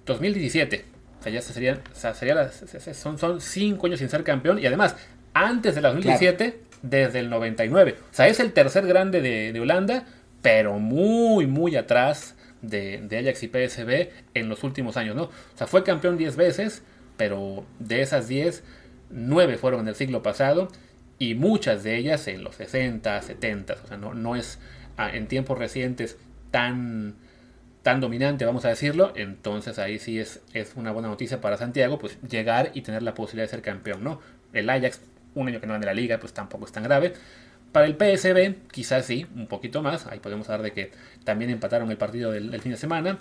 2017. 0.07 0.85
O 1.21 1.23
sea, 1.23 1.33
ya 1.33 1.43
se 1.43 1.53
serían. 1.53 1.81
O 1.93 1.95
sea, 1.95 2.15
sería 2.15 2.35
la- 2.35 2.51
son, 2.51 3.19
son 3.19 3.41
cinco 3.41 3.87
años 3.87 3.99
sin 3.99 4.09
ser 4.09 4.25
campeón. 4.25 4.59
Y 4.59 4.67
además, 4.67 4.97
antes 5.37 5.75
de 5.75 5.83
la 5.83 5.89
2017, 5.93 6.61
desde 6.81 7.21
el 7.21 7.29
99. 7.29 7.97
O 8.01 8.15
sea, 8.15 8.27
es 8.27 8.41
el 8.41 8.53
tercer 8.53 8.87
grande 8.87 9.21
de, 9.21 9.53
de 9.53 9.61
Holanda, 9.61 10.07
pero 10.41 10.79
muy, 10.79 11.47
muy 11.47 11.77
atrás 11.77 12.37
de, 12.63 13.03
de 13.03 13.19
Ajax 13.19 13.43
y 13.43 13.49
PSV 13.49 14.09
en 14.33 14.49
los 14.49 14.65
últimos 14.65 14.97
años, 14.97 15.15
¿no? 15.15 15.25
O 15.25 15.31
sea, 15.57 15.67
fue 15.67 15.85
campeón 15.85 16.17
10 16.17 16.37
veces, 16.37 16.83
pero 17.19 17.67
de 17.79 18.01
esas 18.01 18.29
10, 18.29 18.65
9 19.11 19.59
fueron 19.59 19.81
en 19.81 19.89
el 19.89 19.95
siglo 19.95 20.23
pasado 20.23 20.69
y 21.19 21.35
muchas 21.35 21.83
de 21.83 21.97
ellas 21.97 22.27
en 22.29 22.43
los 22.43 22.57
60, 22.57 23.21
70. 23.21 23.75
O 23.85 23.87
sea, 23.89 23.97
no, 23.99 24.15
no 24.15 24.37
es 24.37 24.59
ah, 24.97 25.11
en 25.13 25.27
tiempos 25.27 25.59
recientes 25.59 26.17
tan, 26.51 27.15
tan 27.83 28.01
dominante, 28.01 28.47
vamos 28.47 28.65
a 28.65 28.69
decirlo. 28.69 29.13
Entonces 29.17 29.79
ahí 29.79 29.99
sí 29.99 30.19
es, 30.19 30.41
es 30.55 30.73
una 30.77 30.93
buena 30.93 31.09
noticia 31.09 31.43
para 31.43 31.59
Santiago, 31.59 31.99
pues 31.99 32.19
llegar 32.23 32.71
y 32.73 32.81
tener 32.81 33.03
la 33.03 33.13
posibilidad 33.13 33.45
de 33.45 33.51
ser 33.51 33.61
campeón, 33.61 34.03
¿no? 34.03 34.21
El 34.55 34.71
Ajax, 34.71 35.03
un 35.37 35.47
año 35.49 35.61
que 35.61 35.67
no 35.69 35.75
gana 35.75 35.87
la 35.87 35.95
liga, 35.95 36.19
pues 36.19 36.33
tampoco 36.33 36.65
es 36.65 36.73
tan 36.73 36.83
grave. 36.83 37.13
Para 37.71 37.87
el 37.87 37.95
PSB, 37.95 38.69
quizás 38.73 39.07
sí, 39.07 39.27
un 39.37 39.47
poquito 39.47 39.83
más. 39.83 40.07
Ahí 40.07 40.19
podemos 40.19 40.49
hablar 40.49 40.63
de 40.63 40.73
que 40.73 40.91
también 41.23 41.51
empataron 41.51 41.89
el 41.91 41.97
partido 41.97 42.33
del, 42.33 42.51
del 42.51 42.61
fin 42.61 42.73
de 42.73 42.79
semana. 42.79 43.19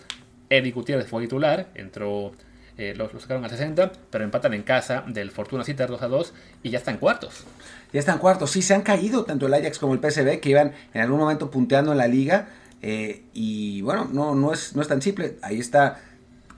Eddie 0.50 0.72
Gutiérrez 0.72 1.08
fue 1.08 1.22
titular, 1.24 1.68
entró, 1.76 2.32
eh, 2.78 2.94
los, 2.96 3.14
los 3.14 3.22
sacaron 3.24 3.44
al 3.44 3.50
60, 3.50 3.92
pero 4.10 4.24
empatan 4.24 4.54
en 4.54 4.64
casa 4.64 5.04
del 5.08 5.32
Fortuna 5.32 5.64
Citar 5.64 5.90
2 5.90 6.02
a 6.02 6.08
2 6.08 6.34
y 6.64 6.70
ya 6.70 6.78
están 6.78 6.98
cuartos. 6.98 7.44
Ya 7.92 8.00
están 8.00 8.20
cuartos. 8.20 8.52
Sí, 8.52 8.62
se 8.62 8.74
han 8.74 8.82
caído 8.82 9.26
tanto 9.26 9.48
el 9.48 9.54
Ajax 9.54 9.78
como 9.80 9.94
el 9.94 10.00
PSV, 10.00 10.40
que 10.40 10.50
iban 10.50 10.74
en 10.94 11.02
algún 11.02 11.20
momento 11.20 11.50
punteando 11.52 11.92
en 11.92 11.98
la 11.98 12.08
liga. 12.08 12.48
eh, 12.82 13.24
y 13.34 13.82
bueno, 13.82 14.08
no, 14.12 14.36
no, 14.36 14.54
es, 14.54 14.76
no 14.76 14.82
es 14.82 14.88
tan 14.88 15.02
simple. 15.02 15.38
Ahí 15.42 15.60
está. 15.60 16.00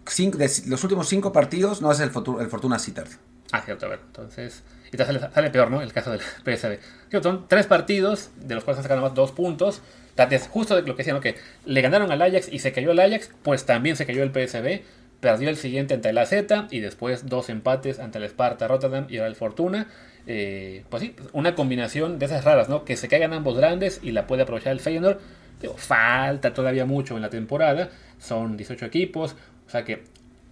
Cinco, 0.05 0.37
de 0.37 0.49
los 0.67 0.83
últimos 0.83 1.07
cinco 1.09 1.31
partidos 1.33 1.81
no 1.81 1.91
es 1.91 1.99
el, 1.99 2.09
Fortuna, 2.11 2.41
el 2.41 2.49
Fortuna 2.49 2.79
Sittard. 2.79 3.09
Ah, 3.51 3.61
cierto, 3.61 3.85
a 3.87 3.89
ver. 3.89 3.99
Entonces, 4.07 4.63
y 4.91 4.97
te 4.97 5.05
sale, 5.05 5.19
sale 5.19 5.49
peor, 5.49 5.69
¿no? 5.71 5.81
El 5.81 5.93
caso 5.93 6.11
del 6.11 6.19
PSV. 6.45 6.79
Digo, 7.11 7.23
Son 7.23 7.47
tres 7.47 7.67
partidos, 7.67 8.31
de 8.37 8.55
los 8.55 8.63
cuales 8.63 8.79
han 8.79 8.83
sacado 8.83 9.01
más 9.01 9.13
dos 9.13 9.31
puntos. 9.31 9.81
Es 10.17 10.47
justo 10.47 10.75
de 10.75 10.81
lo 10.81 10.95
que 10.95 10.99
decían, 10.99 11.15
¿no? 11.15 11.21
Que 11.21 11.35
le 11.65 11.81
ganaron 11.81 12.11
al 12.11 12.21
Ajax 12.21 12.51
y 12.51 12.59
se 12.59 12.71
cayó 12.71 12.91
el 12.91 12.99
Ajax, 12.99 13.31
pues 13.43 13.65
también 13.65 13.95
se 13.95 14.05
cayó 14.05 14.23
el 14.23 14.31
PSV. 14.31 14.81
Perdió 15.19 15.49
el 15.49 15.57
siguiente 15.57 15.95
ante 15.95 16.09
el 16.09 16.17
AZ 16.17 16.31
y 16.69 16.79
después 16.79 17.27
dos 17.27 17.49
empates 17.49 17.99
ante 17.99 18.19
el 18.19 18.25
Sparta 18.25 18.67
Rotterdam 18.67 19.07
y 19.09 19.17
ahora 19.17 19.29
el 19.29 19.35
Fortuna. 19.35 19.87
Eh, 20.27 20.83
pues 20.89 21.01
sí, 21.01 21.15
una 21.33 21.55
combinación 21.55 22.19
de 22.19 22.25
esas 22.25 22.43
raras, 22.43 22.69
¿no? 22.69 22.83
Que 22.83 22.97
se 22.97 23.07
caigan 23.07 23.33
ambos 23.33 23.57
grandes 23.57 23.99
y 24.03 24.11
la 24.11 24.27
puede 24.27 24.43
aprovechar 24.43 24.73
el 24.73 24.79
Feyenoord. 24.79 25.19
Digo, 25.61 25.75
falta 25.75 26.53
todavía 26.53 26.85
mucho 26.85 27.15
en 27.15 27.21
la 27.21 27.29
temporada. 27.29 27.89
Son 28.19 28.57
18 28.57 28.85
equipos. 28.85 29.35
O 29.65 29.69
sea 29.69 29.83
que 29.83 30.03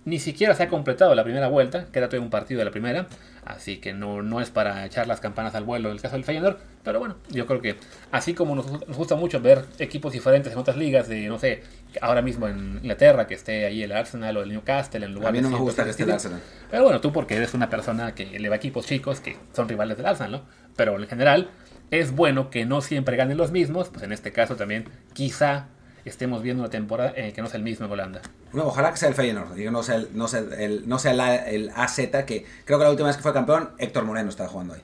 ni 0.06 0.20
siquiera 0.20 0.54
se 0.54 0.64
ha 0.64 0.70
completado 0.70 1.14
la 1.16 1.24
primera 1.24 1.48
vuelta, 1.48 1.88
queda 1.92 2.08
todavía 2.08 2.26
un 2.26 2.30
partido 2.30 2.60
de 2.60 2.66
la 2.66 2.72
primera, 2.72 3.08
así 3.44 3.78
que 3.78 3.92
no, 3.92 4.22
no 4.22 4.40
es 4.40 4.52
para 4.52 4.86
echar 4.86 5.08
las 5.08 5.20
campanas 5.20 5.56
al 5.56 5.64
vuelo 5.64 5.90
en 5.90 5.96
el 5.96 6.02
caso 6.02 6.16
del 6.16 6.24
Feyenoord, 6.24 6.58
pero 6.84 7.00
bueno, 7.00 7.16
yo 7.32 7.48
creo 7.48 7.60
que 7.60 7.76
así 8.12 8.36
como 8.36 8.56
nos, 8.56 8.72
nos 8.88 8.96
gusta 8.96 9.16
mucho 9.16 9.42
ver 9.42 9.66
equipos 9.80 10.14
diferentes 10.14 10.54
en 10.54 10.60
otras 10.60 10.78
ligas, 10.78 11.08
de 11.08 11.28
no 11.28 11.40
sé, 11.40 11.64
ahora 12.02 12.22
mismo 12.22 12.48
en 12.48 12.78
Inglaterra, 12.78 13.26
que 13.26 13.34
esté 13.34 13.66
ahí 13.66 13.82
el 13.82 13.92
Arsenal 13.92 14.38
o 14.38 14.44
el 14.44 14.50
Newcastle 14.50 15.04
en 15.04 15.14
lugar 15.14 15.30
A 15.30 15.32
mí 15.32 15.40
de 15.40 15.42
no 15.42 15.50
me 15.50 15.58
gusta 15.58 15.84
que 15.84 15.90
ese 15.90 16.04
esté 16.04 16.04
el. 16.04 16.12
Arsenal. 16.12 16.42
Pero 16.70 16.84
bueno, 16.84 17.02
tú 17.02 17.12
porque 17.12 17.36
eres 17.36 17.56
una 17.56 17.70
persona 17.70 18.14
que 18.14 18.40
le 18.40 18.48
va 18.48 18.56
a 18.56 18.58
equipos 18.58 18.86
chicos 18.86 19.20
que 19.20 19.38
son 19.54 19.68
rivales 19.68 19.98
del 19.98 20.06
Arsenal, 20.06 20.32
¿no? 20.32 20.42
Pero 20.76 21.00
en 21.00 21.08
general 21.08 21.50
es 21.90 22.16
bueno 22.16 22.52
que 22.52 22.66
no 22.66 22.82
siempre 22.82 23.16
ganen 23.16 23.38
los 23.38 23.52
mismos, 23.52 23.90
pues 23.90 24.04
en 24.04 24.12
este 24.12 24.32
caso 24.32 24.56
también 24.56 24.86
quizá 25.14 25.68
estemos 26.10 26.42
viendo 26.44 26.64
una 26.64 26.70
temporada 26.70 27.14
eh, 27.16 27.34
que 27.34 27.42
no 27.42 27.48
es 27.48 27.54
el 27.54 27.64
mismo 27.64 27.86
en 27.86 27.92
Holanda. 27.92 28.22
No, 28.54 28.66
ojalá 28.66 28.92
que 28.92 28.98
sea 28.98 29.10
el 29.10 29.16
Feyenoord, 29.16 29.56
digo, 29.56 29.72
no 29.72 29.84
sea, 29.84 29.96
el, 29.96 30.10
no 30.14 30.28
sea, 30.28 30.40
el, 30.40 30.88
no 30.88 31.00
sea 31.00 31.14
la- 31.14 31.36
el 31.50 31.72
AZ, 31.76 31.98
que 32.26 32.46
creo 32.66 32.78
que 32.78 32.84
la 32.84 32.90
última 32.92 33.08
vez 33.08 33.18
que 33.18 33.24
fue 33.24 33.34
campeón, 33.34 33.72
Héctor 33.78 34.06
Moreno 34.06 34.30
estaba 34.30 34.50
jugando 34.50 34.74
ahí. 34.76 34.82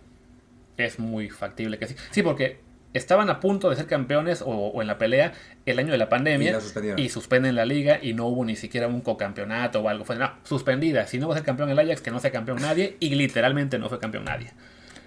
Es 0.78 1.00
muy 1.00 1.30
factible 1.30 1.78
que 1.78 1.88
sí. 1.88 1.96
Sí, 2.10 2.24
porque 2.24 2.60
estaban 2.94 3.30
a 3.30 3.40
punto 3.40 3.70
de 3.70 3.76
ser 3.76 3.86
campeones 3.88 4.42
o, 4.42 4.48
o 4.48 4.82
en 4.82 4.88
la 4.88 4.98
pelea 4.98 5.34
el 5.66 5.80
año 5.80 5.92
de 5.92 5.98
la 5.98 6.10
pandemia 6.10 6.60
Y 6.98 7.02
y 7.04 7.10
suspenden 7.10 7.56
la 7.56 7.66
liga 7.66 8.00
y 8.02 8.14
no 8.14 8.26
hubo 8.28 8.44
ni 8.44 8.56
siquiera 8.56 8.88
un 8.88 9.02
cocampeonato 9.02 9.80
o 9.82 9.90
algo. 9.90 10.04
Fue 10.06 10.16
no, 10.18 10.32
suspendida. 10.44 11.08
Si 11.08 11.20
no 11.20 11.28
va 11.28 11.36
a 11.36 11.38
ser 11.38 11.46
campeón 11.46 11.70
el 11.70 11.80
Ajax, 11.80 12.02
que 12.02 12.12
no 12.12 12.20
sea 12.20 12.32
campeón 12.32 12.62
nadie 12.62 12.98
y 13.00 13.16
literalmente 13.16 13.78
no 13.80 13.90
fue 13.90 14.00
campeón 14.00 14.26
nadie. 14.26 14.52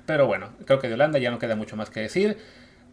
Pero 0.06 0.26
bueno, 0.26 0.50
creo 0.66 0.78
que 0.78 0.88
de 0.88 0.94
Holanda 0.94 1.18
ya 1.18 1.30
no 1.30 1.38
queda 1.38 1.56
mucho 1.56 1.76
más 1.76 1.90
que 1.90 2.00
decir. 2.00 2.38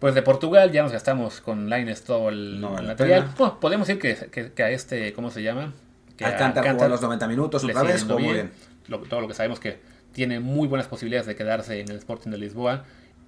Pues 0.02 0.14
de 0.16 0.22
Portugal 0.24 0.72
ya 0.74 0.84
nos 0.84 0.92
gastamos 0.92 1.40
con 1.40 1.70
Lines 1.70 2.04
todo 2.04 2.28
el, 2.30 2.60
No 2.60 2.72
vale 2.74 2.88
material. 2.88 3.30
Bueno, 3.38 3.60
podemos 3.62 3.88
decir 3.88 4.02
que, 4.02 4.30
que- 4.30 4.52
que 4.52 4.64
a 4.64 4.70
este, 4.72 5.14
¿cómo 5.14 5.30
se 5.32 5.44
llama? 5.44 5.74
Que 6.18 6.26
a 6.26 6.30
Alcántara 6.30 6.74
jugó 6.74 6.88
los 6.90 7.02
90 7.02 7.28
minutos 7.28 7.64
otra 7.64 7.84
vez, 7.84 8.04
jugó 8.04 8.20
muy 8.20 8.34
bien. 8.34 8.52
Lo- 8.88 8.98
todo 9.00 9.22
lo 9.22 9.28
que 9.30 9.34
sabemos 9.36 9.60
que 9.60 9.80
tiene 10.12 10.40
muy 10.42 10.68
buenas 10.68 10.88
posibilidades 10.88 11.28
de 11.28 11.36
quedarse 11.36 11.80
en 11.80 11.90
el 11.90 11.98
Sporting 11.98 12.32
de 12.32 12.38
Lisboa 12.40 12.84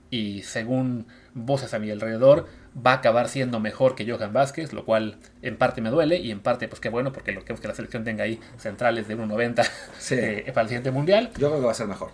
y 0.10 0.42
según 0.42 1.06
voces 1.34 1.74
a 1.74 1.80
mi 1.80 1.90
alrededor 1.92 2.48
va 2.76 2.92
a 2.92 2.96
acabar 2.96 3.30
siendo 3.30 3.60
mejor 3.60 3.96
que 3.96 4.12
Johan 4.12 4.34
Vázquez, 4.34 4.74
lo 4.74 4.84
cual 4.84 5.18
en 5.44 5.58
parte 5.58 5.80
me 5.82 5.90
duele 5.92 6.18
y 6.18 6.32
en 6.32 6.40
parte 6.40 6.68
pues 6.68 6.80
qué 6.82 6.90
bueno 6.90 7.12
porque 7.14 7.32
lo 7.32 7.40
que 7.42 7.46
queremos 7.46 7.62
que 7.62 7.68
la 7.68 7.76
selección 7.76 8.04
tenga 8.04 8.24
ahí 8.26 8.40
centrales 8.58 9.08
de 9.08 9.16
1.90 9.18 9.64
Sí. 10.00 10.16
eh, 10.20 10.46
para 10.54 10.64
el 10.64 10.68
siguiente 10.70 10.90
mundial 10.92 11.30
Yo 11.38 11.50
creo 11.50 11.60
que 11.60 11.66
va 11.66 11.72
a 11.72 11.76
ser 11.76 11.88
mejor. 11.88 12.12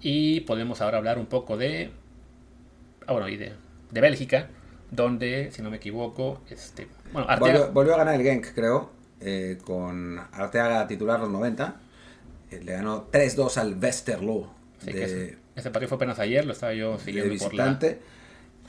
y 0.00 0.40
podemos 0.40 0.80
ahora 0.80 0.98
hablar 0.98 1.18
un 1.18 1.26
poco 1.26 1.56
de 1.56 1.90
ah, 3.06 3.12
bueno 3.12 3.28
y 3.28 3.36
de, 3.36 3.52
de 3.92 4.00
Bélgica 4.00 4.48
donde 4.90 5.50
si 5.52 5.62
no 5.62 5.70
me 5.70 5.76
equivoco 5.76 6.42
este 6.50 6.88
bueno 7.12 7.28
Arteaga 7.28 7.58
Volvió, 7.58 7.72
volvió 7.72 7.94
a 7.94 7.98
ganar 7.98 8.14
el 8.14 8.22
Genk, 8.22 8.54
creo, 8.54 8.90
eh, 9.20 9.58
con 9.64 10.18
Arteaga 10.18 10.86
titular 10.86 11.20
los 11.20 11.30
90. 11.30 11.76
Eh, 12.50 12.60
le 12.62 12.72
ganó 12.72 13.10
3-2 13.10 13.56
al 13.56 13.78
Westerlo 13.78 14.50
sí, 14.78 14.92
de, 14.92 15.04
ese, 15.04 15.38
ese 15.56 15.70
partido 15.70 15.88
fue 15.88 15.96
apenas 15.96 16.18
ayer 16.18 16.44
lo 16.44 16.52
estaba 16.52 16.74
yo 16.74 16.98
de 16.98 17.04
siguiendo 17.04 17.34
por 17.38 17.54
la 17.54 17.64
visitante. 17.68 18.00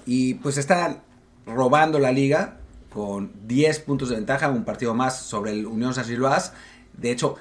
Y 0.05 0.35
pues 0.35 0.57
están 0.57 1.01
robando 1.45 1.99
la 1.99 2.11
liga 2.11 2.57
con 2.89 3.31
10 3.47 3.79
puntos 3.79 4.09
de 4.09 4.15
ventaja, 4.15 4.49
un 4.49 4.63
partido 4.63 4.93
más 4.93 5.19
sobre 5.19 5.51
el 5.51 5.65
Unión 5.65 5.93
Saint-Gilloise. 5.93 6.51
De 6.93 7.11
hecho, 7.11 7.37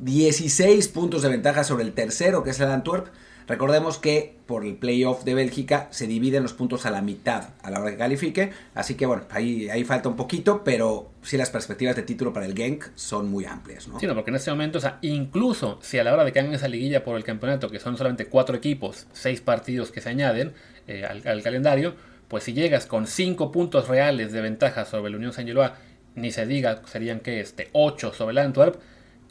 16 0.00 0.88
puntos 0.88 1.22
de 1.22 1.28
ventaja 1.28 1.64
sobre 1.64 1.84
el 1.84 1.92
tercero, 1.92 2.42
que 2.42 2.50
es 2.50 2.60
el 2.60 2.70
Antwerp. 2.70 3.06
Recordemos 3.46 3.98
que 3.98 4.34
por 4.46 4.64
el 4.64 4.74
playoff 4.74 5.24
de 5.24 5.34
Bélgica 5.34 5.86
se 5.90 6.06
dividen 6.06 6.42
los 6.42 6.52
puntos 6.52 6.84
a 6.84 6.90
la 6.90 7.00
mitad 7.00 7.50
a 7.62 7.70
la 7.70 7.80
hora 7.80 7.90
que 7.92 7.96
califique. 7.96 8.50
Así 8.74 8.94
que 8.94 9.06
bueno, 9.06 9.24
ahí, 9.30 9.68
ahí 9.68 9.84
falta 9.84 10.08
un 10.08 10.16
poquito, 10.16 10.64
pero 10.64 11.10
sí 11.22 11.36
las 11.36 11.50
perspectivas 11.50 11.94
de 11.94 12.02
título 12.02 12.32
para 12.32 12.46
el 12.46 12.54
Genk 12.54 12.84
son 12.96 13.30
muy 13.30 13.44
amplias, 13.44 13.86
¿no? 13.86 14.00
Sí, 14.00 14.06
no, 14.06 14.14
porque 14.14 14.30
en 14.30 14.36
este 14.36 14.50
momento, 14.50 14.78
o 14.78 14.80
sea, 14.80 14.98
incluso 15.02 15.78
si 15.80 15.98
a 15.98 16.04
la 16.04 16.12
hora 16.12 16.24
de 16.24 16.32
que 16.32 16.40
hagan 16.40 16.54
esa 16.54 16.68
liguilla 16.68 17.04
por 17.04 17.16
el 17.16 17.24
campeonato, 17.24 17.70
que 17.70 17.78
son 17.78 17.96
solamente 17.96 18.26
cuatro 18.26 18.56
equipos, 18.56 19.06
seis 19.12 19.40
partidos 19.40 19.92
que 19.92 20.00
se 20.00 20.08
añaden 20.08 20.52
eh, 20.88 21.04
al, 21.04 21.26
al 21.26 21.42
calendario, 21.42 21.94
pues 22.28 22.44
si 22.44 22.52
llegas 22.52 22.86
con 22.86 23.06
cinco 23.06 23.52
puntos 23.52 23.86
reales 23.86 24.32
de 24.32 24.40
ventaja 24.40 24.84
sobre 24.84 25.10
la 25.10 25.18
Unión 25.18 25.32
Saint 25.32 25.48
Gilloise, 25.48 25.74
ni 26.16 26.32
se 26.32 26.46
diga, 26.46 26.82
serían 26.86 27.20
que 27.20 27.40
este, 27.40 27.68
ocho 27.72 28.12
sobre 28.12 28.32
el 28.32 28.38
Antwerp, 28.38 28.80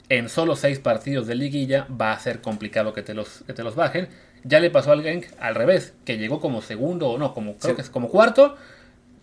en 0.09 0.29
solo 0.29 0.55
seis 0.55 0.79
partidos 0.79 1.27
de 1.27 1.35
liguilla 1.35 1.87
va 1.89 2.11
a 2.11 2.19
ser 2.19 2.41
complicado 2.41 2.93
que 2.93 3.01
te 3.01 3.13
los, 3.13 3.43
que 3.45 3.53
te 3.53 3.63
los 3.63 3.75
bajen. 3.75 4.07
Ya 4.43 4.59
le 4.59 4.69
pasó 4.69 4.91
al 4.91 5.01
Genk 5.01 5.25
al 5.39 5.55
revés, 5.55 5.93
que 6.05 6.17
llegó 6.17 6.39
como 6.39 6.61
segundo 6.61 7.09
o 7.09 7.17
no, 7.17 7.33
como 7.33 7.57
creo 7.57 7.75
que 7.75 7.81
es 7.81 7.89
como 7.89 8.09
cuarto, 8.09 8.55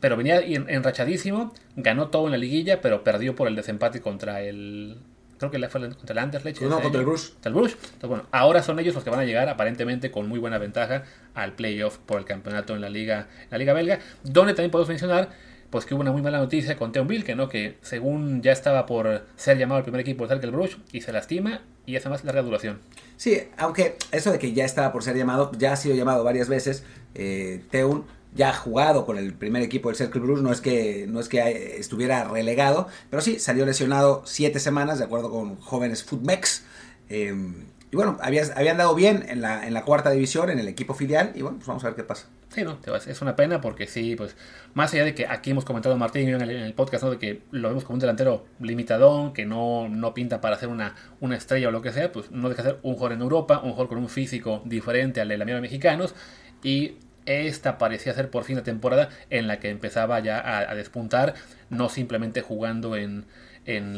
pero 0.01 0.17
venía 0.17 0.41
enrachadísimo, 0.41 1.55
ganó 1.77 2.09
todo 2.09 2.27
en 2.27 2.33
la 2.33 2.39
liguilla, 2.39 2.81
pero 2.81 3.05
perdió 3.05 3.37
por 3.37 3.47
el 3.47 3.55
desempate 3.55 4.01
contra 4.01 4.43
el 4.43 4.99
creo 5.39 5.51
que 5.51 5.69
fue 5.69 5.81
contra 5.81 6.13
el 6.13 6.19
Anderlecht. 6.19 6.61
No, 6.63 6.81
contra 6.81 7.01
el 7.01 7.07
Bruce. 7.07 7.33
Contra 7.33 7.49
el 7.49 7.55
Bruce. 7.55 7.75
Entonces, 7.75 8.09
bueno, 8.09 8.25
ahora 8.31 8.63
son 8.63 8.79
ellos 8.79 8.95
los 8.95 9.03
que 9.03 9.11
van 9.11 9.21
a 9.21 9.25
llegar 9.25 9.49
aparentemente 9.49 10.11
con 10.11 10.29
muy 10.29 10.39
buena 10.39 10.59
ventaja 10.59 11.05
al 11.35 11.55
playoff 11.55 11.99
por 11.99 12.19
el 12.19 12.25
campeonato 12.25 12.75
en 12.75 12.81
la 12.81 12.89
liga, 12.89 13.29
la 13.51 13.59
liga 13.59 13.73
belga, 13.73 13.99
donde 14.23 14.55
también 14.55 14.71
podemos 14.71 14.89
mencionar 14.89 15.31
pues 15.73 15.87
que 15.87 15.95
hubo 15.95 16.03
una 16.03 16.13
muy 16.13 16.21
mala 16.21 16.39
noticia 16.39 16.77
con 16.77 16.93
Teon 16.93 17.09
que 17.09 17.35
no 17.35 17.49
que 17.49 17.79
según 17.81 18.43
ya 18.43 18.53
estaba 18.53 18.85
por 18.85 19.27
ser 19.37 19.57
llamado 19.57 19.79
al 19.79 19.85
primer 19.85 20.03
equipo 20.03 20.29
de 20.29 20.35
el 20.35 20.51
Bruce 20.51 20.77
y 20.93 21.01
se 21.01 21.13
lastima 21.13 21.63
y 21.87 21.97
hace 21.97 22.11
más 22.11 22.23
larga 22.25 22.43
duración. 22.43 22.79
Sí, 23.17 23.43
aunque 23.57 23.97
eso 24.13 24.31
de 24.31 24.39
que 24.39 24.53
ya 24.53 24.67
estaba 24.67 24.93
por 24.93 25.03
ser 25.03 25.17
llamado, 25.17 25.51
ya 25.59 25.73
ha 25.73 25.77
sido 25.77 25.97
llamado 25.97 26.25
varias 26.25 26.51
veces, 26.51 26.85
eh, 27.15 27.65
Teun 27.71 28.05
ya 28.35 28.51
ha 28.51 28.53
jugado 28.53 29.07
con 29.07 29.17
el 29.17 29.33
primer 29.33 29.63
equipo 29.63 29.89
del 29.89 29.97
Cercle 29.97 30.21
Bruce, 30.21 30.43
no 30.43 30.53
es 30.53 30.61
que, 30.61 31.07
no 31.09 31.21
es 31.21 31.29
que 31.29 31.77
estuviera 31.79 32.25
relegado, 32.25 32.89
pero 33.09 33.23
sí, 33.23 33.39
salió 33.39 33.65
lesionado 33.65 34.23
siete 34.27 34.61
semanas, 34.61 34.99
de 34.99 35.07
acuerdo 35.07 35.31
con 35.31 35.57
jóvenes 35.57 36.05
Footmex. 36.05 36.65
Em, 37.09 37.65
y 37.93 37.97
bueno, 37.97 38.17
había, 38.23 38.43
habían 38.57 38.79
dado 38.79 38.95
bien 38.95 39.27
en 39.29 39.43
la, 39.43 39.67
en 39.67 39.75
la 39.75 39.83
cuarta 39.83 40.11
división, 40.11 40.49
en 40.49 40.59
el 40.59 40.67
equipo 40.67 40.95
filial, 40.95 41.33
y 41.35 41.43
bueno, 41.43 41.59
pues 41.59 41.69
vamos 41.69 41.85
a 41.85 41.89
ver 41.89 41.95
qué 41.95 42.03
pasa. 42.03 42.27
Sí, 42.49 42.65
no, 42.65 42.79
es 42.95 43.21
una 43.21 43.37
pena 43.37 43.61
porque 43.61 43.87
sí, 43.87 44.17
pues 44.17 44.35
más 44.73 44.95
allá 44.95 45.05
de 45.05 45.15
que 45.15 45.27
aquí 45.27 45.51
hemos 45.51 45.67
comentado 45.67 45.95
Martín 45.99 46.27
y 46.27 46.31
yo 46.31 46.39
en 46.39 46.49
el, 46.49 46.73
podcast, 46.73 47.05
¿no? 47.05 47.11
de 47.11 47.19
que 47.19 47.43
lo 47.51 47.69
vemos 47.69 47.85
como 47.85 47.97
un 47.97 48.01
delantero 48.01 48.47
limitadón, 48.61 49.35
que 49.35 49.45
no, 49.45 49.91
no 49.91 50.15
pinta 50.15 50.41
para 50.41 50.57
hacer 50.57 50.71
una, 50.71 50.95
una 51.21 51.37
estrella 51.37 51.69
o 51.69 51.71
lo 51.71 51.83
que 51.83 51.93
sea, 51.93 52.11
pues 52.13 52.31
no 52.31 52.49
deja 52.49 52.63
de 52.63 52.71
ser 52.71 52.79
un 52.83 52.95
jugador 52.95 53.13
en 53.13 53.21
Europa, 53.21 53.61
un 53.63 53.73
jugador 53.73 53.89
con 53.89 53.99
un 53.99 54.09
físico 54.09 54.63
diferente 54.65 55.21
al 55.21 55.29
de 55.29 55.37
la 55.37 55.45
mayoría 55.45 55.57
de 55.57 55.69
mexicanos, 55.69 56.15
y 56.63 56.97
esta 57.27 57.77
parecía 57.77 58.15
ser 58.15 58.31
por 58.31 58.45
fin 58.45 58.57
la 58.57 58.63
temporada 58.63 59.11
en 59.29 59.47
la 59.47 59.61
que 59.61 59.69
empezaba 59.69 60.19
ya 60.21 60.71
a, 60.71 60.75
despuntar, 60.75 61.35
no 61.69 61.89
simplemente 61.91 62.41
jugando 62.41 62.97
en, 62.97 63.27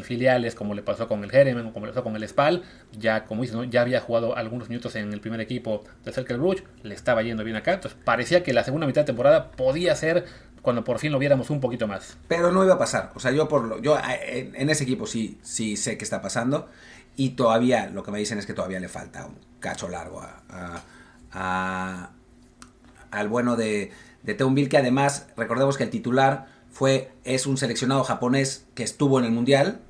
filiales 0.03 0.55
como 0.55 0.75
le 0.75 0.83
pasó 0.83 1.09
con 1.09 1.25
el 1.25 1.31
Jeremen 1.31 1.67
o 1.67 1.73
como 1.73 1.87
le 1.87 1.93
pasó 1.93 2.05
con 2.05 2.17
el 2.17 2.29
Spal, 2.29 2.63
ya 2.93 3.25
como 3.25 3.43
dice, 3.43 3.57
ya 3.71 3.81
había 3.81 4.01
jugado 4.01 4.37
algunos 4.37 4.69
minutos 4.69 4.95
en 4.97 5.13
el 5.13 5.21
primer 5.21 5.41
equipo 5.41 5.85
de 6.05 6.13
Cercle 6.13 6.37
Bruges, 6.37 6.65
le 6.83 6.95
estaba 6.95 7.23
yendo 7.23 7.45
bien 7.45 7.57
acá, 7.57 7.81
parecía 8.05 8.43
que 8.43 8.53
la 8.53 8.65
segunda 8.65 8.87
mitad 8.87 9.03
de 9.03 9.07
temporada 9.07 9.51
podía 9.53 9.95
ser 9.97 10.27
cuando 10.63 10.85
por 10.85 10.99
fin 10.99 11.13
lo 11.13 11.19
viéramos 11.19 11.51
un 11.51 11.61
poquito 11.61 11.87
más. 11.87 12.17
Pero 12.29 12.53
no 12.53 12.65
iba 12.65 12.75
a 12.75 12.79
pasar, 12.79 13.13
o 13.15 13.21
sea, 13.21 13.31
yo 13.33 13.49
por 13.49 13.65
lo, 13.65 13.81
yo 13.81 13.99
en, 14.27 14.69
ese 14.71 14.85
equipo 14.85 15.07
sí, 15.07 15.39
sí 15.43 15.77
sé 15.77 15.97
que 15.97 16.05
está 16.05 16.21
pasando 16.21 16.69
y 17.17 17.31
todavía 17.31 17.89
lo 17.89 18.03
que 18.03 18.11
me 18.11 18.19
dicen 18.19 18.39
es 18.39 18.47
que 18.47 18.55
todavía 18.55 18.81
le 18.81 18.89
falta 18.89 19.27
un 19.27 19.37
cacho 19.61 19.89
largo 19.89 20.21
a 21.33 22.11
al 23.15 23.29
bueno 23.29 23.57
de, 23.57 23.93
de 24.23 24.69
que 24.69 24.77
además, 24.77 25.29
recordemos 25.37 25.77
que 25.77 25.85
el 25.85 25.91
titular 25.91 26.47
fue, 26.75 27.13
es 27.23 27.47
un 27.47 27.57
seleccionado 27.57 28.03
japonés 28.03 28.67
que 28.75 28.83
estuvo 28.83 29.21
en 29.21 29.25
el 29.25 29.31
Mundial, 29.31 29.81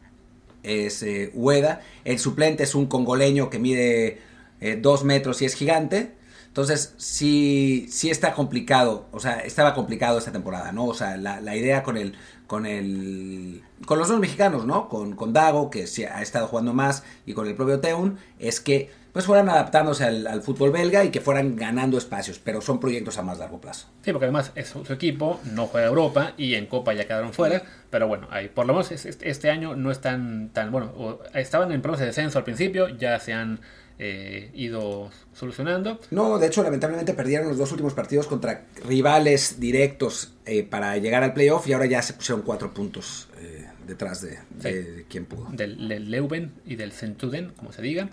es 0.63 1.03
eh, 1.03 1.31
Ueda. 1.33 1.81
El 2.05 2.19
suplente 2.19 2.63
es 2.63 2.75
un 2.75 2.87
congoleño 2.87 3.49
que 3.49 3.59
mide 3.59 4.21
eh, 4.61 4.79
dos 4.81 5.03
metros 5.03 5.41
y 5.41 5.47
es 5.47 5.55
gigante. 5.55 6.15
Entonces, 6.47 6.93
sí, 6.99 7.87
sí 7.91 8.11
está 8.11 8.35
complicado, 8.35 9.07
o 9.13 9.19
sea, 9.19 9.41
estaba 9.41 9.75
complicado 9.75 10.19
esta 10.19 10.31
temporada, 10.31 10.73
¿no? 10.73 10.85
O 10.85 10.95
sea, 10.95 11.17
la, 11.17 11.41
la 11.41 11.57
idea 11.57 11.83
con 11.83 11.97
el, 11.97 12.15
con 12.47 12.67
el, 12.67 13.63
con 13.87 13.99
los 13.99 14.09
dos 14.09 14.21
mexicanos, 14.21 14.67
¿no? 14.67 14.89
Con, 14.91 15.17
con 15.17 15.33
Dago, 15.33 15.71
que 15.71 15.87
sí 15.87 16.05
ha 16.05 16.21
estado 16.21 16.47
jugando 16.47 16.75
más, 16.75 17.03
y 17.25 17.33
con 17.33 17.49
el 17.49 17.57
propio 17.57 17.81
Teun, 17.81 18.19
es 18.39 18.61
que 18.61 18.91
pues 19.15 19.27
fueran 19.27 19.49
adaptándose 19.49 20.03
al, 20.03 20.43
fútbol 20.43 20.73
belga 20.73 21.05
y 21.05 21.11
que 21.11 21.21
fueran 21.21 21.55
ganando 21.55 21.97
espacios, 21.97 22.41
pero 22.41 22.61
son 22.61 22.81
proyectos 22.81 23.17
a 23.17 23.23
más 23.23 23.39
largo 23.39 23.61
plazo. 23.61 23.87
Sí, 24.03 24.11
porque 24.11 24.25
además 24.25 24.51
es 24.57 24.67
su, 24.67 24.81
equipo 24.93 25.41
no 25.53 25.69
juega 25.69 25.87
Europa 25.87 26.33
y 26.37 26.57
en 26.57 26.67
Copa 26.67 26.93
ya 26.95 27.07
quedaron 27.07 27.33
fuera, 27.33 27.63
pero 27.91 28.09
bueno, 28.09 28.27
ahí, 28.33 28.49
por 28.49 28.67
lo 28.67 28.73
menos 28.73 28.91
este 28.91 29.51
año 29.51 29.77
no 29.77 29.93
están 29.93 30.51
tan, 30.53 30.73
bueno, 30.73 31.21
estaban 31.33 31.71
en 31.71 31.81
proceso 31.81 32.01
de 32.01 32.07
descenso 32.09 32.39
al 32.39 32.45
principio, 32.45 32.89
ya 32.89 33.21
se 33.21 33.33
han 33.33 33.61
eh, 34.01 34.51
ido 34.53 35.13
solucionando. 35.33 36.01
No, 36.11 36.41
de 36.41 36.49
hecho, 36.49 36.65
lamentablemente 36.65 37.15
perdieron 37.15 37.47
los 37.47 37.57
dos 37.57 37.71
últimos 37.71 37.95
partidos 37.95 38.27
contra 38.27 38.65
rivales 38.85 39.61
directos 39.61 40.33
eh, 40.45 40.65
para 40.65 40.97
llegar 40.99 41.23
al 41.23 41.35
playoff 41.35 41.69
y 41.69 41.73
ahora 41.73 41.87
ya 41.87 42.03
se 42.03 42.15
pusieron 42.15 42.43
cuatro 42.43 42.75
puntos 42.75 43.29
eh, 43.41 43.65
detrás 43.87 44.23
de, 44.23 45.05
quien 45.09 45.27
pudo. 45.27 45.47
Del, 45.53 45.87
del, 45.87 46.11
Leuven 46.11 46.53
y 46.67 46.75
del 46.75 46.91
Centuden, 46.91 47.53
como 47.57 47.71
se 47.71 47.81
diga 47.81 48.11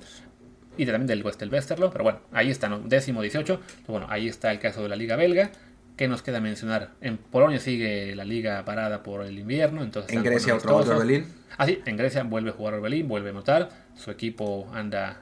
y 0.78 0.86
también 0.86 1.08
del 1.08 1.24
Westerlo, 1.24 1.92
pero 1.92 2.04
bueno, 2.04 2.20
ahí 2.32 2.50
está, 2.50 2.70
¿no? 2.70 2.80
décimo 2.80 3.22
18, 3.22 3.60
bueno, 3.88 4.08
ahí 4.10 4.28
está 4.28 4.52
el 4.52 4.60
caso 4.60 4.84
de 4.84 4.90
la 4.90 4.96
liga 4.96 5.16
belga, 5.16 5.52
¿qué 5.98 6.08
nos 6.08 6.22
queda 6.22 6.40
mencionar? 6.40 6.92
En 7.02 7.18
Polonia 7.18 7.60
sigue 7.60 8.16
la 8.16 8.26
liga 8.26 8.64
parada 8.66 9.04
por 9.04 9.26
el 9.26 9.38
invierno, 9.38 9.84
entonces... 9.84 10.16
En 10.16 10.24
Grecia 10.24 10.56
otro 10.56 10.78
Orbelín. 10.78 11.26
Ah, 11.58 11.66
sí, 11.66 11.80
en 11.86 11.98
Grecia 11.98 12.24
vuelve 12.24 12.52
a 12.52 12.54
jugar 12.54 12.76
Orbelín, 12.76 13.08
vuelve 13.08 13.30
a 13.32 13.34
notar, 13.34 13.70
su 13.96 14.12
equipo 14.12 14.70
anda, 14.74 15.22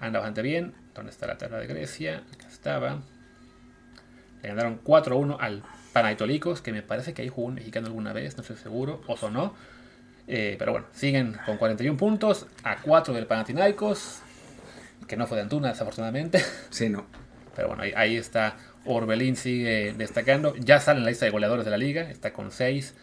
anda 0.00 0.18
bastante 0.18 0.42
bien, 0.42 0.74
¿dónde 0.94 1.10
está 1.10 1.26
la 1.26 1.38
tabla 1.38 1.58
de 1.58 1.66
Grecia? 1.66 2.22
Acá 2.32 2.48
estaba. 2.48 3.02
Le 4.42 4.48
ganaron 4.48 4.82
4-1 4.82 5.38
al 5.40 5.62
Panaitolicos, 5.94 6.60
que 6.60 6.72
me 6.72 6.82
parece 6.82 7.14
que 7.14 7.22
ahí 7.22 7.28
jugó 7.28 7.46
un 7.46 7.54
mexicano 7.54 7.86
alguna 7.86 8.12
vez, 8.12 8.36
no 8.36 8.42
estoy 8.42 8.56
seguro, 8.56 9.00
o 9.06 9.30
no. 9.30 9.54
Eh, 10.26 10.56
pero 10.58 10.72
bueno, 10.72 10.86
siguen 10.92 11.36
con 11.46 11.56
41 11.56 11.96
puntos, 11.96 12.46
a 12.62 12.76
4 12.82 13.14
del 13.14 13.26
Panathinaikos, 13.26 14.20
que 15.06 15.16
no 15.16 15.26
fue 15.26 15.36
de 15.36 15.42
Antuna, 15.42 15.68
desafortunadamente. 15.68 16.42
Sí, 16.70 16.88
no. 16.88 17.06
Pero 17.54 17.68
bueno, 17.68 17.82
ahí, 17.96 18.16
está. 18.16 18.56
Orbelín 18.84 19.36
sigue 19.36 19.94
destacando. 19.96 20.54
Ya 20.56 20.80
sale 20.80 20.98
en 20.98 21.04
la 21.04 21.10
lista 21.10 21.24
de 21.24 21.30
goleadores 21.30 21.64
de 21.64 21.70
la 21.70 21.76
liga. 21.76 22.02
Está 22.10 22.32
con 22.32 22.50
6. 22.50 22.94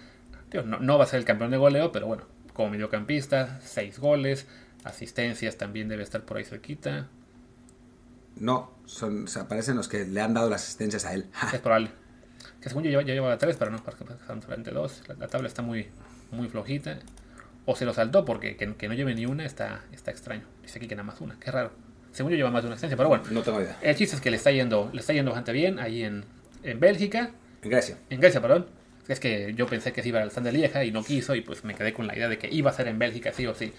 No, 0.65 0.97
va 0.97 1.05
a 1.05 1.07
ser 1.07 1.19
el 1.19 1.25
campeón 1.25 1.51
de 1.51 1.57
goleo, 1.57 1.91
pero 1.91 2.07
bueno, 2.07 2.25
como 2.53 2.69
mediocampista, 2.69 3.59
6 3.61 3.99
goles. 3.99 4.47
Asistencias 4.83 5.57
también 5.57 5.87
debe 5.87 6.03
estar 6.03 6.23
por 6.23 6.37
ahí 6.37 6.43
cerquita. 6.43 7.07
No, 8.35 8.71
son, 8.85 9.27
se 9.27 9.39
aparecen 9.39 9.77
los 9.77 9.87
que 9.87 10.05
le 10.05 10.21
han 10.21 10.33
dado 10.33 10.49
las 10.49 10.63
asistencias 10.63 11.05
a 11.05 11.13
él. 11.13 11.27
es 11.53 11.59
probable. 11.59 11.91
Que 12.59 12.69
según 12.69 12.83
yo 12.83 13.01
ya 13.01 13.13
lleva 13.13 13.37
3, 13.37 13.55
pero 13.57 13.71
no, 13.71 13.83
porque 13.83 14.03
son 14.27 14.41
solamente 14.41 14.71
2. 14.71 15.03
La, 15.19 15.27
tabla 15.27 15.47
está 15.47 15.61
muy, 15.61 15.87
muy 16.31 16.47
flojita. 16.47 16.99
O 17.65 17.75
se 17.75 17.85
lo 17.85 17.93
saltó 17.93 18.25
porque 18.25 18.57
que, 18.57 18.87
no 18.87 18.93
lleve 18.93 19.13
ni 19.15 19.25
una 19.25 19.45
está, 19.45 19.83
está 19.91 20.11
extraño. 20.11 20.43
Dice 20.61 20.79
aquí 20.79 20.87
que 20.87 20.95
nada 20.95 21.05
más 21.05 21.21
una. 21.21 21.39
Qué 21.39 21.51
raro. 21.51 21.71
Según 22.11 22.31
yo 22.31 22.37
lleva 22.37 22.51
más 22.51 22.63
de 22.63 22.67
una 22.67 22.75
asistencia, 22.75 22.97
pero 22.97 23.09
bueno. 23.09 23.23
No 23.31 23.41
tengo 23.41 23.61
idea. 23.61 23.77
El 23.81 23.95
chiste 23.95 24.15
es 24.15 24.21
que 24.21 24.31
le 24.31 24.37
está 24.37 24.51
yendo, 24.51 24.89
le 24.93 24.99
está 24.99 25.13
yendo 25.13 25.31
bastante 25.31 25.51
bien 25.53 25.79
ahí 25.79 26.03
en, 26.03 26.25
en 26.63 26.79
Bélgica. 26.79 27.31
En 27.61 27.69
Grecia. 27.69 27.97
En 28.09 28.19
Grecia, 28.19 28.41
perdón. 28.41 28.67
Es 29.07 29.19
que 29.19 29.53
yo 29.55 29.65
pensé 29.67 29.91
que 29.91 30.01
se 30.01 30.09
iba 30.09 30.21
al 30.21 30.29
stand 30.29 30.47
de 30.47 30.53
Lieja 30.53 30.83
y 30.85 30.91
no 30.91 31.03
quiso 31.03 31.35
y 31.35 31.41
pues 31.41 31.63
me 31.63 31.75
quedé 31.75 31.93
con 31.93 32.07
la 32.07 32.15
idea 32.15 32.29
de 32.29 32.37
que 32.37 32.49
iba 32.49 32.69
a 32.69 32.73
ser 32.73 32.87
en 32.87 32.99
Bélgica 32.99 33.31
sí 33.33 33.45
o 33.47 33.53
sí. 33.53 33.73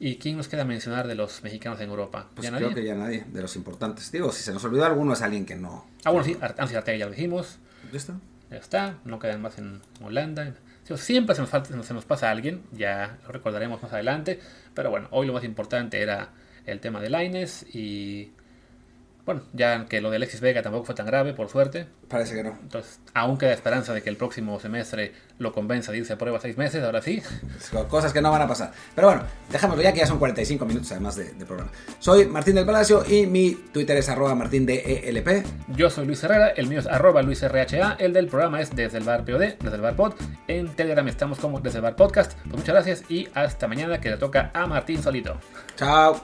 ¿Y 0.00 0.16
quién 0.16 0.36
nos 0.36 0.48
queda 0.48 0.64
mencionar 0.64 1.06
de 1.06 1.14
los 1.14 1.42
mexicanos 1.42 1.80
en 1.80 1.88
Europa? 1.88 2.28
Pues 2.34 2.50
creo 2.50 2.74
que 2.74 2.84
ya 2.84 2.94
nadie, 2.94 3.24
de 3.26 3.42
los 3.42 3.54
importantes. 3.54 4.10
Digo, 4.10 4.32
si 4.32 4.42
se 4.42 4.52
nos 4.52 4.64
olvidó 4.64 4.84
alguno 4.84 5.12
es 5.12 5.22
alguien 5.22 5.46
que 5.46 5.54
no... 5.54 5.86
Ah, 6.04 6.10
bueno, 6.10 6.24
sí, 6.24 6.36
Ansi 6.58 6.74
Arteaga 6.74 6.98
ya 6.98 7.04
lo 7.04 7.12
dijimos. 7.12 7.58
¿Ya 7.92 7.98
está? 7.98 8.14
Ya 8.50 8.56
está, 8.56 8.98
no 9.04 9.18
quedan 9.18 9.40
más 9.42 9.58
en 9.58 9.80
Holanda. 10.02 10.54
Siempre 10.96 11.36
se 11.36 11.42
nos, 11.42 11.50
falta, 11.50 11.82
se 11.82 11.94
nos 11.94 12.04
pasa 12.04 12.30
alguien, 12.30 12.62
ya 12.72 13.18
lo 13.24 13.32
recordaremos 13.32 13.80
más 13.82 13.92
adelante. 13.92 14.40
Pero 14.74 14.90
bueno, 14.90 15.06
hoy 15.10 15.26
lo 15.26 15.32
más 15.32 15.44
importante 15.44 16.00
era 16.00 16.30
el 16.66 16.80
tema 16.80 17.00
de 17.00 17.10
Lines 17.10 17.66
y 17.74 18.32
bueno, 19.24 19.42
ya 19.52 19.86
que 19.86 20.00
lo 20.00 20.10
de 20.10 20.16
Alexis 20.16 20.40
Vega 20.40 20.62
tampoco 20.62 20.84
fue 20.84 20.94
tan 20.96 21.06
grave, 21.06 21.32
por 21.32 21.48
suerte. 21.48 21.86
Parece 22.08 22.34
que 22.34 22.42
no. 22.42 22.58
Entonces, 22.60 22.98
aún 23.14 23.38
queda 23.38 23.52
esperanza 23.52 23.94
de 23.94 24.02
que 24.02 24.10
el 24.10 24.16
próximo 24.16 24.58
semestre 24.58 25.12
lo 25.38 25.52
convenza 25.52 25.92
de 25.92 25.98
irse 25.98 26.14
a 26.14 26.18
prueba 26.18 26.40
seis 26.40 26.58
meses, 26.58 26.82
ahora 26.82 27.00
sí. 27.00 27.22
Cosas 27.88 28.12
que 28.12 28.20
no 28.20 28.32
van 28.32 28.42
a 28.42 28.48
pasar. 28.48 28.72
Pero 28.96 29.08
bueno, 29.08 29.22
dejámoslo 29.48 29.80
ya 29.80 29.92
que 29.92 30.00
ya 30.00 30.06
son 30.06 30.18
45 30.18 30.64
minutos 30.66 30.90
además 30.90 31.14
de, 31.14 31.26
programa. 31.46 31.70
Soy 32.00 32.26
Martín 32.26 32.56
del 32.56 32.66
Palacio 32.66 33.04
y 33.08 33.26
mi 33.26 33.52
Twitter 33.72 33.96
es 33.96 34.08
arroba 34.08 34.34
martín 34.34 34.66
de 34.66 35.08
ELP. 35.08 35.46
Yo 35.68 35.88
soy 35.88 36.04
Luis 36.06 36.22
Herrera, 36.24 36.48
el 36.48 36.66
mío 36.66 36.80
es 36.80 36.86
arroba 36.88 37.22
Luis 37.22 37.42
RHA, 37.42 37.98
el 38.00 38.12
del 38.12 38.26
programa 38.26 38.60
es 38.60 38.74
desde 38.74 38.98
el 38.98 39.04
bar 39.04 39.24
POD, 39.24 39.54
desde 39.60 39.76
el 39.76 39.80
bar 39.80 39.94
pod. 39.94 40.14
En 40.48 40.66
Telegram 40.74 41.06
estamos 41.06 41.38
como 41.38 41.60
desde 41.60 41.78
el 41.78 41.82
bar 41.82 41.94
podcast. 41.94 42.32
Pues 42.42 42.56
muchas 42.56 42.74
gracias 42.74 43.04
y 43.08 43.28
hasta 43.34 43.68
mañana 43.68 44.00
que 44.00 44.10
le 44.10 44.16
toca 44.16 44.50
a 44.52 44.66
Martín 44.66 45.00
solito. 45.00 45.38
Chao. 45.76 46.20